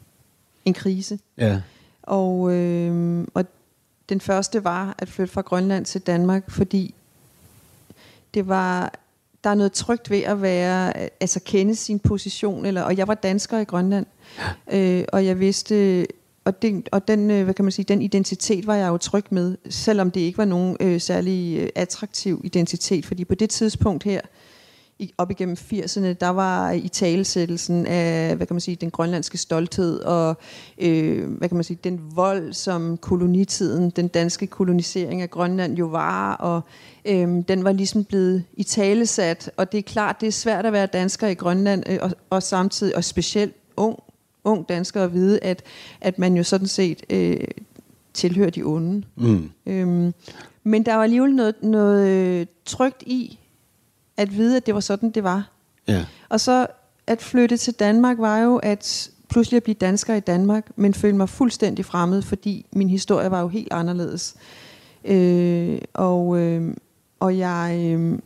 en 0.65 0.75
krise. 0.75 1.19
Ja. 1.39 1.61
Og, 2.03 2.53
øh, 2.55 3.27
og 3.35 3.45
den 4.09 4.21
første 4.21 4.65
var 4.65 4.95
at 4.99 5.09
flytte 5.09 5.33
fra 5.33 5.41
Grønland 5.41 5.85
til 5.85 6.01
Danmark, 6.01 6.51
fordi 6.51 6.95
det 8.35 8.49
var 8.49 8.93
der 9.45 9.51
er 9.51 9.55
noget 9.55 9.73
trygt 9.73 10.11
ved 10.11 10.23
at 10.23 10.43
være, 10.43 10.93
altså 11.21 11.41
kende 11.45 11.75
sin 11.75 11.99
position, 11.99 12.67
eller, 12.67 12.83
og 12.83 12.97
jeg 12.97 13.09
var 13.09 13.15
dansker 13.15 13.59
i 13.59 13.65
Grønland, 13.65 14.07
øh, 14.73 15.05
og 15.13 15.27
jeg 15.27 15.41
vidste, 15.41 16.07
og, 16.49 16.63
den, 16.63 16.85
og 16.93 17.09
den, 17.09 17.31
øh, 17.31 17.45
hvad 17.45 17.55
kan 17.55 17.65
man 17.65 17.73
sige, 17.73 17.85
den 17.89 18.03
identitet 18.03 18.67
var 18.67 18.75
jeg 18.75 18.89
jo 18.89 18.97
tryg 18.97 19.25
med, 19.31 19.57
selvom 19.71 20.11
det 20.11 20.21
ikke 20.21 20.39
var 20.39 20.45
nogen 20.45 20.77
øh, 20.81 21.01
særlig 21.01 21.59
øh, 21.59 21.69
attraktiv 21.75 22.41
identitet, 22.45 23.07
fordi 23.07 23.25
på 23.25 23.35
det 23.35 23.51
tidspunkt 23.51 24.05
her, 24.05 24.21
i, 24.99 25.13
op 25.19 25.31
igennem 25.31 25.57
80'erne, 25.73 26.13
der 26.13 26.29
var 26.29 26.71
i 26.71 26.89
talesættelsen 26.89 27.87
af, 27.87 28.37
hvad 28.37 28.47
kan 28.47 28.55
man 28.55 28.61
sige, 28.61 28.77
den 28.77 28.91
grønlandske 28.91 29.39
stolthed 29.39 30.01
og, 30.01 30.37
øh, 30.79 31.31
hvad 31.31 31.49
kan 31.49 31.57
man 31.57 31.65
sige, 31.65 31.79
den 31.85 32.01
vold, 32.15 32.53
som 32.53 32.97
kolonitiden, 32.97 33.91
den 33.91 34.09
danske 34.09 34.47
kolonisering 34.47 35.23
af 35.23 35.31
Grønland 35.31 35.77
jo 35.77 35.87
var, 35.87 36.35
og 36.35 36.61
øh, 37.05 37.29
den 37.49 37.65
var 37.65 37.73
ligesom 37.73 38.05
blevet 38.05 38.45
i 38.57 38.63
talesat, 38.63 39.51
og 39.57 39.73
det 39.73 39.79
er 39.79 39.83
klart, 39.83 40.21
det 40.21 40.27
er 40.27 40.33
svært 40.33 40.67
at 40.67 40.73
være 40.73 40.87
dansker 40.87 41.29
i 41.29 41.35
Grønland, 41.35 41.83
øh, 41.89 41.99
og, 42.03 42.11
og 42.31 42.43
samtidig, 42.43 42.97
og 42.97 43.05
specielt 43.05 43.55
ung, 43.77 43.99
ung 44.49 44.69
dansker 44.69 45.05
at 45.05 45.15
vide, 45.15 45.45
at, 45.45 45.63
at 46.01 46.19
man 46.19 46.37
jo 46.37 46.43
sådan 46.43 46.67
set 46.67 47.03
øh, 47.11 47.37
tilhører 48.15 48.51
de 48.51 48.63
onde. 48.63 49.03
Mm. 49.17 49.51
Øhm, 49.67 50.15
men 50.65 50.87
der 50.87 50.95
var 50.95 51.03
alligevel 51.03 51.35
noget, 51.35 51.55
noget 51.63 52.09
øh, 52.09 52.47
trygt 52.65 53.03
i, 53.03 53.39
at 54.17 54.37
vide, 54.37 54.57
at 54.57 54.67
det 54.67 54.75
var 54.75 54.81
sådan, 54.81 55.11
det 55.11 55.25
var. 55.25 55.51
Ja. 55.89 56.07
Og 56.29 56.41
så 56.41 56.67
at 57.07 57.23
flytte 57.23 57.57
til 57.57 57.75
Danmark 57.75 58.19
var 58.19 58.39
jo 58.39 58.57
at 58.57 59.11
pludselig 59.29 59.57
at 59.57 59.63
blive 59.63 59.75
dansker 59.75 60.15
i 60.15 60.21
Danmark, 60.21 60.67
men 60.77 60.95
føle 60.95 61.17
mig 61.17 61.29
fuldstændig 61.29 61.85
fremmed, 61.85 62.23
fordi 62.23 62.67
min 62.73 62.91
historie 62.91 63.31
var 63.31 63.41
jo 63.41 63.49
helt 63.49 63.73
anderledes. 63.73 64.35
Øh, 65.05 65.79
og, 65.95 66.39
øh, 66.39 66.75
og 67.21 67.39
jeg, 67.39 67.81
øh, 67.85 68.19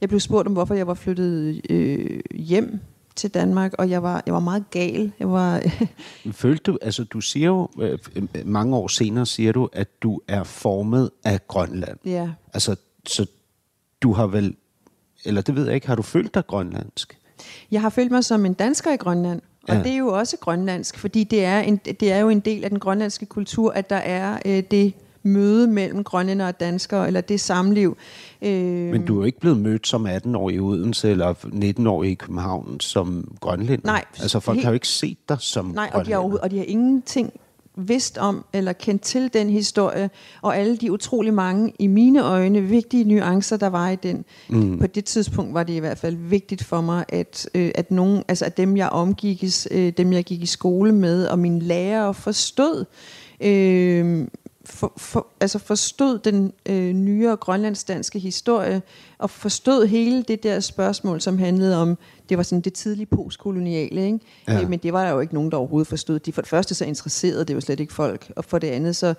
jeg 0.00 0.08
blev 0.08 0.20
spurgt 0.20 0.46
om, 0.46 0.52
hvorfor 0.52 0.74
jeg 0.74 0.86
var 0.86 0.94
flyttet 0.94 1.60
øh, 1.70 2.20
hjem 2.34 2.80
til 3.16 3.30
Danmark, 3.30 3.72
og 3.78 3.90
jeg 3.90 4.02
var, 4.02 4.22
jeg 4.26 4.34
var 4.34 4.40
meget 4.40 4.64
gal. 4.70 5.12
Jeg 5.18 5.30
var, 5.30 5.62
Følte 6.32 6.62
du, 6.72 6.78
altså 6.82 7.04
du 7.04 7.20
siger 7.20 7.46
jo, 7.46 7.68
øh, 7.80 7.98
mange 8.44 8.76
år 8.76 8.88
senere 8.88 9.26
siger 9.26 9.52
du, 9.52 9.68
at 9.72 10.02
du 10.02 10.20
er 10.28 10.42
formet 10.44 11.10
af 11.24 11.40
Grønland. 11.48 11.98
ja, 12.04 12.30
Altså, 12.54 12.76
så 13.06 13.26
du 14.02 14.12
har 14.12 14.26
vel, 14.26 14.56
eller 15.24 15.40
det 15.42 15.54
ved 15.56 15.64
jeg 15.66 15.74
ikke, 15.74 15.86
har 15.86 15.94
du 15.94 16.02
følt 16.02 16.34
dig 16.34 16.46
grønlandsk? 16.46 17.18
Jeg 17.70 17.80
har 17.80 17.88
følt 17.90 18.10
mig 18.10 18.24
som 18.24 18.46
en 18.46 18.54
dansker 18.54 18.92
i 18.92 18.96
Grønland, 18.96 19.40
og 19.62 19.68
Ja. 19.68 19.74
ja. 19.74 19.82
det 19.82 19.92
er 19.92 19.96
jo 19.96 20.08
også 20.08 20.36
grønlandsk, 20.36 20.98
fordi 20.98 21.24
det 21.24 21.44
er, 21.44 21.60
en, 21.60 21.76
det 21.76 22.12
er 22.12 22.18
jo 22.18 22.28
en 22.28 22.40
del 22.40 22.64
af 22.64 22.70
den 22.70 22.78
grønlandske 22.78 23.26
kultur, 23.26 23.72
at 23.72 23.90
der 23.90 23.96
er 23.96 24.38
øh, 24.44 24.62
det 24.70 24.92
møde 25.24 25.66
mellem 25.66 26.04
grønlænder 26.04 26.46
og 26.46 26.60
danskere, 26.60 27.06
eller 27.06 27.20
det 27.20 27.40
samliv. 27.40 27.96
Øh, 28.42 28.50
Men 28.90 29.04
du 29.04 29.14
er 29.14 29.18
jo 29.18 29.24
ikke 29.24 29.40
blevet 29.40 29.58
mødt 29.58 29.86
som 29.86 30.06
18-årig 30.06 30.56
i 30.56 30.60
Odense 30.60 31.10
eller 31.10 31.34
19-årig 31.44 32.10
i 32.10 32.14
København 32.14 32.80
som 32.80 33.34
grønlænder. 33.40 33.86
Nej, 33.86 34.04
Altså 34.20 34.40
folk 34.40 34.56
helt- 34.56 34.64
har 34.64 34.70
jo 34.70 34.74
ikke 34.74 34.88
set 34.88 35.18
dig 35.28 35.36
som 35.40 35.66
Nej, 35.66 35.90
og 35.94 36.06
de, 36.06 36.12
har 36.12 36.18
og 36.18 36.50
de 36.50 36.56
har 36.58 36.64
ingenting 36.68 37.32
vidst 37.76 38.18
om 38.18 38.44
eller 38.52 38.72
kendt 38.72 39.02
til 39.02 39.30
den 39.34 39.50
historie, 39.50 40.10
og 40.42 40.56
alle 40.56 40.76
de 40.76 40.92
utrolig 40.92 41.34
mange, 41.34 41.72
i 41.78 41.86
mine 41.86 42.22
øjne, 42.24 42.60
vigtige 42.62 43.04
nuancer, 43.04 43.56
der 43.56 43.66
var 43.66 43.88
i 43.90 43.96
den. 43.96 44.24
Mm. 44.48 44.78
På 44.78 44.86
det 44.86 45.04
tidspunkt 45.04 45.54
var 45.54 45.62
det 45.62 45.72
i 45.72 45.78
hvert 45.78 45.98
fald 45.98 46.16
vigtigt 46.16 46.64
for 46.64 46.80
mig, 46.80 47.04
at, 47.08 47.48
øh, 47.54 47.70
at, 47.74 47.90
nogen, 47.90 48.22
altså 48.28 48.44
at 48.44 48.56
dem, 48.56 48.76
jeg 48.76 48.88
omgikkes, 48.88 49.68
øh, 49.70 49.92
dem, 49.96 50.12
jeg 50.12 50.24
gik 50.24 50.42
i 50.42 50.46
skole 50.46 50.92
med, 50.92 51.26
og 51.26 51.38
mine 51.38 51.60
lærere 51.60 52.14
forstod, 52.14 52.84
øh, 53.40 54.26
for, 54.64 54.92
for, 54.96 55.26
altså 55.40 55.58
forstod 55.58 56.18
den 56.18 56.52
øh, 56.66 56.92
nyere 56.92 57.36
grønlandsdanske 57.36 58.18
historie, 58.18 58.82
og 59.18 59.30
forstod 59.30 59.86
hele 59.86 60.22
det 60.22 60.42
der 60.42 60.60
spørgsmål, 60.60 61.20
som 61.20 61.38
handlede 61.38 61.76
om, 61.76 61.98
det 62.28 62.36
var 62.36 62.42
sådan 62.42 62.60
det 62.60 62.72
tidlige 62.72 63.06
postkoloniale, 63.06 64.06
ikke? 64.06 64.18
Ja. 64.48 64.62
Øh, 64.62 64.70
men 64.70 64.78
det 64.78 64.92
var 64.92 65.04
der 65.04 65.10
jo 65.12 65.20
ikke 65.20 65.34
nogen, 65.34 65.50
der 65.50 65.56
overhovedet 65.56 65.88
forstod. 65.88 66.18
De 66.18 66.32
for 66.32 66.42
det 66.42 66.48
første 66.48 66.74
så 66.74 66.84
interesserede 66.84 67.44
det 67.44 67.54
jo 67.54 67.60
slet 67.60 67.80
ikke 67.80 67.92
folk, 67.92 68.32
og 68.36 68.44
for 68.44 68.58
det 68.58 68.68
andet 68.68 68.96
så 68.96 69.14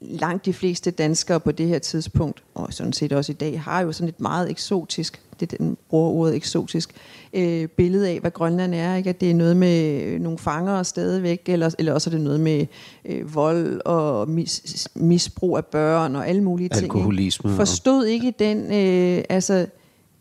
langt 0.00 0.44
de 0.44 0.52
fleste 0.52 0.90
danskere 0.90 1.40
på 1.40 1.52
det 1.52 1.68
her 1.68 1.78
tidspunkt, 1.78 2.42
og 2.54 2.72
sådan 2.72 2.92
set 2.92 3.12
også 3.12 3.32
i 3.32 3.34
dag, 3.34 3.60
har 3.60 3.80
jo 3.80 3.92
sådan 3.92 4.08
et 4.08 4.20
meget 4.20 4.50
eksotisk, 4.50 5.20
det 5.40 5.58
den 5.58 5.76
bruger 5.90 6.10
ordet 6.10 6.34
eksotisk, 6.34 6.90
øh, 7.32 7.68
billede 7.68 8.08
af, 8.08 8.20
hvad 8.20 8.30
Grønland 8.30 8.74
er. 8.74 8.96
Ikke? 8.96 9.10
At 9.10 9.20
det 9.20 9.30
er 9.30 9.34
noget 9.34 9.56
med 9.56 10.18
nogle 10.18 10.38
fangere 10.38 10.84
stadigvæk, 10.84 11.42
eller, 11.46 11.74
eller 11.78 11.92
også 11.92 12.10
er 12.10 12.14
det 12.14 12.20
noget 12.20 12.40
med 12.40 12.66
øh, 13.04 13.34
vold 13.34 13.80
og 13.84 14.28
mis, 14.28 14.88
misbrug 14.94 15.56
af 15.56 15.64
børn 15.64 16.16
og 16.16 16.28
alle 16.28 16.42
mulige 16.42 16.68
ting. 16.68 16.82
Alkoholisme 16.82 17.50
Ikke? 17.50 17.56
Forstod 17.56 18.06
ikke 18.06 18.34
den, 18.38 18.72
øh, 18.72 19.24
altså, 19.28 19.66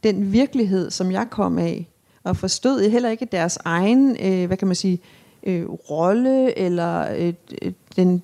den 0.03 0.32
virkelighed, 0.32 0.91
som 0.91 1.11
jeg 1.11 1.28
kom 1.30 1.57
af, 1.57 1.88
og 2.24 2.38
forstod 2.38 2.89
heller 2.89 3.09
ikke 3.09 3.28
deres 3.32 3.57
egen, 3.65 4.18
øh, 4.24 4.47
hvad 4.47 4.57
kan 4.57 4.68
man 4.68 4.76
sige, 4.76 4.99
øh, 5.43 5.70
rolle, 5.70 6.59
eller 6.59 7.15
øh, 7.18 7.34
øh, 7.61 7.72
den, 7.95 8.24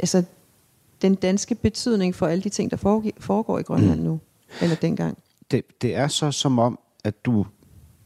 altså, 0.00 0.22
den 1.02 1.14
danske 1.14 1.54
betydning 1.54 2.14
for 2.14 2.26
alle 2.26 2.42
de 2.42 2.48
ting, 2.48 2.70
der 2.70 2.76
foregår, 3.20 3.58
i 3.58 3.62
Grønland 3.62 4.00
mm. 4.00 4.06
nu, 4.06 4.20
eller 4.62 4.76
dengang. 4.76 5.18
Det, 5.50 5.82
det 5.82 5.94
er 5.94 6.08
så 6.08 6.32
som 6.32 6.58
om, 6.58 6.78
at 7.04 7.24
du 7.24 7.46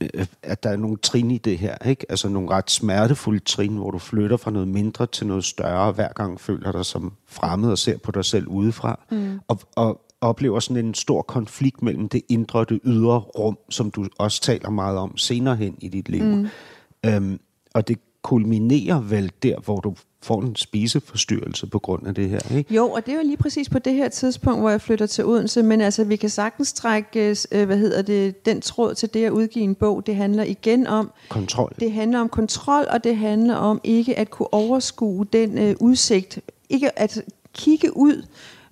øh, 0.01 0.27
at 0.43 0.63
der 0.63 0.71
er 0.71 0.77
nogle 0.77 0.97
trin 0.97 1.31
i 1.31 1.39
det 1.39 1.59
her, 1.59 1.77
ikke? 1.87 2.07
Altså 2.09 2.29
nogle 2.29 2.51
ret 2.51 2.71
smertefulde 2.71 3.41
trin, 3.41 3.77
hvor 3.77 3.91
du 3.91 3.99
flytter 3.99 4.37
fra 4.37 4.51
noget 4.51 4.69
mindre 4.69 5.07
til 5.07 5.27
noget 5.27 5.45
større, 5.45 5.93
hver 5.93 6.13
gang 6.13 6.41
føler 6.41 6.73
dig 6.73 6.85
som 6.85 7.13
fremmed 7.27 7.71
og 7.71 7.79
ser 7.79 7.99
på 7.99 8.11
dig 8.11 8.25
selv 8.25 8.49
udefra, 8.49 9.01
mm. 9.11 9.41
og, 9.49 9.61
og 9.77 10.01
oplever 10.21 10.61
sådan 10.61 10.87
en 10.87 10.95
stor 10.95 11.23
konflikt 11.23 11.83
mellem 11.83 12.09
det 12.09 12.23
indre 12.29 12.59
og 12.59 12.69
det 12.69 12.81
ydre 12.85 13.19
rum, 13.19 13.59
som 13.71 13.91
du 13.91 14.07
også 14.19 14.41
taler 14.41 14.71
meget 14.71 14.99
om 14.99 15.17
senere 15.17 15.57
hen 15.57 15.77
i 15.79 15.89
dit 15.89 16.09
liv. 16.09 16.25
Mm. 16.25 16.49
Øhm, 17.07 17.41
og 17.75 17.89
det 17.89 17.99
kulminerer 18.23 19.01
vel 19.01 19.33
der, 19.43 19.61
hvor 19.61 19.81
du 19.81 19.95
får 20.25 20.43
en 20.43 20.57
spiseforstyrrelse 20.57 21.67
på 21.67 21.79
grund 21.79 22.07
af 22.07 22.15
det 22.15 22.29
her, 22.29 22.57
ikke? 22.57 22.75
Jo, 22.75 22.91
og 22.91 23.07
det 23.07 23.13
er 23.13 23.17
jo 23.17 23.23
lige 23.25 23.37
præcis 23.37 23.69
på 23.69 23.79
det 23.79 23.95
her 23.95 24.09
tidspunkt, 24.09 24.61
hvor 24.61 24.71
jeg 24.71 24.81
flytter 24.81 25.07
til 25.07 25.25
Odense, 25.25 25.63
men 25.63 25.81
altså, 25.81 26.05
vi 26.05 26.17
kan 26.17 26.31
sagtens 26.31 26.73
trække, 26.73 27.37
øh, 27.53 27.67
hvad 27.67 27.77
hedder 27.77 28.03
det, 28.03 28.47
den 28.47 28.61
tråd 28.61 28.95
til 28.95 29.15
det 29.15 29.25
at 29.25 29.31
udgive 29.31 29.65
en 29.65 29.75
bog. 29.75 30.07
Det 30.07 30.17
handler 30.17 30.45
igen 30.45 30.87
om, 30.87 31.11
Kontrol. 31.29 31.73
det 31.81 31.93
handler 31.93 32.21
om 32.21 32.29
kontrol, 32.29 32.85
og 32.91 33.05
det 33.05 33.17
handler 33.17 33.55
om 33.55 33.81
ikke 33.85 34.19
at 34.19 34.31
kunne 34.31 34.55
overskue 34.55 35.27
den 35.33 35.59
øh, 35.59 35.77
udsigt, 35.81 36.39
ikke 36.69 36.99
at 36.99 37.23
kigge 37.55 37.97
ud, 37.97 38.23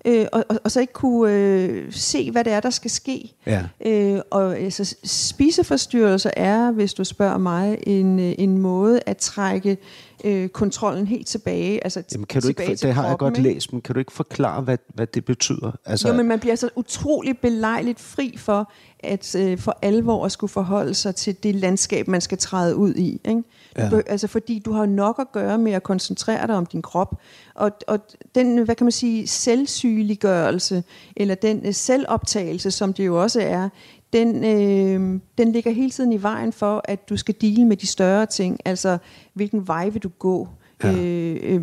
øh, 0.05 0.27
og, 0.33 0.45
og, 0.49 0.59
og 0.65 0.71
så 0.71 0.81
ikke 0.81 0.93
kunne 0.93 1.33
øh, 1.33 1.93
se, 1.93 2.31
hvad 2.31 2.45
det 2.45 2.53
er, 2.53 2.61
der 2.61 2.71
skal 2.71 2.91
ske. 2.91 3.33
Ja. 3.47 3.63
Øh, 3.87 4.21
og 4.31 4.59
altså, 4.59 4.97
spiseforstyrrelser 5.05 6.31
er, 6.37 6.71
hvis 6.71 6.95
du 6.95 7.05
spørger 7.05 7.39
mig, 7.39 7.79
en, 7.87 8.21
øh, 8.21 8.35
en 8.39 8.59
måde 8.59 9.01
at 9.07 9.17
trække 9.17 9.79
øh, 10.25 10.49
kontrollen 10.49 11.07
helt 11.07 11.27
tilbage. 11.27 11.85
Altså, 11.85 12.03
Jamen, 12.13 12.27
kan 12.27 12.43
du 12.43 12.49
ikke, 12.49 12.75
det 12.75 12.95
har 12.95 13.07
jeg 13.07 13.19
godt 13.19 13.39
ikke? 13.39 13.51
læst, 13.51 13.73
men 13.73 13.83
kan 13.83 13.95
du 13.95 13.99
ikke 13.99 14.13
forklare, 14.13 14.63
hvad, 14.63 14.79
hvad 14.95 15.07
det 15.07 15.25
betyder? 15.25 15.73
Altså, 15.85 16.09
Jo, 16.09 16.15
men 16.15 16.29
man 16.29 16.41
bliver 16.41 16.57
så 16.57 16.69
utrolig 16.77 17.39
belejligt 17.39 18.01
fri 18.01 18.35
for 18.37 18.73
at 19.03 19.35
øh, 19.35 19.59
for 19.59 19.79
alvor 19.83 20.25
at 20.25 20.33
skulle 20.33 20.51
forholde 20.51 20.95
sig 20.95 21.15
til 21.15 21.43
det 21.43 21.55
landskab, 21.55 22.09
man 22.09 22.21
skal 22.21 22.39
træde 22.39 22.77
ud 22.77 22.95
i. 22.95 23.21
Ikke? 23.25 23.43
Ja. 23.77 23.89
Ja. 23.93 24.01
Altså 24.07 24.27
fordi 24.27 24.59
du 24.59 24.73
har 24.73 24.87
nok 24.87 25.19
at 25.19 25.33
gøre 25.33 25.59
med 25.59 25.73
at 25.73 25.83
koncentrere 25.83 26.47
dig 26.47 26.57
om 26.57 26.67
din 26.67 26.83
krop. 26.83 27.21
Og, 27.55 27.71
og 27.87 27.99
den, 28.35 28.59
hvad 28.65 28.75
kan 28.75 28.85
man 28.85 28.93
sige, 28.93 29.27
selvsygeliggørelse, 29.27 30.85
eller 31.17 31.35
den 31.35 31.67
øh, 31.67 31.75
selvoptagelse, 31.75 32.71
som 32.71 32.93
det 32.93 33.07
jo 33.07 33.23
også 33.23 33.41
er, 33.41 33.69
den, 34.13 34.45
øh, 34.45 35.21
den 35.39 35.53
ligger 35.53 35.71
hele 35.71 35.91
tiden 35.91 36.13
i 36.13 36.23
vejen 36.23 36.53
for, 36.53 36.83
at 36.85 37.09
du 37.09 37.17
skal 37.17 37.35
dele 37.41 37.65
med 37.65 37.77
de 37.77 37.87
større 37.87 38.27
ting. 38.27 38.61
Altså, 38.65 38.99
hvilken 39.35 39.69
vej 39.69 39.89
vil 39.89 40.03
du 40.03 40.09
gå? 40.09 40.49
Ja. 40.85 40.93
Øh, 40.93 41.41
øh, 41.43 41.63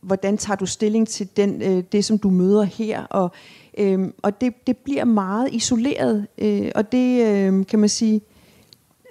hvordan 0.00 0.38
tager 0.38 0.56
du 0.56 0.66
stilling 0.66 1.08
til 1.08 1.28
den, 1.36 1.62
øh, 1.62 1.84
det, 1.92 2.04
som 2.04 2.18
du 2.18 2.30
møder 2.30 2.62
her? 2.62 3.04
Og, 3.04 3.30
øh, 3.78 4.08
og 4.22 4.40
det, 4.40 4.66
det 4.66 4.76
bliver 4.76 5.04
meget 5.04 5.48
isoleret, 5.52 6.26
øh, 6.38 6.70
og 6.74 6.92
det 6.92 7.26
øh, 7.26 7.66
kan 7.66 7.78
man 7.78 7.88
sige, 7.88 8.20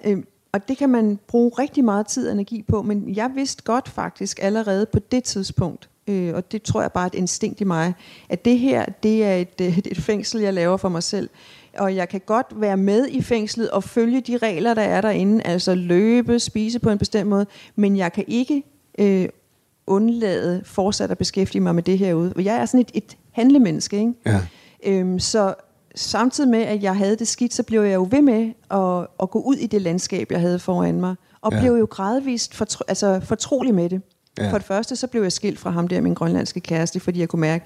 øh, 0.04 0.22
og 0.52 0.68
det 0.68 0.78
kan 0.78 0.88
man 0.88 1.18
bruge 1.26 1.50
rigtig 1.58 1.84
meget 1.84 2.06
tid 2.06 2.26
og 2.26 2.32
energi 2.32 2.62
på, 2.68 2.82
men 2.82 3.14
jeg 3.16 3.30
vidste 3.34 3.62
godt 3.62 3.88
faktisk 3.88 4.38
allerede 4.42 4.86
på 4.92 4.98
det 4.98 5.24
tidspunkt, 5.24 5.88
øh, 6.06 6.34
og 6.34 6.52
det 6.52 6.62
tror 6.62 6.80
jeg 6.80 6.92
bare 6.92 7.04
er 7.04 7.06
et 7.06 7.14
instinkt 7.14 7.60
i 7.60 7.64
mig, 7.64 7.94
at 8.28 8.44
det 8.44 8.58
her, 8.58 8.84
det 9.02 9.24
er 9.24 9.34
et, 9.34 9.60
et 9.92 9.98
fængsel, 9.98 10.40
jeg 10.40 10.54
laver 10.54 10.76
for 10.76 10.88
mig 10.88 11.02
selv. 11.02 11.28
Og 11.78 11.96
jeg 11.96 12.08
kan 12.08 12.20
godt 12.26 12.46
være 12.56 12.76
med 12.76 13.08
i 13.08 13.22
fængslet 13.22 13.70
og 13.70 13.84
følge 13.84 14.20
de 14.20 14.36
regler, 14.36 14.74
der 14.74 14.82
er 14.82 15.00
derinde, 15.00 15.42
altså 15.46 15.74
løbe, 15.74 16.38
spise 16.38 16.78
på 16.78 16.90
en 16.90 16.98
bestemt 16.98 17.30
måde, 17.30 17.46
men 17.76 17.96
jeg 17.96 18.12
kan 18.12 18.24
ikke 18.28 18.62
øh, 18.98 19.28
undlade 19.86 20.62
fortsat 20.64 21.10
at 21.10 21.18
beskæftige 21.18 21.62
mig 21.62 21.74
med 21.74 21.82
det 21.82 21.98
herude. 21.98 22.34
Jeg 22.36 22.56
er 22.56 22.66
sådan 22.66 22.80
et, 22.80 22.90
et 22.94 23.16
handlemenneske, 23.32 23.98
ikke? 23.98 24.12
Ja. 24.26 24.40
Øhm, 24.86 25.18
så 25.18 25.54
samtidig 25.94 26.50
med, 26.50 26.62
at 26.62 26.82
jeg 26.82 26.96
havde 26.96 27.16
det 27.16 27.28
skidt, 27.28 27.54
så 27.54 27.62
blev 27.62 27.82
jeg 27.82 27.94
jo 27.94 28.08
ved 28.10 28.22
med 28.22 28.52
at, 28.70 29.06
at 29.22 29.30
gå 29.30 29.38
ud 29.40 29.56
i 29.56 29.66
det 29.66 29.82
landskab, 29.82 30.30
jeg 30.32 30.40
havde 30.40 30.58
foran 30.58 31.00
mig, 31.00 31.14
og 31.40 31.52
Ja. 31.52 31.60
blev 31.60 31.72
jo 31.72 31.86
gradvist 31.90 32.54
fortro, 32.54 32.84
altså 32.88 33.20
fortrolig 33.24 33.74
med 33.74 33.88
det. 33.90 34.02
Ja. 34.38 34.50
For 34.50 34.58
det 34.58 34.66
første, 34.66 34.96
så 34.96 35.06
blev 35.06 35.22
jeg 35.22 35.32
skilt 35.32 35.58
fra 35.58 35.70
ham 35.70 35.88
der, 35.88 36.00
min 36.00 36.14
grønlandske 36.14 36.60
kæreste, 36.60 37.00
fordi 37.00 37.20
jeg 37.20 37.28
kunne 37.28 37.40
mærke, 37.40 37.64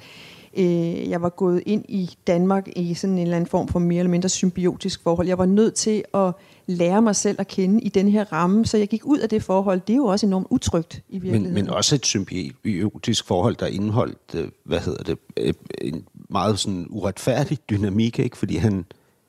øh, 0.57 1.11
jeg 1.11 1.23
var 1.23 1.29
gået 1.29 1.63
ind 1.67 1.85
i 1.89 2.11
Danmark 2.27 2.69
i 2.77 2.95
sådan 2.95 3.19
en 3.19 3.23
eller 3.23 3.37
anden 3.37 3.51
form 3.51 3.69
for 3.69 3.79
mere 3.79 3.99
eller 3.99 4.11
mindre 4.11 4.29
symbiotisk 4.29 5.03
forhold. 5.03 5.29
Jeg 5.29 5.39
var 5.39 5.47
nødt 5.47 5.75
til 5.75 6.05
at 6.15 6.33
lære 6.67 7.03
mig 7.03 7.17
selv 7.17 7.41
at 7.41 7.49
kende 7.49 7.81
i 7.81 7.89
den 7.89 8.09
her 8.09 8.33
ramme, 8.33 8.67
så 8.67 8.79
jeg 8.79 8.89
gik 8.89 9.05
ud 9.05 9.19
af 9.19 9.29
det 9.29 9.43
forhold. 9.43 9.81
Det 9.81 9.93
er 9.93 9.97
jo 9.97 10.05
også 10.05 10.27
enormt 10.27 10.47
utrygt 10.51 11.03
i 11.09 11.19
virkeligheden. 11.19 11.55
Men, 11.55 11.65
men 11.65 11.71
også 11.71 11.95
et 11.95 12.07
symbiotisk 12.07 13.27
forhold, 13.27 13.57
der 13.57 13.67
indeholdt, 13.67 14.35
øh, 14.35 14.49
hvad 14.65 14.81
hedder 14.81 15.03
det, 15.03 15.19
øh, 15.37 15.55
en 15.81 16.05
meget 16.29 16.59
sådan 16.59 16.87
uretfærdig 16.91 17.59
dynamik, 17.71 18.19
ikke? 18.19 18.37
Fordi 18.37 18.57
han, 18.57 18.85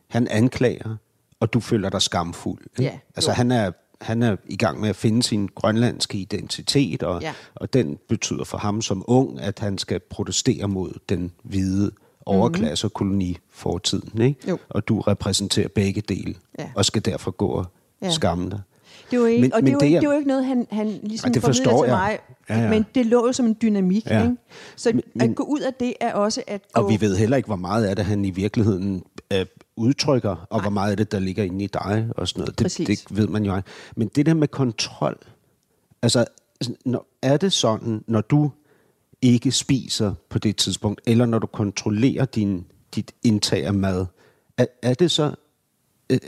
han 0.08 0.28
anklager, 0.28 0.96
og 1.40 1.54
du 1.54 1.60
føler 1.60 1.90
dig 1.90 2.02
skamfuld. 2.02 2.60
Ikke? 2.80 2.84
Ja, 2.84 3.00
altså 3.16 3.32
jo. 3.32 3.36
han 3.36 3.52
er, 3.52 3.72
han 4.02 4.24
er 4.24 4.36
i 4.45 4.56
gang 4.58 4.80
med 4.82 4.89
at 4.89 4.95
finde 4.95 5.24
sin 5.24 5.50
grønlandske 5.56 6.18
identitet, 6.18 7.04
og, 7.04 7.22
Ja. 7.22 7.34
og 7.56 7.74
den 7.74 7.98
betyder 8.10 8.43
for 8.43 8.58
ham 8.58 8.82
som 8.82 9.04
ung, 9.08 9.39
at 9.41 9.60
han 9.60 9.78
skal 9.78 10.00
protestere 10.00 10.68
mod 10.68 10.91
den 11.10 11.32
hvide 11.43 11.91
overklasse 12.26 12.88
og 12.88 12.93
kolonifortiden. 12.93 14.22
Ikke? 14.22 14.39
Mhm. 14.41 14.50
Jo. 14.50 14.58
Og 14.70 14.88
du 14.88 15.00
repræsenterer 15.02 15.68
begge 15.68 16.02
dele, 16.02 16.36
Ja. 16.60 16.70
og 16.76 16.86
skal 16.86 17.06
derfor 17.06 17.32
gå 17.32 17.48
og 17.48 17.66
Ja. 18.02 18.10
skamme 18.12 18.50
dig. 18.50 18.62
Det 19.12 19.20
var 19.20 19.28
ikke, 19.28 19.41
Men- 19.41 19.49
men, 19.49 19.53
og 19.53 19.60
men 19.64 19.66
det, 19.66 19.74
var, 19.74 19.80
det 19.80 19.86
ikke, 19.86 19.95
er- 19.97 19.99
det 20.01 20.10
var 20.10 20.16
ikke 20.16 20.28
noget, 20.28 20.45
han, 20.45 20.68
han 20.72 20.88
ligesom 21.03 21.32
det 21.34 21.41
formidlede 21.41 21.64
forstår 21.70 21.84
til 21.84 21.89
jeg. 21.89 21.97
mig. 21.97 22.20
Ja, 22.49 22.64
ja. 22.64 22.70
Men 22.70 22.86
det 22.95 23.05
lå 23.05 23.26
jo 23.28 23.34
som 23.34 23.45
en 23.45 23.58
dynamik. 23.62 24.05
Ja. 24.05 24.24
Ikke? 24.24 24.36
Så 24.76 24.89
Men- 24.89 24.95
men, 24.95 25.03
men- 25.16 25.30
at 25.30 25.36
gå 25.36 25.43
ud 25.43 25.60
af 25.60 25.74
det 25.74 25.93
er 26.01 26.14
også 26.14 26.43
at 26.47 26.62
gå... 26.74 26.82
Og 26.84 26.89
vi 26.89 27.01
ved 27.01 27.16
heller 27.18 27.38
ikke, 27.38 27.47
hvor 27.47 27.55
meget 27.55 27.86
af 27.86 27.95
det, 27.95 28.05
han 28.05 28.26
i 28.26 28.30
virkeligheden 28.32 29.03
øh, 29.34 29.45
udtrykker, 29.76 30.47
og 30.49 30.62
hvor 30.62 30.70
meget 30.70 30.91
af 30.91 30.97
det, 30.97 31.12
der 31.12 31.20
ligger 31.20 31.43
inde 31.43 31.64
i 31.64 31.68
dig 31.68 32.08
og 32.18 32.28
sådan 32.28 32.39
noget. 32.41 32.60
Det, 32.60 32.66
Præcis. 32.66 33.01
det 33.01 33.18
ved 33.18 33.28
man 33.28 33.45
jo 33.45 33.55
ikke. 33.58 33.70
Men 33.95 34.08
det 34.08 34.26
der 34.26 34.34
med 34.34 34.47
kontrol, 34.47 35.18
altså 36.01 36.26
sådan, 36.62 36.78
når, 36.86 37.08
er 37.22 37.38
det 37.38 37.53
sådan, 37.53 38.03
når 38.08 38.22
du 38.22 38.51
ikke 39.22 39.51
spiser 39.51 40.14
på 40.30 40.39
det 40.39 40.55
tidspunkt, 40.58 41.01
eller 41.05 41.26
når 41.26 41.39
du 41.39 41.47
kontrollerer 41.47 42.26
din, 42.26 42.66
dit 42.95 43.12
indtag 43.24 43.66
af 43.66 43.74
mad, 43.74 44.05
er, 44.58 44.66
er 44.82 44.93
det 44.93 45.12
så 45.12 45.32
øh, 46.10 46.20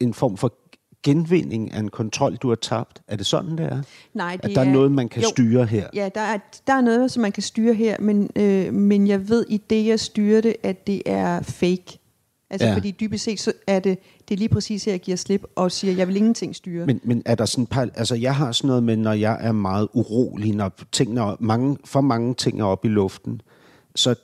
en 0.00 0.14
form 0.14 0.36
for 0.36 0.54
genvinding 1.02 1.72
af 1.72 1.78
en 1.80 1.88
kontrol, 1.88 2.36
du 2.36 2.48
har 2.48 2.54
tabt? 2.56 3.02
Er 3.08 3.16
det 3.16 3.26
sådan, 3.26 3.50
det 3.58 3.66
er? 3.66 3.82
Nej, 4.14 4.36
det 4.36 4.44
At 4.50 4.54
der 4.54 4.60
er 4.60 4.72
noget, 4.72 4.92
man 4.92 5.08
kan 5.08 5.22
jo, 5.22 5.28
styre 5.28 5.66
her? 5.66 5.86
Ja, 5.94 6.08
der 6.14 6.20
er, 6.20 6.38
der 6.66 6.72
er 6.72 6.80
noget, 6.80 7.10
som 7.10 7.20
man 7.20 7.32
kan 7.32 7.42
styre 7.42 7.74
her, 7.74 7.96
men, 8.00 8.30
øh, 8.36 8.74
men 8.74 9.06
jeg 9.06 9.28
ved 9.28 9.44
i 9.48 9.56
det, 9.70 9.86
jeg 9.86 10.00
styrer 10.00 10.40
det, 10.40 10.56
at 10.62 10.86
det 10.86 11.02
er 11.06 11.42
fake. 11.42 11.98
Altså, 12.50 12.66
Ja. 12.68 12.74
fordi 12.74 12.90
dybest 13.00 13.24
set, 13.24 13.40
så 13.40 13.52
er 13.66 13.80
det, 13.80 13.98
det 14.28 14.34
er 14.34 14.38
lige 14.38 14.48
præcis 14.48 14.84
her, 14.84 14.92
jeg 14.92 15.00
giver 15.00 15.16
slip 15.16 15.42
og 15.56 15.72
siger, 15.72 15.94
jeg 15.94 16.08
vil 16.08 16.16
ingenting 16.16 16.56
styre. 16.56 16.86
Men, 16.86 17.00
men 17.04 17.22
er 17.26 17.34
der 17.34 17.44
sådan 17.44 17.66
par, 17.66 17.88
altså 17.94 18.14
jeg 18.14 18.34
har 18.36 18.52
sådan 18.52 18.68
noget 18.68 18.82
med, 18.82 18.96
når 18.96 19.12
jeg 19.12 19.38
er 19.40 19.52
meget 19.52 19.88
urolig, 19.92 20.52
når 20.56 20.72
tingene, 20.92 21.20
er- 21.20 21.36
mange, 21.40 21.76
for 21.84 22.00
mange 22.00 22.34
ting 22.34 22.60
er 22.60 22.64
oppe 22.64 22.88
i 22.88 22.90
luften, 22.90 23.40
så, 23.94 24.14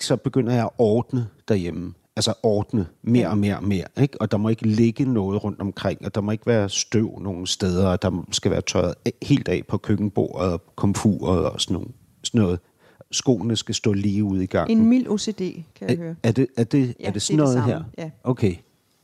så 0.00 0.16
begynder 0.16 0.54
jeg 0.54 0.64
at 0.64 0.70
ordne 0.78 1.26
derhjemme. 1.48 1.94
Altså 2.16 2.32
ordne 2.42 2.86
mere 3.02 3.28
og 3.28 3.38
mere 3.38 3.56
og 3.56 3.64
mere. 3.64 3.84
Ikke? 4.00 4.20
Og 4.20 4.30
der 4.30 4.36
må 4.36 4.48
ikke 4.48 4.66
ligge 4.66 5.04
noget 5.12 5.44
rundt 5.44 5.60
omkring, 5.60 6.04
og 6.04 6.14
der 6.14 6.20
må 6.20 6.30
ikke 6.32 6.46
være 6.46 6.68
støv 6.68 7.18
nogen 7.20 7.46
steder, 7.46 7.86
og 7.88 8.02
der 8.02 8.26
skal 8.32 8.50
være 8.50 8.60
tørret 8.62 8.94
helt 9.22 9.48
af 9.48 9.62
på 9.68 9.78
køkkenbordet 9.78 10.52
og 10.52 10.62
komfuret 10.76 11.44
og 11.46 11.60
sådan, 11.60 11.74
nogle, 11.74 11.88
sådan 12.22 12.40
noget. 12.40 12.58
Skoene 13.12 13.56
skal 13.56 13.74
stå 13.74 13.92
lige 13.92 14.24
ude 14.24 14.42
i 14.44 14.46
gangen. 14.46 14.78
en 14.78 14.86
mild 14.88 15.08
OCD, 15.08 15.38
kan 15.38 15.62
jeg 15.80 15.90
er, 15.92 15.96
høre. 15.96 16.14
er, 16.22 16.32
det, 16.32 16.46
er, 16.56 16.64
det, 16.64 16.94
Ja, 17.00 17.04
er 17.06 17.06
det 17.06 17.14
det 17.14 17.22
sådan 17.22 17.40
er 17.40 17.44
det 17.44 17.54
noget 17.54 17.68
samme, 17.70 17.84
her? 17.98 18.04
ja. 18.04 18.10
Okay. 18.24 18.54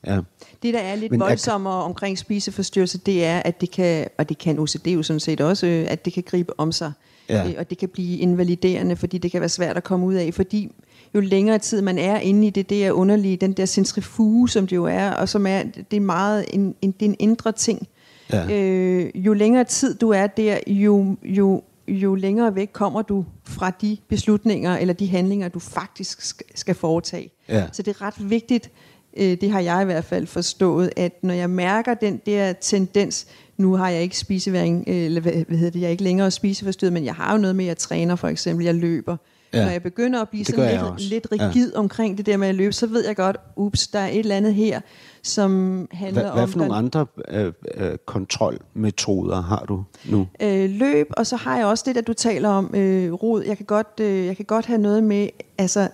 Ja. 0.06 0.20
Det, 0.62 0.74
der 0.74 0.80
er 0.80 0.94
lidt 0.94 1.10
Men 1.12 1.20
er- 1.22 1.26
voldsommere 1.26 1.74
omkring 1.84 2.18
spiseforstyrrelse, 2.18 2.98
det 2.98 3.24
er, 3.24 3.38
at 3.44 3.60
det 3.60 3.70
kan, 3.70 4.08
og 4.18 4.28
det 4.28 4.38
kan 4.38 4.58
OCD 4.58 4.86
jo 4.86 5.02
sådan 5.02 5.20
set 5.20 5.40
også, 5.40 5.66
øh, 5.66 5.86
at 5.90 6.04
det 6.04 6.12
kan 6.12 6.22
gribe 6.22 6.60
om 6.60 6.72
sig. 6.72 6.92
Ja. 7.28 7.48
Øh, 7.48 7.54
Og 7.58 7.70
det 7.70 7.78
kan 7.78 7.88
blive 7.88 8.18
invaliderende, 8.18 8.96
fordi 8.96 9.18
det 9.18 9.30
kan 9.30 9.40
være 9.40 9.48
svært 9.48 9.76
at 9.76 9.84
komme 9.84 10.06
ud 10.06 10.14
af. 10.14 10.34
Fordi 10.34 10.72
jo 11.14 11.20
længere 11.20 11.58
tid 11.58 11.82
man 11.82 11.98
er 11.98 12.18
inde 12.18 12.46
i 12.46 12.50
det, 12.50 12.70
det 12.70 12.86
er 12.86 12.92
underligt, 12.92 13.40
den 13.40 13.52
der 13.52 13.66
centrifuge, 13.66 14.48
som 14.48 14.66
det 14.66 14.76
jo 14.76 14.84
er, 14.84 15.10
og 15.10 15.28
som 15.28 15.46
er, 15.46 15.62
det 15.90 15.96
er 15.96 16.00
meget 16.00 16.44
en, 16.50 16.74
en, 16.82 16.90
det 16.90 17.06
er 17.06 17.10
en 17.10 17.16
indre 17.18 17.52
ting. 17.52 17.88
Ja. 18.32 18.58
Øh, 18.58 19.10
jo 19.14 19.32
længere 19.32 19.64
tid 19.64 19.94
du 19.94 20.10
er 20.10 20.26
der, 20.26 20.58
jo, 20.66 21.16
jo, 21.22 21.62
jo 21.88 22.14
længere 22.14 22.54
væk 22.54 22.70
kommer 22.72 23.02
du 23.02 23.24
fra 23.44 23.70
de 23.70 23.96
beslutninger 24.08 24.76
eller 24.76 24.94
de 24.94 25.08
handlinger, 25.08 25.48
du 25.48 25.58
faktisk 25.58 26.34
skal, 26.54 26.74
foretage. 26.74 27.30
Ja. 27.48 27.64
Så 27.72 27.82
det 27.82 27.96
er 27.96 28.02
ret 28.02 28.30
vigtigt, 28.30 28.70
øh, 29.16 29.36
det 29.40 29.50
har 29.50 29.60
jeg 29.60 29.82
i 29.82 29.84
hvert 29.84 30.04
fald 30.04 30.26
forstået, 30.26 30.90
at 30.96 31.22
når 31.22 31.34
jeg 31.34 31.50
mærker 31.50 31.94
den 31.94 32.20
der 32.26 32.52
tendens, 32.52 33.26
nu 33.56 33.74
har 33.74 33.88
jeg 33.88 34.02
ikke 34.02 34.18
spiseværing, 34.18 34.84
øh, 34.86 34.96
eller 34.96 35.20
hvad, 35.20 35.32
hvad 35.32 35.58
hedder 35.58 35.70
det, 35.70 35.80
jeg 35.80 35.86
er 35.86 35.90
ikke 35.90 36.04
længere 36.04 36.30
spiseforstyrret, 36.30 36.92
men 36.92 37.04
jeg 37.04 37.14
har 37.14 37.32
jo 37.32 37.38
noget 37.38 37.56
med, 37.56 37.64
at 37.64 37.68
jeg 37.68 37.76
træner 37.76 38.16
for 38.16 38.28
eksempel, 38.28 38.64
jeg 38.64 38.74
løber. 38.74 39.16
Ja. 39.52 39.64
Når 39.64 39.70
jeg 39.70 39.82
begynder 39.82 40.20
at 40.22 40.28
blive 40.28 40.44
Det 40.44 40.54
sådan 40.54 40.70
lidt, 40.72 40.82
også. 40.82 41.08
lidt 41.08 41.26
rigid 41.32 41.72
ja. 41.72 41.78
omkring 41.78 42.18
det 42.18 42.26
der 42.26 42.36
med 42.36 42.48
at 42.48 42.54
løbe, 42.54 42.72
så 42.72 42.86
ved 42.86 43.06
jeg 43.06 43.16
godt, 43.16 43.36
ups, 43.56 43.88
der 43.88 43.98
er 43.98 44.08
et 44.08 44.18
eller 44.18 44.36
andet 44.36 44.54
her, 44.54 44.80
som 45.22 45.50
handler 45.92 46.22
Hvad, 46.22 46.32
hvad 46.32 46.42
om... 46.42 46.48
for 46.48 46.58
nogle 46.58 46.74
andre 46.74 47.06
øh, 47.28 47.52
øh, 47.74 47.96
kontrolmetoder 48.06 49.42
har 49.42 49.64
du 49.68 49.84
nu? 50.04 50.28
øh, 50.42 50.70
løb, 50.70 51.06
og 51.16 51.26
så 51.26 51.36
har 51.36 51.56
jeg 51.56 51.66
også 51.66 51.84
det, 51.86 51.94
der 51.94 52.00
du 52.00 52.12
taler 52.12 52.48
om, 52.48 52.74
øh, 52.74 53.12
rod. 53.12 53.44
Jeg 53.44 53.56
kan, 53.56 53.66
godt, 53.66 54.00
øh, 54.00 54.26
jeg 54.26 54.36
kan 54.36 54.44
godt 54.44 54.66
have 54.66 54.78
noget 54.80 55.02
med, 55.04 55.28
altså, 55.58 55.88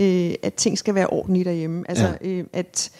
øh, 0.00 0.34
at 0.42 0.54
ting 0.54 0.78
skal 0.78 0.94
være 0.94 1.06
ordentligt 1.06 1.46
derhjemme. 1.46 1.84
Altså, 1.88 2.16
ja. 2.24 2.28
øh, 2.28 2.44
at 2.52 2.90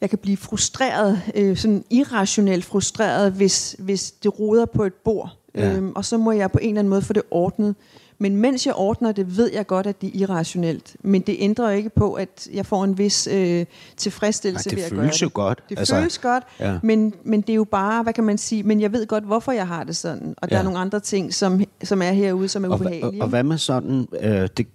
jeg 0.00 0.10
kan 0.10 0.18
blive 0.18 0.36
frustreret, 0.36 1.20
øh, 1.34 1.56
sådan 1.56 1.84
irrationelt 1.90 2.64
frustreret, 2.64 3.32
hvis, 3.32 3.76
hvis 3.78 4.10
det 4.10 4.40
roder 4.40 4.66
på 4.66 4.84
et 4.84 4.94
bord. 4.94 5.36
Ja. 5.54 5.72
Øhm, 5.72 5.92
og 5.96 6.04
så 6.04 6.16
må 6.18 6.32
jeg 6.32 6.52
på 6.52 6.58
en 6.62 6.68
eller 6.68 6.78
anden 6.78 6.90
måde 6.90 7.02
få 7.02 7.12
det 7.12 7.22
ordnet. 7.30 7.74
Men 8.18 8.36
mens 8.36 8.66
jeg 8.66 8.74
ordner 8.74 9.12
det, 9.12 9.36
ved 9.36 9.50
jeg 9.52 9.66
godt, 9.66 9.86
at 9.86 10.00
det 10.00 10.06
er 10.06 10.20
irrationelt. 10.20 10.96
Men 11.02 11.20
det 11.22 11.36
ændrer 11.38 11.70
ikke 11.70 11.90
på, 11.90 12.12
at 12.12 12.48
jeg 12.52 12.66
får 12.66 12.84
en 12.84 12.98
vis 12.98 13.26
øh, 13.32 13.66
tilfredsstillelse 13.96 14.68
Nej, 14.68 14.70
det 14.70 14.78
ved 14.78 14.84
at 14.84 14.90
gøre 14.92 15.00
føles 15.00 15.14
det. 15.14 15.22
jo 15.22 15.30
godt. 15.34 15.62
Det 15.68 15.78
Altså, 15.78 15.94
føles 15.96 16.18
godt, 16.18 16.44
ja. 16.60 16.78
men, 16.82 17.14
men 17.24 17.40
det 17.40 17.50
er 17.50 17.54
jo 17.54 17.64
bare, 17.64 18.02
hvad 18.02 18.12
kan 18.12 18.24
man 18.24 18.38
sige, 18.38 18.62
men 18.62 18.80
jeg 18.80 18.92
ved 18.92 19.06
godt, 19.06 19.24
hvorfor 19.24 19.52
jeg 19.52 19.66
har 19.68 19.84
det 19.84 19.96
sådan. 19.96 20.34
Og 20.38 20.50
der 20.50 20.56
Ja. 20.56 20.60
er 20.60 20.64
nogle 20.64 20.78
andre 20.78 21.00
ting, 21.00 21.34
som, 21.34 21.64
som 21.84 22.02
er 22.02 22.10
herude, 22.12 22.48
som 22.48 22.64
er 22.64 22.68
Og, 22.68 22.74
ubehagelige. 22.74 23.22
og, 23.22 23.24
og 23.24 23.28
hvad 23.28 23.42
med 23.42 23.58
sådan, 23.58 24.08
øh, 24.20 24.48
det 24.56 24.66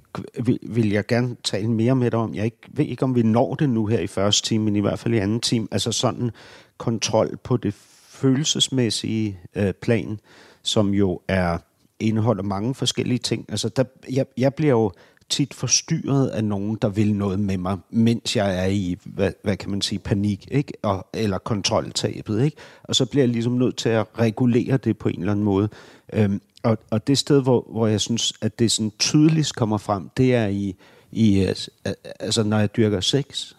vil, 0.43 0.59
vil 0.63 0.89
jeg 0.89 1.05
gerne 1.07 1.35
tale 1.43 1.67
mere 1.71 1.95
med 1.95 2.11
dig 2.11 2.19
om. 2.19 2.35
Jeg 2.35 2.45
ikke, 2.45 2.57
ved 2.73 2.85
ikke, 2.85 3.03
om 3.03 3.15
vi 3.15 3.23
når 3.23 3.55
det 3.55 3.69
nu 3.69 3.85
her 3.85 3.99
i 3.99 4.07
første 4.07 4.47
time, 4.47 4.63
men 4.65 4.75
i 4.75 4.79
hvert 4.79 4.99
fald 4.99 5.13
i 5.13 5.17
anden 5.17 5.39
time. 5.39 5.67
Altså 5.71 5.91
sådan 5.91 6.31
kontrol 6.77 7.37
på 7.43 7.57
det 7.57 7.73
følelsesmæssige 8.09 9.39
øh, 9.55 9.73
plan, 9.73 10.19
som 10.63 10.93
jo 10.93 11.19
er 11.27 11.57
indeholder 12.01 12.43
mange 12.43 12.75
forskellige 12.75 13.17
ting. 13.17 13.45
Altså 13.49 13.69
der, 13.69 13.83
jeg, 14.11 14.25
jeg 14.37 14.53
bliver 14.53 14.71
jo 14.71 14.91
tit 15.31 15.53
forstyrret 15.53 16.27
af 16.27 16.43
nogen, 16.43 16.77
der 16.81 16.89
vil 16.89 17.15
noget 17.15 17.39
med 17.39 17.57
mig, 17.57 17.77
mens 17.89 18.35
jeg 18.35 18.63
er 18.63 18.65
i, 18.65 18.97
hvad, 19.05 19.31
hvad 19.43 19.57
kan 19.57 19.69
man 19.69 19.81
sige, 19.81 19.99
panik, 19.99 20.47
ikke? 20.51 20.73
Og, 20.81 21.07
eller 21.13 21.37
kontroltabet. 21.37 22.45
Ikke? 22.45 22.57
Og 22.83 22.95
så 22.95 23.05
bliver 23.05 23.23
jeg 23.23 23.29
ligesom 23.29 23.53
nødt 23.53 23.77
til 23.77 23.89
at 23.89 24.05
regulere 24.19 24.77
det 24.77 24.97
på 24.97 25.09
en 25.09 25.19
eller 25.19 25.31
anden 25.31 25.45
måde. 25.45 25.69
Øhm, 26.13 26.41
og, 26.63 26.77
og 26.89 27.07
det 27.07 27.17
sted, 27.17 27.41
hvor, 27.41 27.67
hvor 27.71 27.87
jeg 27.87 28.01
synes, 28.01 28.33
at 28.41 28.59
det 28.59 28.71
sådan 28.71 28.91
tydeligst 28.99 29.55
kommer 29.55 29.77
frem, 29.77 30.09
det 30.17 30.35
er 30.35 30.47
i, 30.47 30.75
i 31.11 31.39
altså, 31.39 31.71
altså 32.19 32.43
når 32.43 32.59
jeg 32.59 32.75
dyrker 32.75 32.99
sex. 32.99 33.51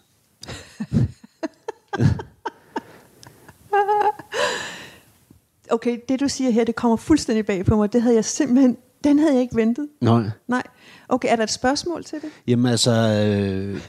Okay, 5.71 5.97
det 6.09 6.19
du 6.19 6.27
siger 6.27 6.51
her, 6.51 6.63
det 6.63 6.75
kommer 6.75 6.97
fuldstændig 6.97 7.45
bag 7.45 7.65
på 7.65 7.75
mig. 7.75 7.93
Det 7.93 8.01
havde 8.01 8.15
jeg 8.15 8.25
simpelthen, 8.25 8.77
den 9.03 9.19
havde 9.19 9.33
jeg 9.33 9.41
ikke 9.41 9.55
ventet. 9.55 9.87
Nej. 10.01 10.23
Nej. 10.47 10.63
Okay, 11.09 11.27
er 11.31 11.35
der 11.35 11.43
et 11.43 11.51
spørgsmål 11.51 12.03
til 12.03 12.21
det? 12.21 12.29
Jamen 12.47 12.65
altså... 12.65 12.91
Øh, 12.91 13.81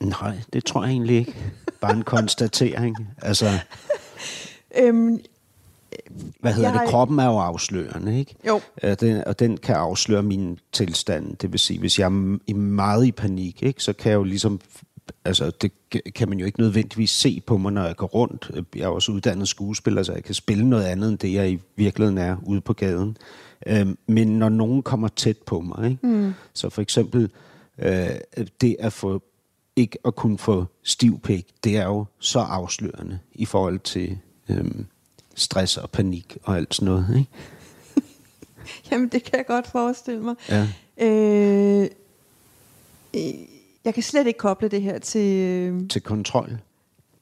nej, 0.00 0.38
det 0.52 0.64
tror 0.64 0.84
jeg 0.84 0.90
egentlig 0.90 1.16
ikke. 1.16 1.34
Bare 1.80 1.92
en 1.92 2.02
konstatering. 2.02 2.96
Altså, 3.22 3.58
Øhm, 4.78 5.20
hvad 6.40 6.52
hedder 6.52 6.70
Jeg 6.70 6.80
det? 6.80 6.88
Kroppen 6.88 7.18
er 7.18 7.26
jo 7.26 7.38
afslørende, 7.38 8.18
ikke? 8.18 8.34
Jo. 8.46 8.60
Ja, 8.82 8.94
den, 8.94 9.24
og 9.24 9.38
den 9.38 9.56
kan 9.56 9.74
afsløre 9.74 10.22
min 10.22 10.58
tilstand. 10.72 11.36
Det 11.36 11.52
vil 11.52 11.60
sige, 11.60 11.80
hvis 11.80 11.98
jeg 11.98 12.04
er 12.04 12.54
meget 12.54 13.06
i 13.06 13.12
panik, 13.12 13.62
ikke, 13.62 13.82
så 13.82 13.92
kan 13.92 14.10
jeg 14.10 14.16
jo 14.16 14.22
ligesom... 14.22 14.60
Altså, 15.24 15.50
det 15.50 15.72
kan 16.14 16.28
man 16.28 16.38
jo 16.38 16.46
ikke 16.46 16.60
nødvendigvis 16.60 17.10
se 17.10 17.42
på 17.46 17.56
mig, 17.56 17.72
når 17.72 17.86
jeg 17.86 17.96
går 17.96 18.06
rundt. 18.06 18.50
Jeg 18.76 18.82
er 18.82 18.88
også 18.88 19.12
uddannet 19.12 19.48
skuespiller, 19.48 20.02
så 20.02 20.12
jeg 20.12 20.24
kan 20.24 20.34
spille 20.34 20.68
noget 20.68 20.84
andet, 20.84 21.08
end 21.08 21.18
det 21.18 21.32
jeg 21.32 21.50
i 21.50 21.58
virkeligheden 21.76 22.18
er 22.18 22.36
ude 22.46 22.60
på 22.60 22.72
gaden. 22.72 23.16
Øhm, 23.66 23.98
men 24.06 24.38
når 24.38 24.48
nogen 24.48 24.82
kommer 24.82 25.08
tæt 25.08 25.38
på 25.46 25.60
mig, 25.60 25.90
ikke? 25.90 26.06
Mm. 26.06 26.32
så 26.54 26.70
for 26.70 26.82
eksempel 26.82 27.30
Øh, 27.78 28.10
det 28.60 28.76
at 28.78 28.92
få 28.92 29.22
ikke 29.76 29.98
at 30.04 30.14
kunne 30.14 30.38
få 30.38 30.64
stiv 30.82 31.20
pik, 31.20 31.46
det 31.64 31.76
er 31.76 31.84
jo 31.84 32.04
så 32.18 32.38
afslørende 32.38 33.18
i 33.32 33.44
forhold 33.44 33.78
til 33.78 34.18
øhm, 34.48 34.86
stress 35.34 35.76
og 35.76 35.90
panik 35.90 36.36
og 36.42 36.56
alt 36.56 36.74
sådan 36.74 36.86
noget. 36.86 37.06
Ikke? 37.16 37.30
Jamen, 38.90 39.08
det 39.08 39.24
kan 39.24 39.36
jeg 39.36 39.46
godt 39.46 39.66
forestille 39.66 40.20
mig. 40.20 40.34
Ja. 40.48 40.68
Øh, 40.98 41.88
jeg 43.84 43.94
kan 43.94 44.02
slet 44.02 44.26
ikke 44.26 44.38
koble 44.38 44.68
det 44.68 44.82
her 44.82 44.98
til... 44.98 45.36
Øh, 45.40 45.88
Til 45.88 46.02
kontrol. 46.02 46.58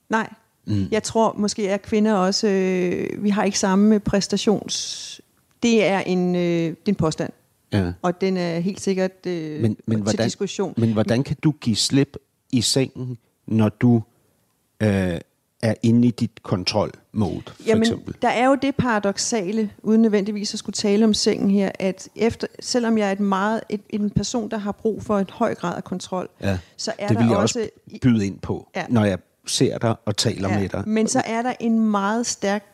nej. 0.08 0.32
Mm. 0.66 0.88
Jeg 0.90 1.02
tror 1.02 1.34
måske, 1.38 1.70
at 1.70 1.82
kvinder 1.82 2.14
også... 2.14 2.48
Øh, 2.48 3.24
vi 3.24 3.30
har 3.30 3.44
ikke 3.44 3.58
samme 3.58 4.00
præstations... 4.00 5.20
Det 5.62 5.84
er 5.84 6.00
en, 6.00 6.34
øh, 6.34 6.40
det 6.42 6.68
er 6.70 6.74
en 6.88 6.94
påstand. 6.94 7.32
Ja. 7.72 7.92
Og 8.02 8.20
den 8.20 8.36
er 8.36 8.58
helt 8.58 8.80
sikkert 8.80 9.26
øh, 9.26 9.60
Men, 9.62 9.76
men, 9.86 9.96
til 9.96 10.02
hvordan, 10.02 10.26
diskussion. 10.26 10.74
men 10.76 10.92
hvordan 10.92 11.22
kan 11.24 11.36
du 11.42 11.54
give 11.60 11.76
slip 11.76 12.16
i 12.52 12.60
sengen, 12.60 13.18
når 13.46 13.68
du 13.68 14.02
øh, 14.82 15.20
er 15.62 15.74
inde 15.82 16.08
i 16.08 16.10
dit 16.10 16.42
kontrolmode, 16.42 17.42
for 17.46 17.54
Jamen, 17.66 17.82
eksempel? 17.82 18.14
der 18.22 18.28
er 18.28 18.46
jo 18.46 18.54
det 18.62 18.76
paradoxale, 18.76 19.70
uden 19.82 20.02
nødvendigvis 20.02 20.52
at 20.54 20.58
skulle 20.58 20.74
tale 20.74 21.04
om 21.04 21.14
sengen 21.14 21.50
her, 21.50 21.70
at 21.78 22.08
efter, 22.16 22.46
selvom 22.60 22.98
jeg 22.98 23.08
er 23.08 23.12
et 23.12 23.20
meget, 23.20 23.60
et, 23.68 23.80
en 23.90 24.10
person, 24.10 24.50
der 24.50 24.58
har 24.58 24.72
brug 24.72 25.02
for 25.02 25.18
en 25.18 25.26
høj 25.32 25.54
grad 25.54 25.76
af 25.76 25.84
kontrol, 25.84 26.28
Ja, 26.40 26.58
så 26.76 26.92
er 26.98 27.08
det 27.08 27.18
vil 27.18 27.24
der 27.26 27.30
jeg 27.32 27.38
også... 27.38 27.68
byde 28.02 28.26
ind 28.26 28.38
på, 28.38 28.68
Ja. 28.76 28.84
når 28.88 29.04
jeg 29.04 29.18
ser 29.46 29.78
dig 29.78 29.94
og 30.04 30.16
taler 30.16 30.48
med 30.48 30.68
dig. 30.68 30.82
Men 30.86 31.06
så 31.08 31.22
er 31.26 31.42
der 31.42 31.52
en 31.60 31.80
meget 31.90 32.26
stærk 32.26 32.64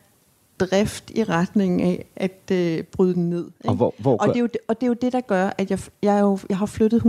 drift 0.59 1.11
i 1.15 1.23
retning 1.23 1.81
af 1.81 2.05
at 2.15 2.51
øh, 2.51 2.83
bryde 2.83 3.13
den 3.13 3.29
ned. 3.29 3.45
Ikke? 3.45 3.69
Og 3.69 3.75
hvor- 3.75 3.93
hvor 3.97 4.17
og, 4.17 4.27
det 4.27 4.35
er 4.35 4.39
jo, 4.39 4.47
og 4.67 4.75
det 4.75 4.83
er 4.83 4.87
jo 4.87 4.93
det, 4.93 5.13
der 5.13 5.21
gør, 5.21 5.49
at 5.57 5.69
jeg, 5.71 5.79
jeg, 6.03 6.21
jo, 6.21 6.39
jeg 6.49 6.57
har 6.57 6.65
flyttet 6.65 7.01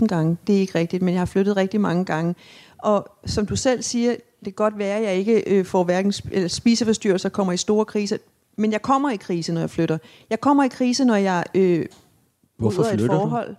100.000 0.00 0.06
gange. 0.06 0.36
Det 0.46 0.56
er 0.56 0.60
ikke 0.60 0.78
rigtigt, 0.78 1.02
men 1.02 1.14
jeg 1.14 1.20
har 1.20 1.26
flyttet 1.26 1.56
rigtig 1.56 1.80
mange 1.80 2.04
gange. 2.04 2.34
Og 2.78 3.08
som 3.26 3.46
du 3.46 3.56
selv 3.56 3.82
siger, 3.82 4.16
det 4.38 4.56
kan 4.56 4.64
godt 4.64 4.78
være, 4.78 4.96
at 4.96 5.02
jeg 5.02 5.14
ikke 5.16 5.42
øh, 5.46 5.64
får 5.64 5.84
hverken 5.84 6.10
sp- 6.12 6.28
eller 6.32 6.48
spiseforstyrrelser, 6.48 7.28
kommer 7.28 7.52
i 7.52 7.56
store 7.56 7.84
kriser, 7.84 8.16
men 8.56 8.72
jeg 8.72 8.82
kommer 8.82 9.10
i 9.10 9.16
krise, 9.16 9.52
når 9.52 9.60
jeg 9.60 9.70
flytter. 9.70 9.98
Jeg 10.30 10.40
kommer 10.40 10.64
i 10.64 10.68
krise, 10.68 11.04
når 11.04 11.16
jeg 11.16 11.44
øh, 11.54 11.86
Hvorfor 12.56 12.76
bryder 12.82 12.92
et 12.92 12.98
flytter 12.98 13.14
du? 13.14 13.20
forhold. 13.20 13.56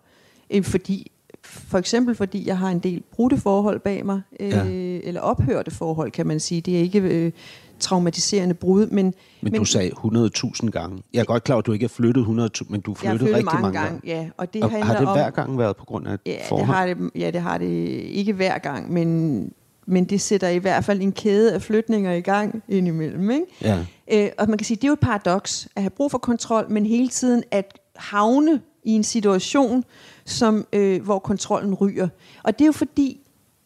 Øh, 0.49 0.63
fordi, 0.63 1.11
for 1.43 1.77
eksempel 1.77 2.15
fordi 2.15 2.47
jeg 2.47 2.57
har 2.57 2.69
en 2.69 2.79
del 2.79 3.03
brudte 3.11 3.37
forhold 3.37 3.79
bag 3.79 4.05
mig, 4.05 4.21
øh, 4.39 4.49
Ja. 4.49 4.63
eller 5.03 5.21
ophørte 5.21 5.71
forhold, 5.71 6.11
kan 6.11 6.27
man 6.27 6.39
sige. 6.39 6.61
Det 6.61 6.75
er 6.77 6.79
ikke 6.81 6.99
øh, 6.99 7.31
traumatiserende 7.79 8.53
brud, 8.55 8.87
men, 8.87 9.13
Men, 9.41 9.53
du 9.53 9.65
sagde 9.65 9.91
100.000 9.91 10.69
gange. 10.69 11.03
Jeg 11.13 11.19
er 11.19 11.23
godt 11.25 11.43
klar, 11.43 11.57
at 11.57 11.65
du 11.65 11.71
ikke 11.73 11.83
har 11.83 11.89
flyttet 11.89 12.25
100.000, 12.25 12.65
men 12.69 12.81
du 12.81 12.93
flyttet 12.93 13.21
rigtig 13.21 13.45
mange, 13.45 13.61
mange 13.61 13.79
gange. 13.79 13.89
gange. 13.89 14.21
Ja, 14.21 14.29
og 14.37 14.53
det 14.53 14.63
Og 14.63 14.71
har 14.71 14.97
det 14.97 15.07
om, 15.07 15.13
hver 15.17 15.29
gang 15.29 15.57
været 15.57 15.75
på 15.77 15.85
grund 15.85 16.07
af 16.07 16.13
et 16.13 16.19
Ja, 16.25 16.31
det 16.31 16.39
forhold? 16.49 16.67
har 16.67 16.85
det, 16.85 16.97
ja, 17.15 17.31
det 17.31 17.41
har 17.41 17.57
det 17.57 17.65
ikke 18.01 18.33
hver 18.33 18.57
gang, 18.57 18.93
men, 18.93 19.51
men 19.89 20.05
det 20.05 20.21
sætter 20.21 20.47
i 20.47 20.57
hvert 20.57 20.85
fald 20.85 21.01
en 21.01 21.11
kæde 21.11 21.53
af 21.53 21.61
flytninger 21.61 22.13
i 22.13 22.21
gang 22.21 22.63
indimellem. 22.67 23.31
Ikke? 23.31 23.45
Ja. 23.61 23.85
Øh, 24.11 24.29
og 24.37 24.49
man 24.49 24.57
kan 24.57 24.65
sige, 24.65 24.75
det 24.75 24.83
er 24.83 24.87
jo 24.87 24.93
et 24.93 24.99
paradoks 24.99 25.67
at 25.75 25.81
have 25.81 25.89
brug 25.89 26.11
for 26.11 26.17
kontrol, 26.17 26.65
men 26.69 26.85
hele 26.85 27.07
tiden 27.07 27.43
at 27.51 27.79
havne 27.95 28.61
i 28.83 28.91
en 28.91 29.03
situation, 29.03 29.83
som, 30.25 30.67
øh, 30.73 31.03
hvor 31.03 31.19
kontrollen 31.19 31.73
ryger. 31.73 32.07
Og 32.43 32.59
det 32.59 32.61
er 32.61 32.65
jo 32.65 32.71
fordi, 32.71 33.19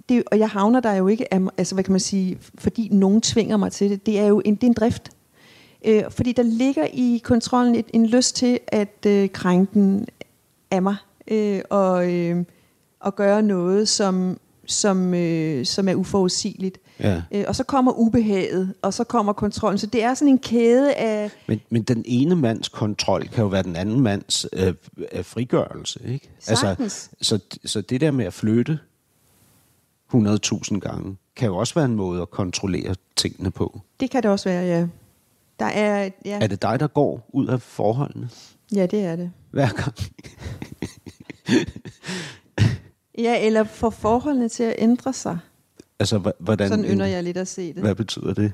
det, 0.09 0.23
og 0.31 0.39
jeg 0.39 0.49
havner 0.49 0.79
der 0.79 0.93
jo 0.93 1.07
ikke, 1.07 1.33
altså 1.57 1.75
hvad 1.75 1.83
kan 1.83 1.91
man 1.91 1.99
sige, 1.99 2.37
fordi 2.57 2.89
nogen 2.91 3.21
tvinger 3.21 3.57
mig 3.57 3.71
til 3.71 3.89
det. 3.89 4.05
Det 4.05 4.19
er 4.19 4.25
jo 4.25 4.41
en, 4.45 4.55
det 4.55 4.63
er 4.63 4.67
en 4.67 4.73
drift. 4.73 5.09
Øh, 5.85 6.03
fordi 6.09 6.31
der 6.31 6.43
ligger 6.43 6.85
i 6.93 7.21
kontrollen 7.23 7.75
et, 7.75 7.85
en 7.93 8.05
lyst 8.05 8.35
til 8.35 8.59
at 8.67 9.05
øh, 9.07 9.29
krænke 9.29 9.73
den 9.73 10.07
af 10.71 10.81
mig, 10.81 10.95
øh, 11.27 11.61
og, 11.69 12.13
øh, 12.13 12.43
og 12.99 13.15
gøre 13.15 13.41
noget, 13.41 13.89
som, 13.89 14.37
som, 14.65 15.13
øh, 15.13 15.65
som 15.65 15.87
er 15.87 15.95
uforudsigeligt. 15.95 16.77
Ja. 16.99 17.21
Øh, 17.31 17.45
og 17.47 17.55
så 17.55 17.63
kommer 17.63 17.91
ubehaget, 17.91 18.73
og 18.81 18.93
så 18.93 19.03
kommer 19.03 19.33
kontrollen. 19.33 19.77
Så 19.79 19.87
det 19.87 20.03
er 20.03 20.13
sådan 20.13 20.27
en 20.27 20.39
kæde 20.39 20.93
af... 20.93 21.31
Men, 21.47 21.61
men 21.69 21.83
den 21.83 22.03
ene 22.05 22.35
mands 22.35 22.69
kontrol 22.69 23.27
kan 23.27 23.41
jo 23.41 23.47
være 23.47 23.63
den 23.63 23.75
anden 23.75 24.01
mands 24.01 24.45
øh, 24.53 24.73
øh, 25.11 25.25
frigørelse, 25.25 25.99
ikke? 26.05 26.29
Sagtens. 26.39 27.09
så, 27.21 27.39
så 27.65 27.81
det 27.81 28.01
der 28.01 28.11
med 28.11 28.25
at 28.25 28.33
flytte 28.33 28.79
100.000 30.13 30.79
gange, 30.79 31.17
kan 31.35 31.47
jo 31.47 31.55
også 31.57 31.73
være 31.73 31.85
en 31.85 31.95
måde 31.95 32.21
at 32.21 32.29
kontrollere 32.29 32.95
tingene 33.15 33.51
på. 33.51 33.81
Det 33.99 34.09
kan 34.09 34.23
det 34.23 34.31
også 34.31 34.49
være, 34.49 34.63
ja. 34.65 34.87
Der 35.59 35.65
er... 35.65 36.09
Ja, 36.25 36.39
Er 36.41 36.47
det 36.47 36.61
dig, 36.61 36.79
der 36.79 36.87
går 36.87 37.29
ud 37.33 37.47
af 37.47 37.61
forholdene 37.61 38.29
ja 38.75 38.85
det 38.85 39.03
er 39.05 39.15
det. 39.15 39.31
hver 39.51 39.69
gang? 39.69 39.95
Ja, 43.17 43.45
eller 43.45 43.63
får 43.63 43.89
forholdene 43.89 44.49
til 44.49 44.63
at 44.63 44.75
ændre 44.77 45.13
sig. 45.13 45.39
Altså, 45.99 46.31
hvordan, 46.39 46.69
Sådan 46.69 46.85
ynder 46.85 47.05
jeg 47.05 47.23
lidt 47.23 47.37
at 47.37 47.47
se 47.47 47.73
det. 47.73 47.81
Hvad 47.81 47.95
betyder 47.95 48.33
det? 48.33 48.53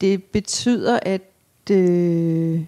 Det 0.00 0.24
betyder, 0.24 0.98
at... 1.02 1.22
Øh, 1.70 2.60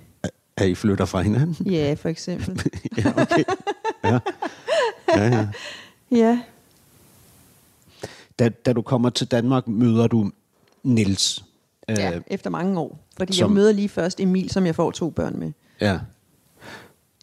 At 0.57 0.68
I 0.68 0.74
flytter 0.74 1.05
fra 1.05 1.20
hinanden? 1.20 1.66
ja, 1.72 1.95
for 1.95 2.09
eksempel. 2.09 2.62
ja, 2.99 3.22
okay. 3.22 3.45
Ja. 4.05 4.18
Ja, 5.16 5.24
ja. 5.28 5.49
Ja, 6.11 6.41
Da, 8.39 8.49
da 8.49 8.72
du 8.72 8.83
kommer 8.83 9.11
til 9.11 9.26
Danmark, 9.26 9.68
møder 9.68 10.07
du 10.07 10.31
Nils. 10.83 11.45
ja 11.89 12.16
Øh, 12.16 12.22
efter 12.26 12.51
mange 12.51 12.81
år. 12.81 12.99
Fordi 13.16 13.33
som- 13.33 13.51
jeg 13.51 13.55
møder 13.55 13.72
lige 13.72 13.89
først 13.89 14.20
Emil, 14.20 14.51
som 14.51 14.66
jeg 14.66 14.74
får 14.74 14.91
to 14.91 15.11
børn 15.11 15.39
med. 15.39 15.53
ja. 15.81 15.99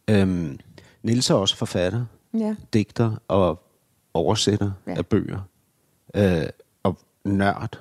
Øhm, 0.07 0.59
Nils 1.03 1.29
er 1.29 1.33
også 1.33 1.55
forfatter, 1.57 2.05
Ja, 2.37 2.55
digter 2.73 3.15
og 3.27 3.63
oversætter 4.13 4.71
Ja. 4.87 4.93
af 4.97 5.05
bøger. 5.05 5.39
Øh, 6.15 6.45
og 6.83 6.97
nørd. 7.25 7.79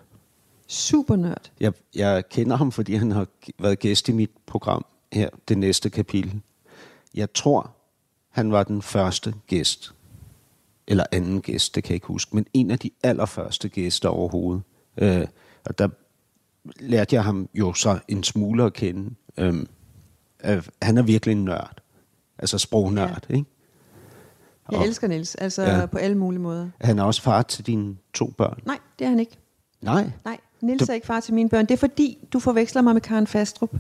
super 0.69 1.17
nørd. 1.17 1.51
Jeg, 1.61 1.73
jeg 1.95 2.29
kender 2.29 2.57
ham, 2.57 2.73
fordi 2.73 2.95
han 2.95 3.11
har 3.11 3.27
været 3.59 3.79
gæst 3.79 4.09
i 4.09 4.13
mit 4.13 4.31
program 4.47 4.85
her, 5.13 5.29
det 5.49 5.59
næste 5.59 5.91
kapitel. 5.91 6.41
Jeg 7.15 7.33
tror, 7.33 7.71
han 8.31 8.53
var 8.53 8.63
den 8.65 8.83
første 8.83 9.35
gæst. 9.47 9.95
Eller 10.87 11.05
anden 11.13 11.41
gæst, 11.43 11.75
det 11.75 11.85
kan 11.85 11.91
jeg 11.91 11.95
ikke 11.95 12.07
huske. 12.07 12.37
Men 12.37 12.47
en 12.55 12.71
af 12.71 12.79
de 12.79 12.91
allerførste 13.03 13.69
gæster 13.69 14.09
overhovedet. 14.09 14.63
Øh, 14.97 15.27
og 15.65 15.79
der 15.79 15.89
lærte 16.81 17.15
jeg 17.15 17.25
ham 17.25 17.49
jo 17.55 17.73
så 17.75 17.99
en 18.09 18.25
smule 18.25 18.65
at 18.65 18.73
kende. 18.73 19.15
Øh, 19.37 19.67
øh, 20.45 20.63
han 20.83 20.99
er 20.99 21.03
virkelig 21.03 21.33
en 21.33 21.45
nørd. 21.45 21.81
Altså 22.39 22.59
sprognørd, 22.59 23.27
ja. 23.31 23.35
ikke? 23.35 23.51
Jeg 24.71 24.79
Og- 24.79 24.87
elsker 24.87 25.09
Niels, 25.09 25.35
altså 25.35 25.63
Ja. 25.63 25.87
på 25.87 25.99
alle 25.99 26.17
mulige 26.19 26.41
måder. 26.41 26.69
Han 26.81 26.99
er 26.99 27.03
også 27.03 27.23
far 27.23 27.43
til 27.43 27.67
dine 27.67 27.97
to 28.15 28.27
børn. 28.39 28.59
Nej, 28.67 28.79
det 28.99 29.05
er 29.05 29.09
han 29.09 29.21
ikke. 29.21 29.39
Nej. 29.83 30.11
Nej, 30.25 30.39
Niels 30.61 30.83
Du- 30.87 30.91
er 30.91 30.95
ikke 30.95 31.07
far 31.07 31.21
til 31.21 31.35
mine 31.35 31.49
børn. 31.49 31.65
Det 31.67 31.71
er 31.75 31.79
fordi, 31.79 32.19
du 32.33 32.39
forveksler 32.39 32.83
mig 32.83 32.93
med 32.95 33.01
Karen 33.03 33.27
Fastrup. 33.27 33.71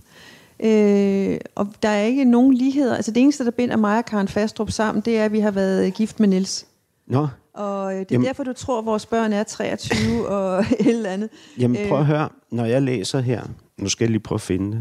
Øh, 0.60 1.38
og 1.54 1.68
der 1.82 1.88
er 1.88 2.02
ikke 2.02 2.24
nogen 2.24 2.54
ligheder. 2.54 2.96
Altså 2.96 3.10
det 3.10 3.22
eneste, 3.22 3.44
der 3.44 3.50
binder 3.50 3.76
mig 3.76 3.98
og 3.98 4.04
Karen 4.04 4.28
Fastrup 4.28 4.70
sammen, 4.70 5.02
det 5.02 5.18
er, 5.18 5.24
at 5.24 5.32
vi 5.32 5.40
har 5.40 5.50
været 5.50 5.94
gift 5.94 6.20
med 6.20 6.28
Niels. 6.28 6.66
Nå, 7.06 7.28
Og 7.54 7.92
øh, 7.92 7.98
det 7.98 7.98
er 7.98 7.98
Jamen- 7.98 8.06
Jamen. 8.10 8.26
derfor, 8.26 8.44
du 8.44 8.52
tror, 8.52 8.78
at 8.78 8.86
vores 8.86 9.06
børn 9.06 9.32
er 9.32 9.42
23 9.42 10.28
og 10.36 10.58
et 10.60 10.86
eller 10.86 11.10
andet. 11.10 11.28
jamen 11.58 11.88
prøv 11.88 11.98
at 11.98 12.06
høre. 12.06 12.28
Når 12.50 12.64
jeg 12.64 12.82
læser 12.82 13.20
her, 13.20 13.42
nu 13.78 13.88
skal 13.88 14.04
jeg 14.04 14.10
lige 14.10 14.20
prøve 14.20 14.36
at 14.36 14.40
finde 14.40 14.72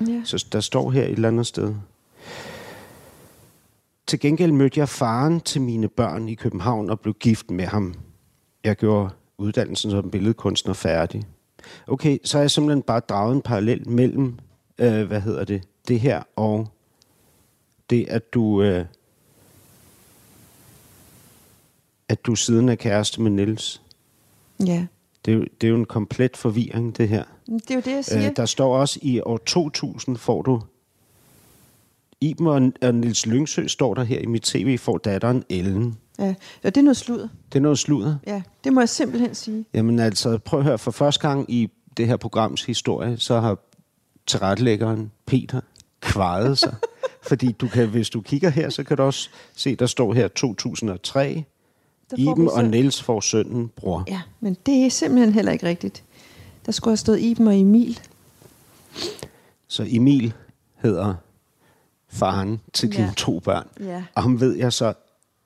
det. 0.00 0.08
Ja. 0.12 0.20
Så 0.24 0.46
der 0.52 0.60
står 0.60 0.90
her 0.90 1.02
et 1.02 1.10
eller 1.10 1.28
andet 1.28 1.46
sted. 1.46 1.74
Til 4.08 4.20
gengæld 4.20 4.52
mødte 4.52 4.80
jeg 4.80 4.88
faren 4.88 5.40
til 5.40 5.60
mine 5.60 5.88
børn 5.88 6.28
i 6.28 6.34
København 6.34 6.90
og 6.90 7.00
blev 7.00 7.14
gift 7.14 7.50
med 7.50 7.64
ham. 7.64 7.94
Jeg 8.64 8.76
gjorde 8.76 9.10
uddannelsen 9.38 9.90
som 9.90 10.10
billedkunstner 10.10 10.74
færdig. 10.74 11.22
Okay, 11.86 12.18
så 12.24 12.38
har 12.38 12.42
jeg 12.42 12.50
simpelthen 12.50 12.82
bare 12.82 13.00
draget 13.00 13.34
en 13.34 13.42
parallel 13.42 13.88
mellem, 13.88 14.38
øh, 14.78 15.06
hvad 15.06 15.20
hedder 15.20 15.44
det, 15.44 15.62
det 15.88 16.00
her 16.00 16.22
og 16.36 16.68
det, 17.90 18.06
at 18.08 18.32
du, 18.34 18.62
øh, 18.62 18.84
at 22.08 22.26
du 22.26 22.34
siden 22.34 22.68
er 22.68 22.74
kæreste 22.74 23.22
med 23.22 23.30
Niels. 23.30 23.82
ja. 24.66 24.86
Det 25.24 25.32
er, 25.32 25.36
jo, 25.38 25.44
det 25.60 25.66
er 25.66 25.70
jo 25.70 25.76
en 25.76 25.84
komplet 25.84 26.36
forvirring, 26.36 26.96
det 26.96 27.08
her. 27.08 27.24
Det 27.46 27.70
er 27.70 27.74
jo 27.74 27.80
det, 27.80 27.92
jeg 27.92 28.04
siger. 28.04 28.30
Øh, 28.30 28.36
der 28.36 28.46
står 28.46 28.76
også, 28.76 28.98
i 29.02 29.20
år 29.20 29.36
2000 29.36 30.16
får 30.16 30.42
du... 30.42 30.62
Iben 32.20 32.46
og, 32.46 32.72
og 32.82 32.94
Nils 32.94 33.26
Lyngsø 33.26 33.66
står 33.66 33.94
der 33.94 34.04
her 34.04 34.20
i 34.20 34.26
mit 34.26 34.42
tv, 34.42 34.78
får 34.78 34.98
datteren 34.98 35.44
Ellen. 35.48 35.98
Ja. 36.18 36.34
Og 36.64 36.74
det 36.74 36.76
er 36.76 36.82
noget 36.82 36.96
sludder. 36.96 37.28
Det 37.52 37.58
er 37.58 37.62
noget 37.62 37.78
sludder. 37.78 38.16
Ja, 38.26 38.42
det 38.64 38.72
må 38.72 38.80
jeg 38.80 38.88
simpelthen 38.88 39.34
sige. 39.34 39.64
Jamen 39.74 39.98
altså, 39.98 40.38
prøv 40.38 40.60
at 40.60 40.66
høre, 40.66 40.78
for 40.78 40.90
første 40.90 41.28
gang 41.28 41.52
i 41.52 41.70
det 41.96 42.06
her 42.06 42.16
programs 42.16 42.64
historie, 42.64 43.16
så 43.18 43.40
har 43.40 43.58
tilrettelæggeren 44.26 45.10
Peter 45.26 45.60
kvaret 46.00 46.58
sig. 46.58 46.74
Fordi 47.28 47.52
du 47.52 47.68
kan, 47.68 47.88
hvis 47.88 48.10
du 48.10 48.20
kigger 48.20 48.50
her, 48.50 48.70
så 48.70 48.84
kan 48.84 48.96
du 48.96 49.02
også 49.02 49.28
se, 49.56 49.76
der 49.76 49.86
står 49.86 50.14
her 50.14 50.28
2003. 50.28 51.44
Der 52.10 52.16
får 52.24 52.32
Iben 52.32 52.48
og 52.48 52.64
Niels 52.64 53.02
får 53.02 53.20
sønnen, 53.20 53.70
bror. 53.76 54.04
Ja, 54.08 54.20
men 54.40 54.56
det 54.66 54.86
er 54.86 54.90
simpelthen 54.90 55.32
heller 55.32 55.52
ikke 55.52 55.66
rigtigt. 55.66 56.04
Der 56.66 56.72
skulle 56.72 56.92
have 56.92 56.96
stået 56.96 57.20
Iben 57.20 57.46
og 57.46 57.56
Emil. 57.56 58.00
Så 59.68 59.86
Emil 59.88 60.32
hedder 60.76 61.14
faren 62.08 62.60
til 62.72 62.92
dine 62.92 63.04
Ja. 63.04 63.12
to 63.16 63.38
børn. 63.40 63.66
Ja. 63.80 64.02
Og 64.14 64.22
ham 64.22 64.40
ved 64.40 64.56
jeg 64.56 64.72
så 64.72 64.92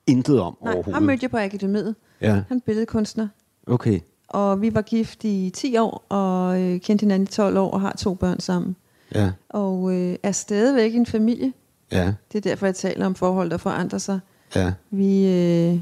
intet 0.06 0.40
om 0.40 0.56
Nej, 0.62 0.72
overhovedet? 0.72 0.94
ham 0.94 1.02
mødte 1.02 1.24
jeg 1.24 1.30
på 1.30 1.36
akademiet. 1.38 1.94
Ja, 2.20 2.42
Han 2.48 2.56
er 2.56 2.60
billedkunstner. 2.66 3.28
okay. 3.66 4.00
Og 4.28 4.60
vi 4.60 4.74
var 4.74 4.82
gift 4.82 5.24
i 5.24 5.50
10 5.54 5.76
år, 5.76 6.04
og 6.08 6.60
øh, 6.60 6.80
kendte 6.80 7.02
hinanden 7.02 7.22
i 7.22 7.26
12 7.26 7.56
år, 7.58 7.70
og 7.70 7.80
har 7.80 7.92
to 7.98 8.14
børn 8.14 8.40
sammen. 8.40 8.76
Ja, 9.14 9.30
Og 9.48 9.94
øh, 9.94 10.16
er 10.22 10.32
stadigvæk 10.32 10.94
en 10.94 11.06
familie. 11.06 11.52
ja, 11.92 12.14
Det 12.32 12.38
er 12.38 12.50
derfor, 12.50 12.66
jeg 12.66 12.74
taler 12.74 13.06
om 13.06 13.14
forhold, 13.14 13.50
der 13.50 13.56
forandrer 13.56 13.98
sig. 13.98 14.20
ja, 14.54 14.72
Vi, 14.90 15.26
øh, 15.28 15.80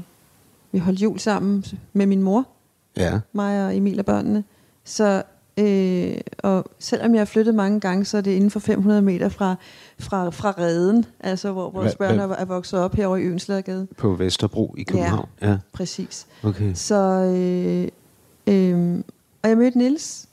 vi 0.71 0.79
holdt 0.79 1.01
jul 1.01 1.19
sammen 1.19 1.65
med 1.93 2.05
min 2.05 2.23
mor, 2.23 2.47
ja. 2.97 3.19
mig 3.33 3.65
og 3.65 3.77
Emil 3.77 3.99
og 3.99 4.05
børnene. 4.05 4.43
Så, 4.83 5.23
øh, 5.57 6.13
og 6.37 6.65
selvom 6.79 7.13
jeg 7.13 7.19
har 7.19 7.25
flyttet 7.25 7.55
mange 7.55 7.79
gange, 7.79 8.05
så 8.05 8.17
er 8.17 8.21
det 8.21 8.31
inden 8.31 8.51
for 8.51 8.59
500 8.59 9.01
meter 9.01 9.29
fra, 9.29 9.55
fra, 9.99 10.29
fra 10.29 10.53
redden, 10.57 11.05
altså 11.19 11.51
hvor 11.51 11.69
vores 11.69 11.93
Hva- 11.93 11.97
børn 11.97 12.19
hva- 12.19 12.41
er, 12.41 12.45
vokset 12.45 12.79
op 12.79 12.95
herovre 12.95 13.21
i 13.21 13.25
Ønsladegade. 13.25 13.87
På 13.97 14.13
Vesterbro 14.15 14.75
i 14.77 14.83
København? 14.83 15.29
Ja. 15.41 15.57
Præcis. 15.73 16.27
Okay. 16.43 16.71
Så, 16.73 16.95
øh, 16.95 17.87
øh, 18.47 18.99
og 19.43 19.49
jeg 19.49 19.57
mødte 19.57 19.77
Nils 19.77 20.27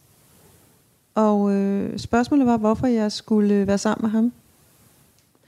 og 1.15 1.53
øh, 1.53 1.99
spørgsmålet 1.99 2.47
var, 2.47 2.57
hvorfor 2.57 2.87
jeg 2.87 3.13
skulle 3.13 3.67
være 3.67 3.79
sammen 3.79 4.03
med 4.03 4.11
ham 4.11 4.33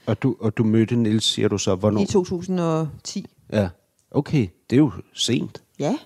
Og 0.05 0.23
du, 0.23 0.35
og 0.39 0.57
du 0.57 0.63
mødte 0.63 0.95
Nils, 0.95 1.23
siger 1.23 1.47
du 1.47 1.57
så, 1.57 1.75
hvornår? 1.75 2.01
i 2.01 2.05
2010. 2.05 3.25
Ja, 3.53 3.69
okay. 4.11 4.47
Det 4.69 4.75
er 4.75 4.79
jo 4.79 4.91
sent. 5.13 5.61
Ja. 5.79 5.97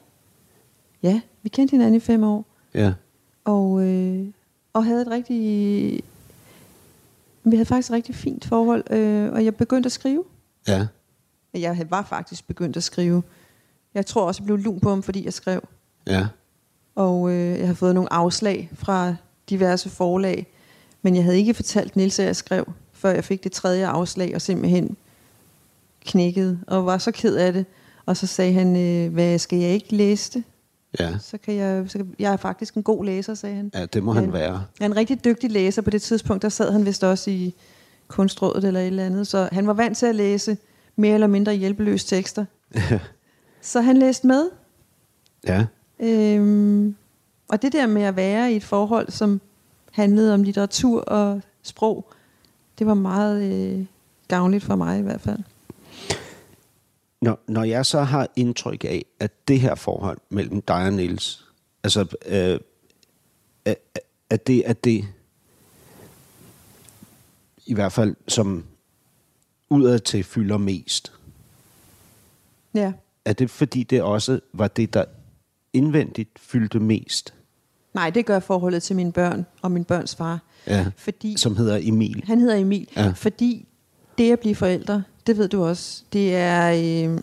Ja, 1.03 1.21
vi 1.43 1.49
kendte 1.49 1.71
hinanden 1.71 1.95
i 1.95 1.99
fem 1.99 2.23
år. 2.23 2.45
Ja, 2.73 2.93
Og, 3.45 3.81
øh, 3.83 4.27
og 4.73 4.85
havde 4.85 5.01
et 5.01 5.07
rigtig... 5.07 6.03
Vi 7.43 7.55
havde 7.55 7.65
faktisk 7.65 7.89
et 7.89 7.93
rigtig 7.95 8.15
fint 8.15 8.45
forhold, 8.45 8.83
øh, 8.93 9.31
og 9.33 9.45
jeg 9.45 9.55
begyndte 9.55 9.87
at 9.87 9.91
skrive. 9.91 10.23
ja, 10.67 10.87
Jeg 11.53 11.75
havde- 11.75 11.91
var 11.91 12.03
faktisk 12.03 12.47
begyndt 12.47 12.77
at 12.77 12.83
skrive. 12.83 13.23
Jeg 13.93 14.05
tror 14.05 14.25
også, 14.27 14.41
jeg 14.41 14.45
blev 14.45 14.57
lun 14.57 14.79
på 14.79 14.89
ham, 14.89 15.03
fordi 15.03 15.25
jeg 15.25 15.33
skrev. 15.33 15.61
ja, 16.07 16.27
Og 16.95 17.31
øh, 17.31 17.59
jeg 17.59 17.67
har 17.67 17.73
fået 17.73 17.93
nogle 17.95 18.13
afslag 18.13 18.69
fra 18.73 19.15
diverse 19.49 19.89
forlag. 19.89 20.47
Men 21.01 21.15
jeg 21.15 21.23
havde 21.23 21.37
ikke 21.37 21.53
fortalt 21.53 21.95
Nils, 21.95 22.19
at 22.19 22.25
jeg 22.25 22.35
skrev, 22.35 22.65
før 22.93 23.09
jeg 23.11 23.23
fik 23.23 23.43
det 23.43 23.51
tredje 23.51 23.87
afslag, 23.87 24.35
og 24.35 24.41
simpelthen 24.41 24.97
knækkede, 26.05 26.59
og 26.67 26.85
var 26.85 26.97
så 26.97 27.11
ked 27.11 27.35
af 27.35 27.53
det. 27.53 27.65
Og 28.05 28.17
så 28.17 28.27
sagde 28.27 28.53
han, 28.53 28.75
øh, 28.75 29.13
hvad 29.13 29.39
skal 29.39 29.59
jeg 29.59 29.69
ikke 29.69 29.95
læse 29.95 30.31
det? 30.33 30.43
Ja. 30.99 31.17
Så 31.21 31.37
kan 31.37 31.53
jeg, 31.55 31.85
så 31.87 31.97
kan, 31.97 32.15
jeg 32.19 32.33
er 32.33 32.37
faktisk 32.37 32.73
en 32.75 32.83
god 32.83 33.05
læser, 33.05 33.33
sagde 33.33 33.55
han. 33.55 33.71
Ja, 33.73 33.85
det 33.85 34.03
må 34.03 34.13
Ja. 34.13 34.19
han 34.19 34.33
være. 34.33 34.51
Han 34.53 34.63
er 34.79 34.85
en 34.85 34.95
rigtig 34.95 35.25
dygtig 35.25 35.51
læser. 35.51 35.81
På 35.81 35.89
det 35.89 36.01
tidspunkt, 36.01 36.41
der 36.41 36.49
sad 36.49 36.71
han 36.71 36.85
vist 36.85 37.03
også 37.03 37.31
i 37.31 37.53
kunstrådet 38.07 38.63
eller 38.63 38.79
et 38.79 38.87
eller 38.87 39.05
andet. 39.05 39.27
Så 39.27 39.49
han 39.51 39.67
var 39.67 39.73
vant 39.73 39.97
til 39.97 40.05
at 40.05 40.15
læse 40.15 40.57
mere 40.95 41.13
eller 41.13 41.27
mindre 41.27 41.53
hjælpeløse 41.53 42.07
tekster. 42.07 42.45
så 43.61 43.81
han 43.81 43.97
læste 43.97 44.27
med. 44.27 44.49
Ja, 45.47 45.65
Øhm, 45.99 46.95
og 47.47 47.61
det 47.61 47.73
der 47.73 47.87
med 47.87 48.01
at 48.01 48.15
være 48.15 48.53
i 48.53 48.55
et 48.55 48.63
forhold, 48.63 49.11
som 49.11 49.41
handlede 49.91 50.33
om 50.33 50.43
litteratur 50.43 51.01
og 51.01 51.41
sprog, 51.63 52.11
det 52.79 52.87
var 52.87 52.93
meget 52.93 53.43
øh, 53.43 53.85
gavnligt 54.27 54.63
for 54.63 54.75
mig 54.75 54.99
i 54.99 55.01
hvert 55.01 55.21
fald. 55.21 55.39
Når, 57.25 57.39
når 57.47 57.63
jeg 57.63 57.85
så 57.85 58.01
har 58.01 58.27
indtryk 58.35 58.83
af, 58.85 59.05
at 59.19 59.47
det 59.47 59.59
her 59.59 59.75
forhold 59.75 60.17
mellem 60.29 60.61
dig 60.61 60.85
og 60.85 60.93
Niels, 60.93 61.45
altså, 61.83 62.15
øh, 62.25 62.59
at, 63.65 63.75
at 64.29 64.47
det, 64.47 64.63
at 64.65 64.83
det, 64.83 65.05
i 67.65 67.73
hvert 67.73 67.91
fald 67.91 68.15
som 68.27 68.65
udad 69.69 69.99
til 69.99 70.23
fylder 70.23 70.57
mest, 70.57 71.11
Ja. 72.73 72.93
er 73.25 73.33
det 73.33 73.49
fordi 73.49 73.83
det 73.83 74.01
også 74.01 74.39
var 74.53 74.67
det, 74.67 74.93
der 74.93 75.05
indvendigt 75.73 76.39
fyldte 76.39 76.79
mest, 76.79 77.33
Nej, 77.93 78.09
det 78.09 78.25
gør 78.25 78.39
forholdet 78.39 78.83
til 78.83 78.95
mine 78.95 79.11
børn 79.11 79.45
og 79.61 79.71
min 79.71 79.83
børns 79.85 80.15
far. 80.15 80.39
ja, 80.67 80.91
Fordi 80.97 81.37
som 81.37 81.57
hedder 81.57 81.79
Emil? 81.81 82.23
Han 82.27 82.39
hedder 82.39 82.55
Emil, 82.55 82.87
ja. 82.95 83.09
fordi 83.15 83.67
det 84.17 84.31
at 84.31 84.39
blive 84.39 84.55
forældre, 84.55 85.03
det 85.27 85.37
ved 85.37 85.47
du 85.47 85.63
også, 85.65 86.03
det 86.13 86.35
er, 86.35 86.71
øh, 86.71 87.19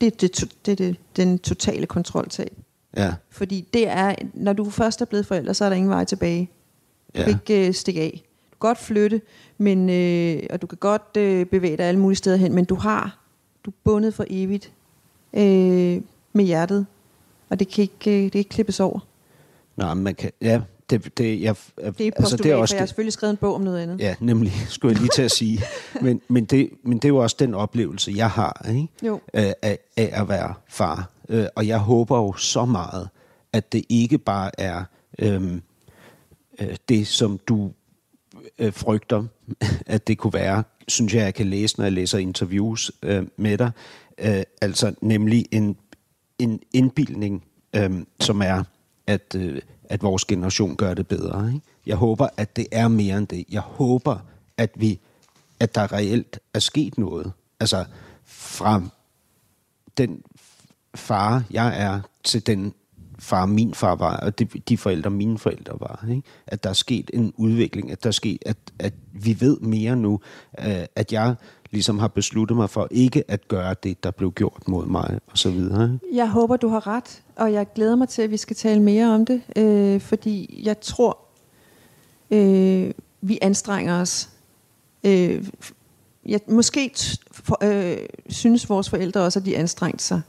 det, 0.00 0.20
det, 0.20 0.44
det, 0.66 0.78
det, 0.78 0.96
den 1.16 1.38
totale 1.38 1.86
kontroltab. 1.86 2.52
Ja, 2.96 3.14
Fordi 3.30 3.68
det 3.72 3.88
er, 3.88 4.14
når 4.34 4.52
du 4.52 4.70
først 4.70 5.00
er 5.00 5.04
blevet 5.04 5.26
forældre, 5.26 5.54
så 5.54 5.64
er 5.64 5.68
der 5.68 5.76
ingen 5.76 5.90
vej 5.90 6.04
tilbage. 6.04 6.50
Du 7.16 7.20
Ja. 7.20 7.24
kan 7.24 7.32
ikke 7.32 7.68
øh, 7.68 7.74
stikke 7.74 8.00
af. 8.00 8.10
Du 8.50 8.56
kan 8.56 8.58
godt 8.68 8.78
flytte, 8.78 9.20
men, 9.58 9.90
øh, 9.90 10.42
og 10.50 10.62
du 10.62 10.66
kan 10.66 10.78
godt 10.78 11.16
øh, 11.18 11.46
bevæge 11.46 11.76
dig 11.76 11.84
alle 11.86 12.00
mulige 12.00 12.16
steder 12.16 12.36
hen, 12.36 12.54
men 12.54 12.64
du 12.64 12.74
har, 12.74 13.18
du 13.64 13.70
er 13.70 13.74
bundet 13.84 14.14
for 14.14 14.24
evigt 14.30 14.72
øh, 15.34 16.02
med 16.32 16.44
hjertet, 16.44 16.86
og 17.50 17.58
det 17.58 17.68
kan 17.68 17.82
ikke, 17.82 18.10
øh, 18.18 18.22
det 18.24 18.32
kan 18.32 18.38
ikke 18.38 18.48
klippes 18.50 18.80
over. 18.80 18.98
nej, 19.76 19.94
man 19.94 20.14
kan, 20.14 20.30
ja, 20.42 20.60
det, 20.90 21.18
det, 21.18 21.42
jeg, 21.42 21.56
Det 21.76 22.06
er 22.06 22.10
altså, 22.16 22.36
det 22.36 22.50
er 22.50 22.54
også 22.54 22.72
for 22.72 22.76
jeg 22.76 22.80
har 22.80 22.86
selvfølgelig 22.86 23.12
skrevet 23.12 23.30
en 23.30 23.36
bog 23.36 23.54
om 23.54 23.60
noget 23.60 23.78
andet. 23.78 24.00
Ja, 24.00 24.14
nemlig, 24.20 24.52
skulle 24.68 24.92
jeg 24.92 25.00
lige 25.00 25.10
til 25.14 25.22
at 25.22 25.30
sige. 25.30 25.60
Men, 26.02 26.20
men, 26.28 26.44
det, 26.44 26.70
men 26.82 26.98
det 26.98 27.04
er 27.04 27.08
jo 27.08 27.16
også 27.16 27.36
den 27.38 27.54
oplevelse, 27.54 28.12
jeg 28.16 28.30
har 28.30 28.66
ikke? 28.70 28.88
Jo. 29.02 29.20
Øh, 29.34 29.52
af, 29.62 29.78
af 29.96 30.10
at 30.12 30.28
være 30.28 30.54
far. 30.68 31.10
Øh, 31.28 31.46
Og 31.56 31.66
jeg 31.66 31.78
håber 31.78 32.18
jo 32.18 32.32
så 32.32 32.64
meget, 32.64 33.08
at 33.52 33.72
det 33.72 33.84
ikke 33.88 34.18
bare 34.18 34.50
er 34.60 34.84
øhm, 35.18 35.62
øh, 36.60 36.76
det, 36.88 37.06
som 37.06 37.40
du 37.46 37.70
øh, 38.58 38.72
frygter, 38.72 39.24
at 39.86 40.08
det 40.08 40.18
kunne 40.18 40.32
være, 40.32 40.64
synes 40.88 41.14
jeg, 41.14 41.22
jeg 41.22 41.34
kan 41.34 41.46
læse, 41.46 41.76
når 41.78 41.84
jeg 41.84 41.92
læser 41.92 42.18
interviews 42.18 42.92
øh, 43.02 43.26
med 43.36 43.58
dig. 43.58 43.70
Øh, 44.18 44.42
altså 44.62 44.94
nemlig 45.00 45.46
en, 45.50 45.76
en 46.38 46.60
indbildning, 46.72 47.44
øh, 47.76 47.90
som 48.20 48.42
er, 48.42 48.64
at, 49.06 49.34
øh, 49.36 49.60
at 49.88 50.02
vores 50.02 50.24
generation 50.24 50.76
gør 50.76 50.94
det 50.94 51.08
bedre. 51.08 51.48
Ikke? 51.48 51.66
Jeg 51.86 51.96
håber, 51.96 52.28
at 52.36 52.56
det 52.56 52.66
er 52.72 52.88
mere 52.88 53.18
end 53.18 53.26
det. 53.26 53.44
Jeg 53.50 53.60
håber, 53.60 54.18
at 54.56 54.70
vi 54.74 55.00
at 55.60 55.74
der 55.74 55.92
reelt 55.92 56.38
er 56.54 56.58
sket 56.58 56.98
noget. 56.98 57.32
Altså 57.60 57.84
fra 58.24 58.82
den 59.98 60.22
far, 60.94 61.44
jeg 61.50 61.82
er, 61.82 62.00
til 62.24 62.46
den 62.46 62.74
far, 63.18 63.46
min 63.46 63.74
far 63.74 63.94
var, 63.94 64.16
og 64.16 64.38
de, 64.38 64.44
de 64.44 64.78
forældre, 64.78 65.10
mine 65.10 65.38
forældre 65.38 65.80
var. 65.80 66.06
Ikke? 66.10 66.22
At 66.46 66.64
der 66.64 66.70
er 66.70 66.74
sket 66.74 67.10
en 67.14 67.32
udvikling, 67.36 67.90
at 67.90 68.02
der 68.02 68.08
er 68.08 68.12
sket, 68.12 68.38
at, 68.46 68.56
at 68.78 68.94
vi 69.12 69.40
ved 69.40 69.60
mere 69.60 69.96
nu, 69.96 70.20
øh, 70.58 70.84
at 70.96 71.12
jeg 71.12 71.34
ligesom 71.70 71.98
har 71.98 72.08
besluttet 72.08 72.56
mig 72.56 72.70
for 72.70 72.88
ikke 72.90 73.24
at 73.30 73.48
gøre 73.48 73.74
det, 73.82 74.04
der 74.04 74.10
blev 74.10 74.32
gjort 74.32 74.68
mod 74.68 74.86
mig, 74.86 75.20
og 75.26 75.38
så 75.38 75.50
videre. 75.50 75.98
Jeg 76.12 76.30
håber, 76.30 76.56
du 76.56 76.68
har 76.68 76.86
ret, 76.86 77.22
og 77.36 77.52
jeg 77.52 77.66
glæder 77.74 77.96
mig 77.96 78.08
til, 78.08 78.22
at 78.22 78.30
vi 78.30 78.36
skal 78.36 78.56
tale 78.56 78.82
mere 78.82 79.14
om 79.14 79.26
det, 79.26 79.42
øh, 79.56 80.00
fordi 80.00 80.60
jeg 80.64 80.80
tror, 80.80 81.18
øh, 82.30 82.90
vi 83.20 83.38
anstrenger 83.42 84.00
os. 84.00 84.28
Øh, 85.04 85.48
jeg, 86.26 86.40
måske 86.48 86.90
for, 87.30 87.58
øh, 87.62 87.98
synes 88.28 88.70
vores 88.70 88.90
forældre 88.90 89.20
også, 89.20 89.38
at 89.38 89.44
de 89.46 89.56
anstrengte 89.56 90.04
sig 90.04 90.20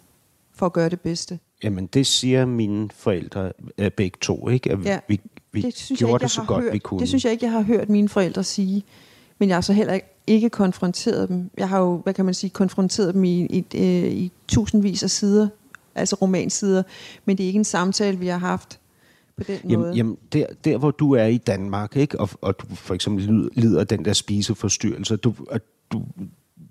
for 0.55 0.65
at 0.65 0.73
gøre 0.73 0.89
det 0.89 1.01
bedste. 1.01 1.39
Jamen, 1.63 1.87
det 1.87 2.07
siger 2.07 2.45
mine 2.45 2.89
forældre 2.95 3.51
øh, 3.77 3.91
begge 3.91 4.17
to, 4.21 4.49
ikke? 4.49 4.71
At 4.71 4.85
Ja, 4.85 4.99
vi, 5.07 5.19
vi 5.51 5.61
det 5.61 5.77
synes 5.77 5.99
gjorde 5.99 6.11
jeg 6.11 6.15
ikke, 6.15 6.19
det 6.19 6.23
jeg 6.23 6.29
så 6.29 6.41
har 6.41 6.47
godt, 6.47 6.63
hørt. 6.63 6.73
vi 6.73 6.79
kunne. 6.79 6.99
Det 6.99 7.07
synes 7.07 7.23
jeg 7.25 7.31
ikke, 7.31 7.45
jeg 7.45 7.51
har 7.51 7.61
hørt 7.61 7.89
mine 7.89 8.09
forældre 8.09 8.43
sige. 8.43 8.83
Men 9.39 9.49
jeg 9.49 9.55
har 9.55 9.61
så 9.61 9.73
heller 9.73 9.99
ikke, 10.27 10.49
konfronteret 10.49 11.29
dem. 11.29 11.49
Jeg 11.57 11.69
har 11.69 11.79
jo, 11.79 11.97
hvad 11.97 12.13
kan 12.13 12.25
man 12.25 12.33
sige, 12.33 12.49
konfronteret 12.49 13.13
dem 13.13 13.23
i, 13.23 13.45
i, 13.45 13.65
øh, 13.75 14.11
i 14.11 14.31
tusindvis 14.47 15.03
af 15.03 15.09
sider, 15.09 15.47
altså 15.95 16.15
romansider. 16.15 16.83
Men 17.25 17.37
det 17.37 17.43
er 17.43 17.47
ikke 17.47 17.57
en 17.57 17.63
samtale, 17.63 18.19
vi 18.19 18.27
har 18.27 18.37
haft 18.37 18.79
på 19.37 19.43
den 19.43 19.59
måde. 19.63 19.73
Jamen, 19.73 19.95
jamen 19.95 20.17
der, 20.33 20.45
der, 20.65 20.77
hvor 20.77 20.91
du 20.91 21.13
er 21.13 21.25
i 21.25 21.37
Danmark, 21.37 21.95
ikke? 21.95 22.19
Og, 22.19 22.29
og 22.41 22.59
du 22.59 22.75
for 22.75 22.93
eksempel 22.93 23.49
lider, 23.53 23.83
den 23.83 24.05
der 24.05 24.13
spiseforstyrrelse, 24.13 25.15
du, 25.15 25.33
og 25.49 25.59
du, 25.91 26.03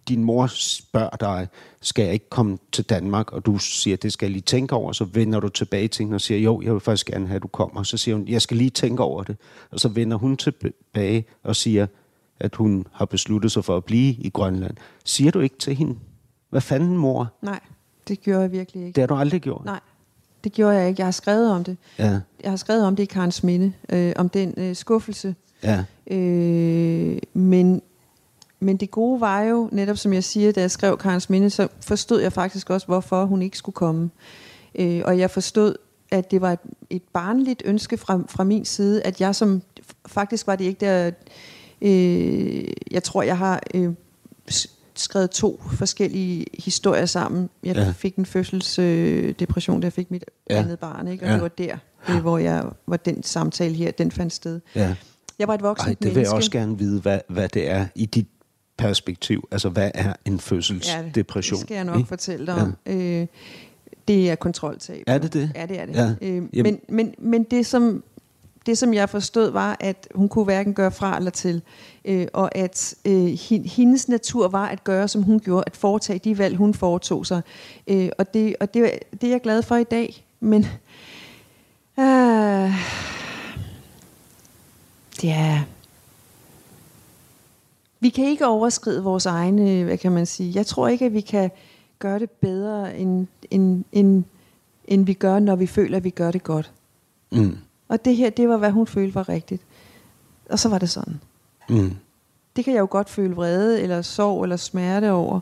din 0.09 0.25
mor 0.25 0.47
spørger 0.47 1.17
dig, 1.21 1.49
skal 1.81 2.05
jeg 2.05 2.13
ikke 2.13 2.29
komme 2.31 2.59
til 2.73 2.85
Danmark? 2.85 3.33
Og 3.33 3.47
du 3.47 3.59
siger, 3.59 3.97
det 3.97 4.13
skal 4.13 4.27
jeg 4.27 4.33
lige 4.33 4.43
tænke 4.43 4.75
over. 4.75 4.93
Så 4.93 5.05
vender 5.05 5.41
du 5.41 5.49
tilbage 5.49 5.89
til 5.89 6.05
hende 6.05 6.15
og 6.15 6.21
siger, 6.21 6.41
jo, 6.41 6.63
jeg 6.63 6.73
vil 6.73 6.81
faktisk 6.81 7.07
gerne 7.07 7.27
have, 7.27 7.37
at 7.37 7.43
du 7.43 7.49
kommer. 7.49 7.83
Så 7.83 7.97
siger 7.97 8.15
hun, 8.15 8.29
jeg 8.29 8.43
skal 8.43 8.57
lige 8.57 8.71
tænke 8.71 9.03
over 9.03 9.23
det. 9.23 9.37
Og 9.71 9.81
så 9.81 9.89
vender 9.89 10.17
hun 10.17 10.37
tilbage 10.37 11.25
og 11.43 11.57
siger, 11.57 11.87
at 12.41 12.55
hun 12.57 12.87
har 12.93 13.05
besluttet 13.05 13.53
sig 13.53 13.65
for 13.65 13.77
at 13.77 13.85
blive 13.85 14.13
i 14.15 14.31
Grønland. 14.31 14.75
Siger 15.05 15.31
du 15.31 15.41
ikke 15.41 15.59
til 15.59 15.75
hende, 15.75 15.97
hvad 16.51 16.61
fanden 16.61 16.97
mor? 16.97 17.33
Nej, 17.43 17.61
det 18.09 18.21
gjorde 18.21 18.41
jeg 18.41 18.53
virkelig 18.53 18.87
ikke. 18.87 18.95
Det 18.97 19.03
har 19.03 19.07
du 19.07 19.15
aldrig 19.15 19.41
gjort. 19.41 19.65
Nej, 19.65 19.81
det 20.45 20.53
gjorde 20.53 20.77
jeg 20.77 20.89
ikke. 20.89 21.01
Jeg 21.01 21.07
har 21.07 21.11
skrevet 21.13 21.51
om 21.51 21.65
det. 21.65 21.77
Ja, 21.99 22.21
Jeg 22.43 22.51
har 22.53 22.57
skrevet 22.57 22.85
om 22.85 22.97
det 22.97 23.03
i 23.03 23.07
Karens 23.07 23.43
Minde, 23.43 23.73
øh, 23.89 24.13
om 24.17 24.29
den 24.29 24.55
øh, 24.57 24.77
skuffelse. 24.77 25.35
ja, 25.63 25.85
Øh, 26.11 27.19
men, 27.33 27.83
men 28.61 28.77
det 28.77 28.91
gode 28.91 29.21
var 29.21 29.41
jo, 29.43 29.69
netop 29.73 29.97
som 29.97 30.13
jeg 30.13 30.25
siger, 30.25 30.53
da 30.53 30.61
jeg 30.61 30.71
skrev 30.71 30.99
Karens 30.99 31.31
Minde, 31.31 31.51
så 31.51 31.69
forstod 31.81 32.21
jeg 32.21 32.33
faktisk 32.33 32.71
også, 32.71 32.87
hvorfor 32.87 33.25
hun 33.25 33.43
ikke 33.43 33.59
skulle 33.59 33.75
komme. 33.75 34.11
Øh, 34.75 35.03
og 35.05 35.19
jeg 35.19 35.31
forstod, 35.31 35.75
at 36.11 36.31
det 36.31 36.41
var 36.41 36.53
et, 36.53 36.59
et 36.91 37.03
barnligt 37.13 37.63
ønske 37.65 37.97
fra, 37.97 38.21
fra 38.29 38.45
min 38.45 38.65
side, 38.65 39.03
at 39.03 39.21
jeg 39.21 39.35
som, 39.35 39.63
faktisk 40.07 40.47
var 40.47 40.57
det 40.57 40.65
ikke 40.65 40.87
der, 40.87 41.11
øh, 41.83 42.65
jeg 42.91 43.03
tror, 43.03 43.23
jeg 43.23 43.39
har 43.39 43.63
øh, 43.75 43.93
skrevet 44.95 45.31
to 45.31 45.61
forskellige 45.73 46.47
historier 46.65 47.07
sammen. 47.07 47.51
Jeg 47.65 47.77
Ja. 47.77 47.83
ja. 47.83 47.91
fik 47.97 48.17
en 48.17 48.27
fødselsdepression, 48.27 49.81
da 49.81 49.85
jeg 49.85 49.93
fik 49.93 50.11
mit 50.11 50.25
Ja. 50.51 50.55
ja. 50.55 50.63
andet 50.63 50.79
barn, 50.79 51.09
ikke? 51.09 51.23
og 51.25 51.29
Ja. 51.29 51.33
ja. 51.33 51.35
det 51.35 51.43
var 51.43 51.49
der, 51.49 51.77
øh, 52.17 52.21
hvor 52.21 52.39
jeg 52.39 52.65
hvor 52.85 52.97
den 52.97 53.23
samtale 53.23 53.75
her, 53.75 53.91
den 53.91 54.11
fandt 54.11 54.33
sted. 54.33 54.61
Ja. 54.75 54.95
Jeg 55.39 55.49
var 55.49 55.55
et 55.55 55.63
voksent 55.63 55.89
Ej, 55.89 55.93
det 55.95 56.01
vil 56.05 56.07
menneske. 56.09 56.29
jeg 56.31 56.37
også 56.37 56.51
gerne 56.51 56.79
vide, 56.79 57.01
hvad, 57.01 57.21
hvad 57.29 57.49
det 57.49 57.71
er 57.71 57.87
i 57.95 58.07
dit 58.07 58.27
perspektiv. 58.77 59.49
Altså, 59.51 59.69
hvad 59.69 59.91
er 59.95 60.13
en 60.25 60.41
fødselsdepression? 60.41 61.57
Det 61.59 61.67
skal 61.67 61.75
jeg 61.75 61.85
nok 61.85 61.97
ikke? 61.97 62.09
fortælle 62.09 62.47
dig 62.47 62.55
om. 62.55 62.77
Øh, 62.87 63.27
det 64.09 64.31
er 64.31 64.35
kontroltab. 64.35 65.03
Er 65.07 65.19
det 65.19 65.33
det? 65.33 65.51
Ja, 65.55 65.67
det 65.67 65.81
er 65.81 65.87
det. 65.87 65.95
Ja. 66.21 66.29
Øh, 66.29 66.43
men, 66.65 66.81
men, 66.89 67.15
men 67.19 67.43
det, 67.43 67.67
som, 67.67 68.03
det, 68.69 68.79
som 68.79 68.95
jeg 68.95 69.09
forstod, 69.09 69.51
var, 69.51 69.77
at 69.81 70.09
hun 70.15 70.29
kunne 70.29 70.45
hverken 70.45 70.75
gøre 70.75 70.91
fra 70.91 71.17
eller 71.17 71.31
til. 71.31 71.63
Øh, 72.05 72.27
og 72.33 72.57
at 72.57 72.95
øh, 73.05 73.39
hendes 73.65 74.09
natur 74.09 74.49
var 74.49 74.67
at 74.67 74.85
gøre, 74.85 75.09
som 75.09 75.23
hun 75.23 75.41
gjorde, 75.41 75.65
at 75.67 75.77
foretage 75.77 76.19
de 76.19 76.39
valg, 76.39 76.57
hun 76.57 76.75
foretog 76.75 77.27
sig. 77.27 77.43
Øh, 77.87 78.09
og 78.19 78.35
det, 78.35 78.57
og 78.61 78.75
det, 78.75 78.91
det 79.13 79.25
er 79.25 79.31
jeg 79.31 79.41
glad 79.41 79.63
for 79.63 79.77
i 79.77 79.85
dag. 79.85 80.25
Men 80.41 80.67
øh, 81.99 82.73
det 85.21 85.31
er... 85.31 85.61
Vi 88.01 88.09
kan 88.09 88.25
ikke 88.25 88.47
overskride 88.47 89.03
vores 89.03 89.27
egne, 89.27 89.85
hvad 89.85 89.99
kan 89.99 90.13
man 90.13 90.27
sige. 90.27 90.53
Jeg 90.55 90.67
tror 90.67 90.89
ikke, 90.89 91.05
at 91.05 91.13
vi 91.13 91.21
kan 91.21 91.51
gøre 91.99 92.19
det 92.19 92.31
bedre, 92.31 92.97
end, 92.97 93.27
end, 93.51 93.85
end, 93.93 94.25
end 94.85 95.07
vi 95.07 95.13
gør, 95.13 95.39
når 95.39 95.57
vi 95.57 95.67
føler, 95.67 95.97
at 95.97 96.05
vi 96.05 96.11
gør 96.11 96.31
det 96.31 96.43
godt. 96.43 96.73
Mm. 97.33 97.59
Og 97.89 98.05
det 98.05 98.17
her, 98.17 98.31
det 98.31 98.49
var, 98.49 98.57
hvad 98.57 98.71
hun 98.71 98.87
følte 98.87 99.15
var 99.15 99.29
rigtigt. 99.29 99.63
Og 100.51 100.59
så 100.59 100.69
var 100.69 100.79
det 100.79 100.91
sådan. 100.91 101.21
Mm. 101.69 101.97
Det 102.57 102.65
kan 102.65 102.75
jeg 102.75 102.81
jo 102.81 102.89
godt 102.91 103.11
føle 103.11 103.35
vrede, 103.35 103.83
eller 103.83 104.03
sorg, 104.03 104.43
eller 104.43 104.57
smerte 104.57 105.13
over. 105.13 105.41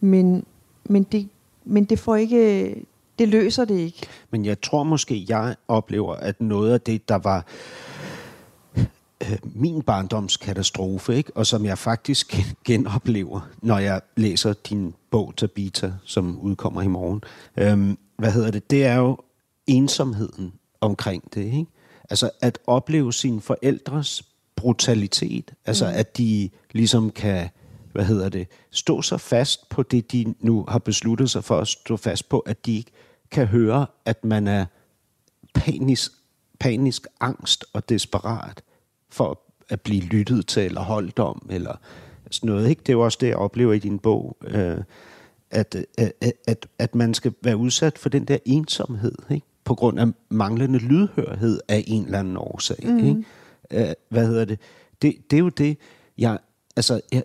Men, 0.00 0.44
men, 0.84 1.02
det, 1.02 1.28
men 1.64 1.84
det 1.84 1.98
får 1.98 2.16
ikke... 2.16 2.74
Det 3.18 3.28
løser 3.28 3.64
det 3.64 3.78
ikke. 3.78 4.06
Men 4.30 4.44
jeg 4.44 4.60
tror 4.60 4.82
måske, 4.82 5.26
jeg 5.28 5.56
oplever, 5.68 6.14
at 6.14 6.40
noget 6.40 6.72
af 6.72 6.80
det, 6.80 7.08
der 7.08 7.14
var 7.14 7.46
øh, 9.22 9.38
min 9.54 9.82
barndomskatastrofe, 9.82 11.16
ikke? 11.16 11.32
og 11.36 11.46
som 11.46 11.64
jeg 11.64 11.78
faktisk 11.78 12.36
genoplever, 12.64 13.40
når 13.62 13.78
jeg 13.78 14.00
læser 14.16 14.52
din 14.52 14.94
bog, 15.10 15.32
Tabita, 15.36 15.92
som 16.04 16.38
udkommer 16.40 16.82
i 16.82 16.86
morgen. 16.86 17.22
Øhm, 17.56 17.98
hvad 18.16 18.32
hedder 18.32 18.50
det? 18.50 18.70
Det 18.70 18.84
er 18.84 18.96
jo 18.96 19.18
ensomheden 19.66 20.52
omkring 20.82 21.34
det. 21.34 21.44
Ikke? 21.44 21.66
Altså 22.10 22.30
at 22.40 22.58
opleve 22.66 23.12
sine 23.12 23.40
forældres 23.40 24.22
brutalitet, 24.56 25.54
altså 25.66 25.86
mm. 25.86 25.92
at 25.94 26.16
de 26.18 26.50
ligesom 26.72 27.10
kan 27.10 27.48
hvad 27.92 28.04
hedder 28.04 28.28
det, 28.28 28.48
stå 28.70 29.02
så 29.02 29.16
fast 29.16 29.68
på 29.68 29.82
det, 29.82 30.12
de 30.12 30.34
nu 30.40 30.64
har 30.68 30.78
besluttet 30.78 31.30
sig 31.30 31.44
for 31.44 31.58
at 31.58 31.68
stå 31.68 31.96
fast 31.96 32.28
på, 32.28 32.38
at 32.38 32.66
de 32.66 32.76
ikke 32.76 32.90
kan 33.30 33.46
høre, 33.46 33.86
at 34.04 34.24
man 34.24 34.48
er 34.48 34.66
panisk, 35.54 36.12
panisk 36.60 37.06
angst 37.20 37.64
og 37.72 37.88
desperat 37.88 38.62
for 39.10 39.40
at 39.68 39.80
blive 39.80 40.02
lyttet 40.02 40.46
til, 40.46 40.62
eller 40.62 40.80
holdt 40.80 41.18
om, 41.18 41.46
eller 41.50 41.76
sådan 42.30 42.46
noget. 42.46 42.68
Ikke? 42.68 42.80
Det 42.80 42.88
er 42.88 42.92
jo 42.92 43.00
også 43.00 43.18
det, 43.20 43.28
jeg 43.28 43.36
oplever 43.36 43.72
i 43.72 43.78
din 43.78 43.98
bog, 43.98 44.36
øh, 44.44 44.78
at, 45.50 45.76
at, 45.98 46.12
at, 46.46 46.66
at 46.78 46.94
man 46.94 47.14
skal 47.14 47.34
være 47.42 47.56
udsat 47.56 47.98
for 47.98 48.08
den 48.08 48.24
der 48.24 48.38
ensomhed, 48.44 49.14
ikke? 49.30 49.46
På 49.64 49.74
grund 49.74 49.98
af 49.98 50.06
manglende 50.30 50.78
lydhørhed 50.78 51.60
af 51.68 51.84
en 51.86 52.04
eller 52.04 52.18
anden 52.18 52.36
årsag. 52.36 52.78
Mm. 52.82 52.98
Ikke? 52.98 53.24
Øh, 53.70 53.94
hvad 54.08 54.26
hedder 54.26 54.44
det? 54.44 54.58
det? 55.02 55.30
Det 55.30 55.36
er 55.36 55.40
jo 55.40 55.48
det, 55.48 55.78
jeg... 56.18 56.38
Altså, 56.76 57.00
jeg, 57.12 57.22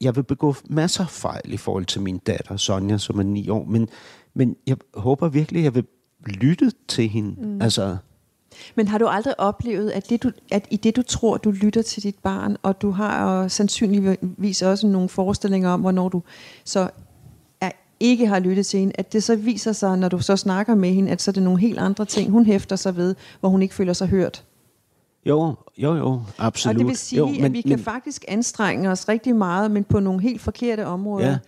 jeg 0.00 0.16
vil 0.16 0.22
begå 0.22 0.54
masser 0.64 1.04
af 1.04 1.10
fejl 1.10 1.52
i 1.52 1.56
forhold 1.56 1.84
til 1.84 2.02
min 2.02 2.18
datter, 2.18 2.56
Sonja, 2.56 2.98
som 2.98 3.18
er 3.18 3.22
ni 3.22 3.48
år, 3.48 3.64
men, 3.64 3.88
men 4.34 4.56
jeg 4.66 4.76
håber 4.94 5.28
virkelig, 5.28 5.58
at 5.58 5.64
jeg 5.64 5.74
vil 5.74 5.84
lytte 6.26 6.72
til 6.88 7.08
hende. 7.08 7.46
Mm. 7.46 7.62
Altså, 7.62 7.96
Men 8.74 8.88
har 8.88 8.98
du 8.98 9.06
aldrig 9.06 9.40
oplevet, 9.40 9.90
at, 9.90 10.10
det, 10.10 10.22
du, 10.22 10.30
at 10.50 10.66
i 10.70 10.76
det, 10.76 10.96
du 10.96 11.02
tror, 11.02 11.36
du 11.36 11.50
lytter 11.50 11.82
til 11.82 12.02
dit 12.02 12.18
barn, 12.22 12.56
og 12.62 12.82
du 12.82 12.90
har 12.90 13.42
øh, 13.42 13.50
sandsynligvis 13.50 14.62
også 14.62 14.86
nogle 14.86 15.08
forestillinger 15.08 15.70
om, 15.70 15.80
hvornår 15.80 16.08
du 16.08 16.22
så 16.64 16.90
ikke 18.00 18.26
har 18.26 18.38
lyttet 18.38 18.66
til 18.66 18.80
hende, 18.80 18.92
at 18.98 19.12
det 19.12 19.22
så 19.22 19.36
viser 19.36 19.72
sig, 19.72 19.98
når 19.98 20.08
du 20.08 20.18
så 20.18 20.36
snakker 20.36 20.74
med 20.74 20.92
hende, 20.92 21.10
at 21.10 21.22
så 21.22 21.30
er 21.30 21.32
det 21.32 21.42
nogle 21.42 21.60
helt 21.60 21.78
andre 21.78 22.04
ting, 22.04 22.30
hun 22.30 22.46
hæfter 22.46 22.76
sig 22.76 22.96
ved, 22.96 23.14
hvor 23.40 23.48
hun 23.48 23.62
ikke 23.62 23.74
føler 23.74 23.92
sig 23.92 24.08
hørt. 24.08 24.44
jo, 25.26 25.54
jo, 25.78 25.94
jo, 25.94 26.22
absolut. 26.38 26.74
Og 26.74 26.78
det 26.78 26.86
vil 26.86 26.96
sige, 26.96 27.18
jo, 27.18 27.26
men, 27.26 27.44
at 27.44 27.52
vi 27.52 27.60
kan 27.60 27.78
faktisk 27.78 28.24
anstrenge 28.28 28.90
os 28.90 29.08
rigtig 29.08 29.36
meget, 29.36 29.70
men 29.70 29.84
på 29.84 30.00
nogle 30.00 30.20
helt 30.20 30.40
forkerte 30.40 30.86
områder. 30.86 31.28
Ja. 31.28 31.38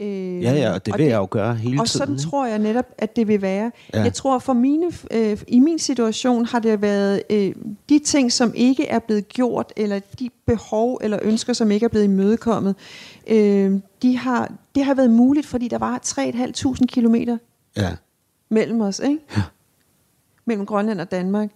Øh, 0.00 0.42
Ja, 0.42 0.52
ja, 0.52 0.72
og 0.74 0.86
det 0.86 0.98
vil 0.98 1.06
jeg 1.06 1.16
jo 1.16 1.28
gøre 1.30 1.54
hele 1.54 1.80
og 1.80 1.86
tiden. 1.86 1.98
sådan 1.98 2.14
ikke? 2.14 2.28
tror 2.30 2.46
jeg 2.46 2.58
netop, 2.58 2.84
at 2.98 3.16
det 3.16 3.28
vil 3.28 3.42
være. 3.42 3.72
Ja. 3.94 4.02
Jeg 4.02 4.12
tror, 4.14 4.38
for 4.38 4.52
mine, 4.52 4.92
øh, 5.10 5.38
i 5.48 5.58
min 5.60 5.78
situation 5.78 6.44
har 6.46 6.58
det 6.58 6.82
været 6.82 7.22
øh, 7.30 7.54
de 7.88 7.98
ting, 7.98 8.32
som 8.32 8.52
ikke 8.54 8.86
er 8.86 8.98
blevet 8.98 9.28
gjort, 9.28 9.72
eller 9.76 10.00
de 10.18 10.30
behov 10.46 10.98
eller 11.02 11.18
ønsker, 11.22 11.52
som 11.52 11.70
ikke 11.70 11.84
er 11.84 11.88
blevet 11.88 12.04
imødekommet, 12.04 12.74
øh, 13.26 13.72
de 14.02 14.16
har, 14.18 14.52
det 14.74 14.84
har 14.84 14.94
været 14.94 15.10
muligt, 15.10 15.46
fordi 15.46 15.68
der 15.68 15.78
var 15.78 16.00
3.500 16.06 16.86
kilometer 16.86 17.38
Ja, 17.76 17.90
mellem 18.48 18.80
os, 18.80 18.98
ikke? 19.04 19.18
Ja. 19.36 19.42
Mellem 20.44 20.66
Grønland 20.66 21.00
og 21.00 21.10
Danmark. 21.10 21.50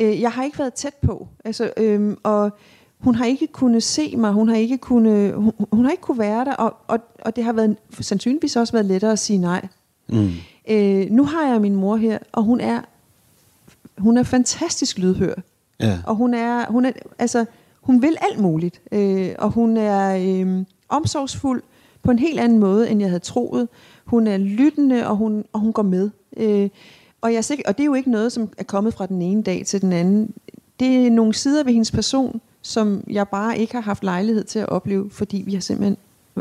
Øh, 0.00 0.20
jeg 0.20 0.32
har 0.32 0.44
ikke 0.44 0.58
været 0.58 0.74
tæt 0.74 0.94
på, 1.02 1.28
altså, 1.44 1.70
øhm, 1.76 2.16
og 2.22 2.50
hun 2.98 3.14
har 3.14 3.24
ikke 3.24 3.46
kunnet 3.46 3.82
se 3.82 4.16
mig, 4.16 4.32
hun 4.32 4.48
har 4.48 4.56
ikke 4.56 4.78
kunnet, 4.78 5.34
hun, 5.34 5.52
hun 5.72 5.84
har 5.84 5.90
ikke 5.90 6.02
kunne 6.02 6.18
være 6.18 6.44
der, 6.44 6.52
og, 6.52 6.76
og, 6.88 6.98
og 7.24 7.36
det 7.36 7.44
har 7.44 7.52
været, 7.52 7.76
sandsynligvis 8.00 8.56
også 8.56 8.72
været 8.72 8.86
lettere 8.86 9.12
at 9.12 9.18
sige 9.18 9.38
nej. 9.38 9.68
mm. 10.08 10.30
Øh, 10.70 11.10
nu 11.10 11.24
har 11.24 11.46
jeg 11.46 11.60
min 11.60 11.74
mor 11.74 11.96
her, 11.96 12.18
og 12.32 12.42
hun 12.42 12.60
er, 12.60 12.80
hun 13.98 14.16
er 14.16 14.22
fantastisk 14.22 14.98
lydhør. 14.98 15.34
ja. 15.80 15.98
Og 16.06 16.14
hun 16.14 16.34
er, 16.34 16.72
hun 16.72 16.84
er, 16.84 16.92
altså, 17.18 17.44
hun 17.80 18.02
vil 18.02 18.16
alt 18.30 18.40
muligt. 18.40 18.80
Øh, 18.92 19.34
og 19.38 19.50
hun 19.50 19.76
er 19.76 20.16
øh, 20.16 20.64
omsorgsfuld 20.88 21.62
på 22.02 22.10
en 22.10 22.18
helt 22.18 22.40
anden 22.40 22.58
måde, 22.58 22.90
end 22.90 23.00
jeg 23.00 23.08
havde 23.08 23.22
troet. 23.22 23.68
Hun 24.04 24.26
er 24.26 24.36
lyttende, 24.36 25.06
og 25.06 25.16
hun, 25.16 25.44
og 25.52 25.60
hun 25.60 25.72
går 25.72 25.82
med. 25.82 26.10
Øh, 26.36 26.68
og, 27.20 27.30
jeg 27.30 27.38
er 27.38 27.42
sikker, 27.42 27.64
og 27.68 27.76
det 27.76 27.82
er 27.82 27.86
jo 27.86 27.94
ikke 27.94 28.10
noget, 28.10 28.32
som 28.32 28.48
er 28.58 28.64
kommet 28.64 28.94
fra 28.94 29.06
den 29.06 29.22
ene 29.22 29.42
dag 29.42 29.66
til 29.66 29.80
den 29.80 29.92
anden. 29.92 30.34
Det 30.80 31.06
er 31.06 31.10
nogle 31.10 31.34
sider 31.34 31.64
ved 31.64 31.72
hendes 31.72 31.90
person, 31.90 32.40
som 32.62 33.04
jeg 33.10 33.28
bare 33.28 33.58
ikke 33.58 33.72
har 33.72 33.80
haft 33.80 34.04
lejlighed 34.04 34.44
til 34.44 34.58
at 34.58 34.68
opleve, 34.68 35.10
fordi 35.10 35.42
vi 35.46 35.54
har 35.54 35.60
simpelthen, 35.60 35.96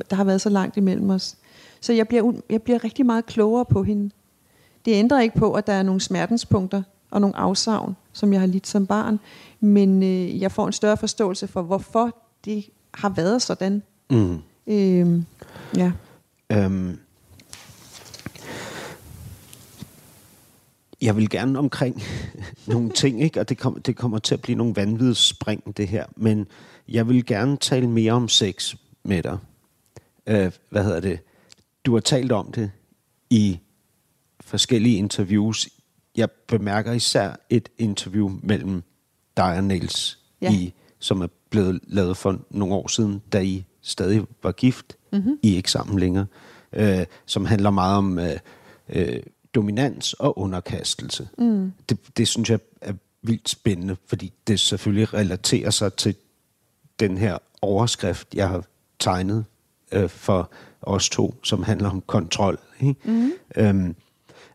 der 0.10 0.16
har 0.16 0.24
været 0.24 0.42
så 0.42 0.50
langt 0.50 0.78
imellem 0.78 1.10
os. 1.10 1.36
Så 1.82 1.94
jeg 1.94 2.08
bliver, 2.08 2.34
jeg 2.50 2.62
bliver 2.62 2.84
rigtig 2.84 3.06
meget 3.06 3.26
klogere 3.26 3.66
på 3.66 3.84
hende. 3.84 4.10
Det 4.86 4.92
ændrer 4.94 5.22
ikke 5.22 5.38
på, 5.38 5.54
at 5.54 5.68
der 5.68 5.74
er 5.74 5.84
nogle 5.84 6.02
smertenspunkter 6.02 6.84
og 7.12 7.22
nogle 7.22 7.38
afsavn, 7.38 7.96
som 8.14 8.34
jeg 8.34 8.40
har 8.40 8.48
lidt 8.48 8.68
som 8.68 8.88
barn. 8.88 9.20
Men 9.60 10.04
øh, 10.04 10.42
jeg 10.42 10.52
får 10.52 10.68
en 10.68 10.74
større 10.74 10.98
forståelse 10.98 11.48
for, 11.48 11.62
hvorfor 11.62 12.18
det 12.46 12.66
har 12.94 13.10
været 13.10 13.42
sådan. 13.42 13.84
Mm. 14.10 14.38
Øh, 14.68 15.24
ja. 15.78 15.92
Øhm, 16.52 17.00
jeg 21.02 21.16
vil 21.16 21.30
gerne 21.30 21.60
omkring 21.60 22.02
nogle 22.68 22.90
ting, 22.90 23.22
ikke? 23.24 23.40
og 23.40 23.50
det, 23.50 23.58
kom, 23.58 23.82
det 23.82 23.96
kommer 23.96 24.20
til 24.20 24.34
at 24.34 24.42
blive 24.42 24.58
nogle 24.58 24.76
vanvittige 24.76 25.16
spring, 25.16 25.78
det 25.78 25.88
her, 25.88 26.06
men 26.16 26.48
jeg 26.90 27.08
vil 27.08 27.26
gerne 27.26 27.58
tale 27.58 27.90
mere 27.90 28.12
om 28.12 28.30
sex 28.30 28.76
med 29.04 29.24
dig. 29.24 29.38
Øh, 30.28 30.52
hvad 30.70 30.84
hedder 30.84 31.00
det? 31.00 31.20
Du 31.86 31.94
har 31.94 32.00
talt 32.00 32.32
om 32.32 32.52
det 32.52 32.72
i 33.30 33.60
forskellige 34.42 34.98
interviews. 34.98 35.70
Jeg 36.16 36.32
bemærker 36.48 36.92
især 36.92 37.36
et 37.50 37.70
interview 37.78 38.40
mellem 38.44 38.84
dig 39.38 39.58
og 39.58 39.64
Niels, 39.64 40.20
Ja. 40.42 40.54
i, 40.54 40.74
som 41.00 41.22
er 41.22 41.28
blevet 41.50 41.80
lavet 41.84 42.18
for 42.18 42.40
nogle 42.50 42.76
år 42.76 42.88
siden, 42.88 43.22
da 43.34 43.40
I 43.40 43.66
stadig 43.82 44.24
var 44.44 44.52
gift. 44.52 44.98
Mm-hmm. 45.14 45.40
I 45.44 45.52
er 45.52 45.56
ikke 45.56 45.72
sammen 45.72 46.00
længere. 46.00 46.26
Øh, 46.74 47.06
som 47.26 47.46
handler 47.46 47.70
meget 47.70 47.98
om 47.98 48.20
øh, 48.20 48.40
øh, 48.90 49.20
dominans 49.58 50.14
og 50.14 50.40
underkastelse. 50.40 51.30
Mm. 51.38 51.74
Det, 51.90 51.98
det 52.18 52.28
synes 52.28 52.50
jeg 52.50 52.60
er 52.82 52.94
vildt 53.22 53.50
spændende, 53.50 53.98
fordi 54.06 54.34
det 54.48 54.60
selvfølgelig 54.60 55.14
relaterer 55.14 55.70
sig 55.70 55.94
til 55.94 56.16
den 57.00 57.18
her 57.18 57.38
overskrift, 57.62 58.28
jeg 58.34 58.50
har 58.50 58.64
tegnet 59.00 59.46
øh, 59.92 60.10
for 60.10 60.50
os 60.82 61.10
to, 61.10 61.36
som 61.44 61.64
handler 61.64 61.90
om 61.90 62.02
kontrol. 62.02 62.60
Ikke? 62.80 62.96
Mm. 63.04 63.32
Øhm, 63.56 63.96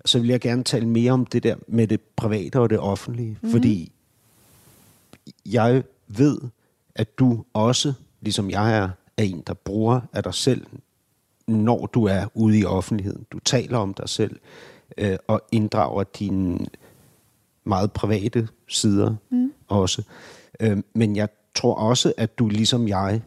så 0.05 0.19
vil 0.19 0.29
jeg 0.29 0.41
gerne 0.41 0.65
tale 0.65 0.89
mere 0.89 1.13
om 1.13 1.27
det 1.27 1.43
der 1.43 1.57
med 1.67 1.87
det 1.87 2.01
private 2.17 2.61
og 2.61 2.71
det 2.71 2.79
offentlige, 2.79 3.39
mm. 3.43 3.51
fordi 3.51 3.93
jeg 5.47 5.83
ved, 6.09 6.39
at 6.95 7.19
du 7.19 7.45
også, 7.53 7.93
ligesom 8.21 8.51
jeg 8.51 8.77
er, 8.77 8.91
er 9.17 9.23
en, 9.23 9.43
der 9.47 9.55
bruger 9.55 10.01
af 10.13 10.23
dig 10.23 10.35
selv, 10.35 10.67
når 11.47 11.87
du 11.87 12.05
er 12.05 12.27
ude 12.35 12.59
i 12.59 12.65
offentligheden. 12.65 13.27
Du 13.33 13.39
taler 13.39 13.79
om 13.79 13.95
dig 13.95 14.09
selv 14.09 14.37
øh, 14.99 15.17
og 15.27 15.43
inddrager 15.53 16.05
dine 16.05 16.59
meget 17.65 17.93
private 17.93 18.49
sider 18.69 19.15
mm. 19.31 19.53
også. 19.69 20.03
Øh, 20.61 20.83
men 20.95 21.17
jeg 21.17 21.29
tror 21.55 21.75
også, 21.75 22.13
at 22.17 22.39
du 22.39 22.49
ligesom 22.49 22.89
jeg 22.89 23.21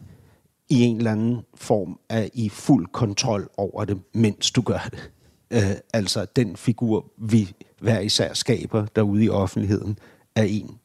i 0.68 0.82
en 0.82 0.96
eller 0.96 1.12
anden 1.12 1.40
form 1.54 1.98
er 2.08 2.28
i 2.34 2.48
fuld 2.48 2.86
kontrol 2.86 3.48
over 3.56 3.84
det, 3.84 3.98
mens 4.12 4.50
du 4.50 4.62
gør 4.62 4.88
det. 4.90 5.10
Øh, 5.50 5.76
altså 5.92 6.26
den 6.36 6.56
figur, 6.56 7.12
vi 7.16 7.54
hver 7.80 8.00
især 8.00 8.34
skaber 8.34 8.86
derude 8.86 9.24
i 9.24 9.28
offentligheden, 9.28 9.98
er 10.34 10.42
en, 10.42 10.78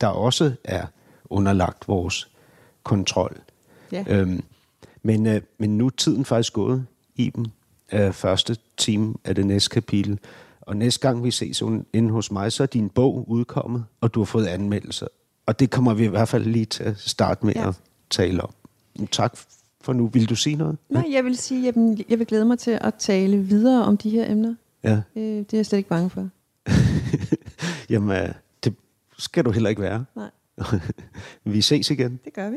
der 0.00 0.06
også 0.06 0.52
er 0.64 0.86
underlagt 1.24 1.88
vores 1.88 2.30
kontrol. 2.82 3.40
Ja. 3.92 4.04
Øhm, 4.08 4.44
men, 5.02 5.26
øh, 5.26 5.42
men 5.58 5.78
nu 5.78 5.86
er 5.86 5.90
tiden 5.90 6.24
faktisk 6.24 6.52
gået 6.52 6.86
i 7.14 7.32
Øh, 7.94 8.12
første 8.12 8.56
time 8.76 9.14
af 9.24 9.34
det 9.34 9.46
næste 9.46 9.70
kapitel. 9.70 10.18
Og 10.60 10.76
næste 10.76 11.00
gang 11.08 11.24
vi 11.24 11.30
ses 11.30 11.62
inde 11.92 12.10
hos 12.10 12.30
mig, 12.30 12.52
så 12.52 12.62
er 12.62 12.66
din 12.66 12.88
bog 12.88 13.24
udkommet, 13.30 13.84
og 14.00 14.14
du 14.14 14.20
har 14.20 14.24
fået 14.24 14.46
anmeldelser. 14.46 15.06
Og 15.46 15.60
det 15.60 15.70
kommer 15.70 15.94
vi 15.94 16.04
i 16.04 16.08
hvert 16.08 16.28
fald 16.28 16.44
lige 16.44 16.64
til 16.64 16.82
at 16.82 16.98
starte 16.98 17.46
med 17.46 17.54
Ja. 17.54 17.68
at 17.68 17.74
tale 18.10 18.42
om. 18.42 18.50
Tak 19.10 19.36
for 19.80 19.92
nu. 19.92 20.06
Vil 20.06 20.28
du 20.28 20.36
sige 20.36 20.56
noget? 20.56 20.76
Nej, 20.88 21.04
jeg 21.12 21.24
vil 21.24 21.36
sige, 21.36 21.68
at 21.68 21.76
jeg, 21.76 22.04
jeg 22.08 22.18
vil 22.18 22.26
glæde 22.26 22.44
mig 22.44 22.58
til 22.58 22.78
at 22.80 22.94
tale 22.94 23.38
videre 23.38 23.84
om 23.84 23.96
de 23.96 24.10
her 24.10 24.30
emner. 24.32 24.54
Ja. 24.84 25.00
Øh, 25.16 25.22
det 25.22 25.54
er 25.54 25.58
jeg 25.58 25.66
slet 25.66 25.78
ikke 25.78 25.88
bange 25.88 26.10
for. 26.10 26.28
Jamen, 27.90 28.16
øh, 28.16 28.28
det 28.64 28.74
skal 29.18 29.44
du 29.44 29.50
heller 29.50 29.70
ikke 29.70 29.82
være. 29.82 30.04
Nej, 30.16 30.30
vi 31.44 31.62
ses 31.62 31.90
igen. 31.90 32.20
det 32.24 32.32
gør 32.32 32.50
vi. 32.50 32.56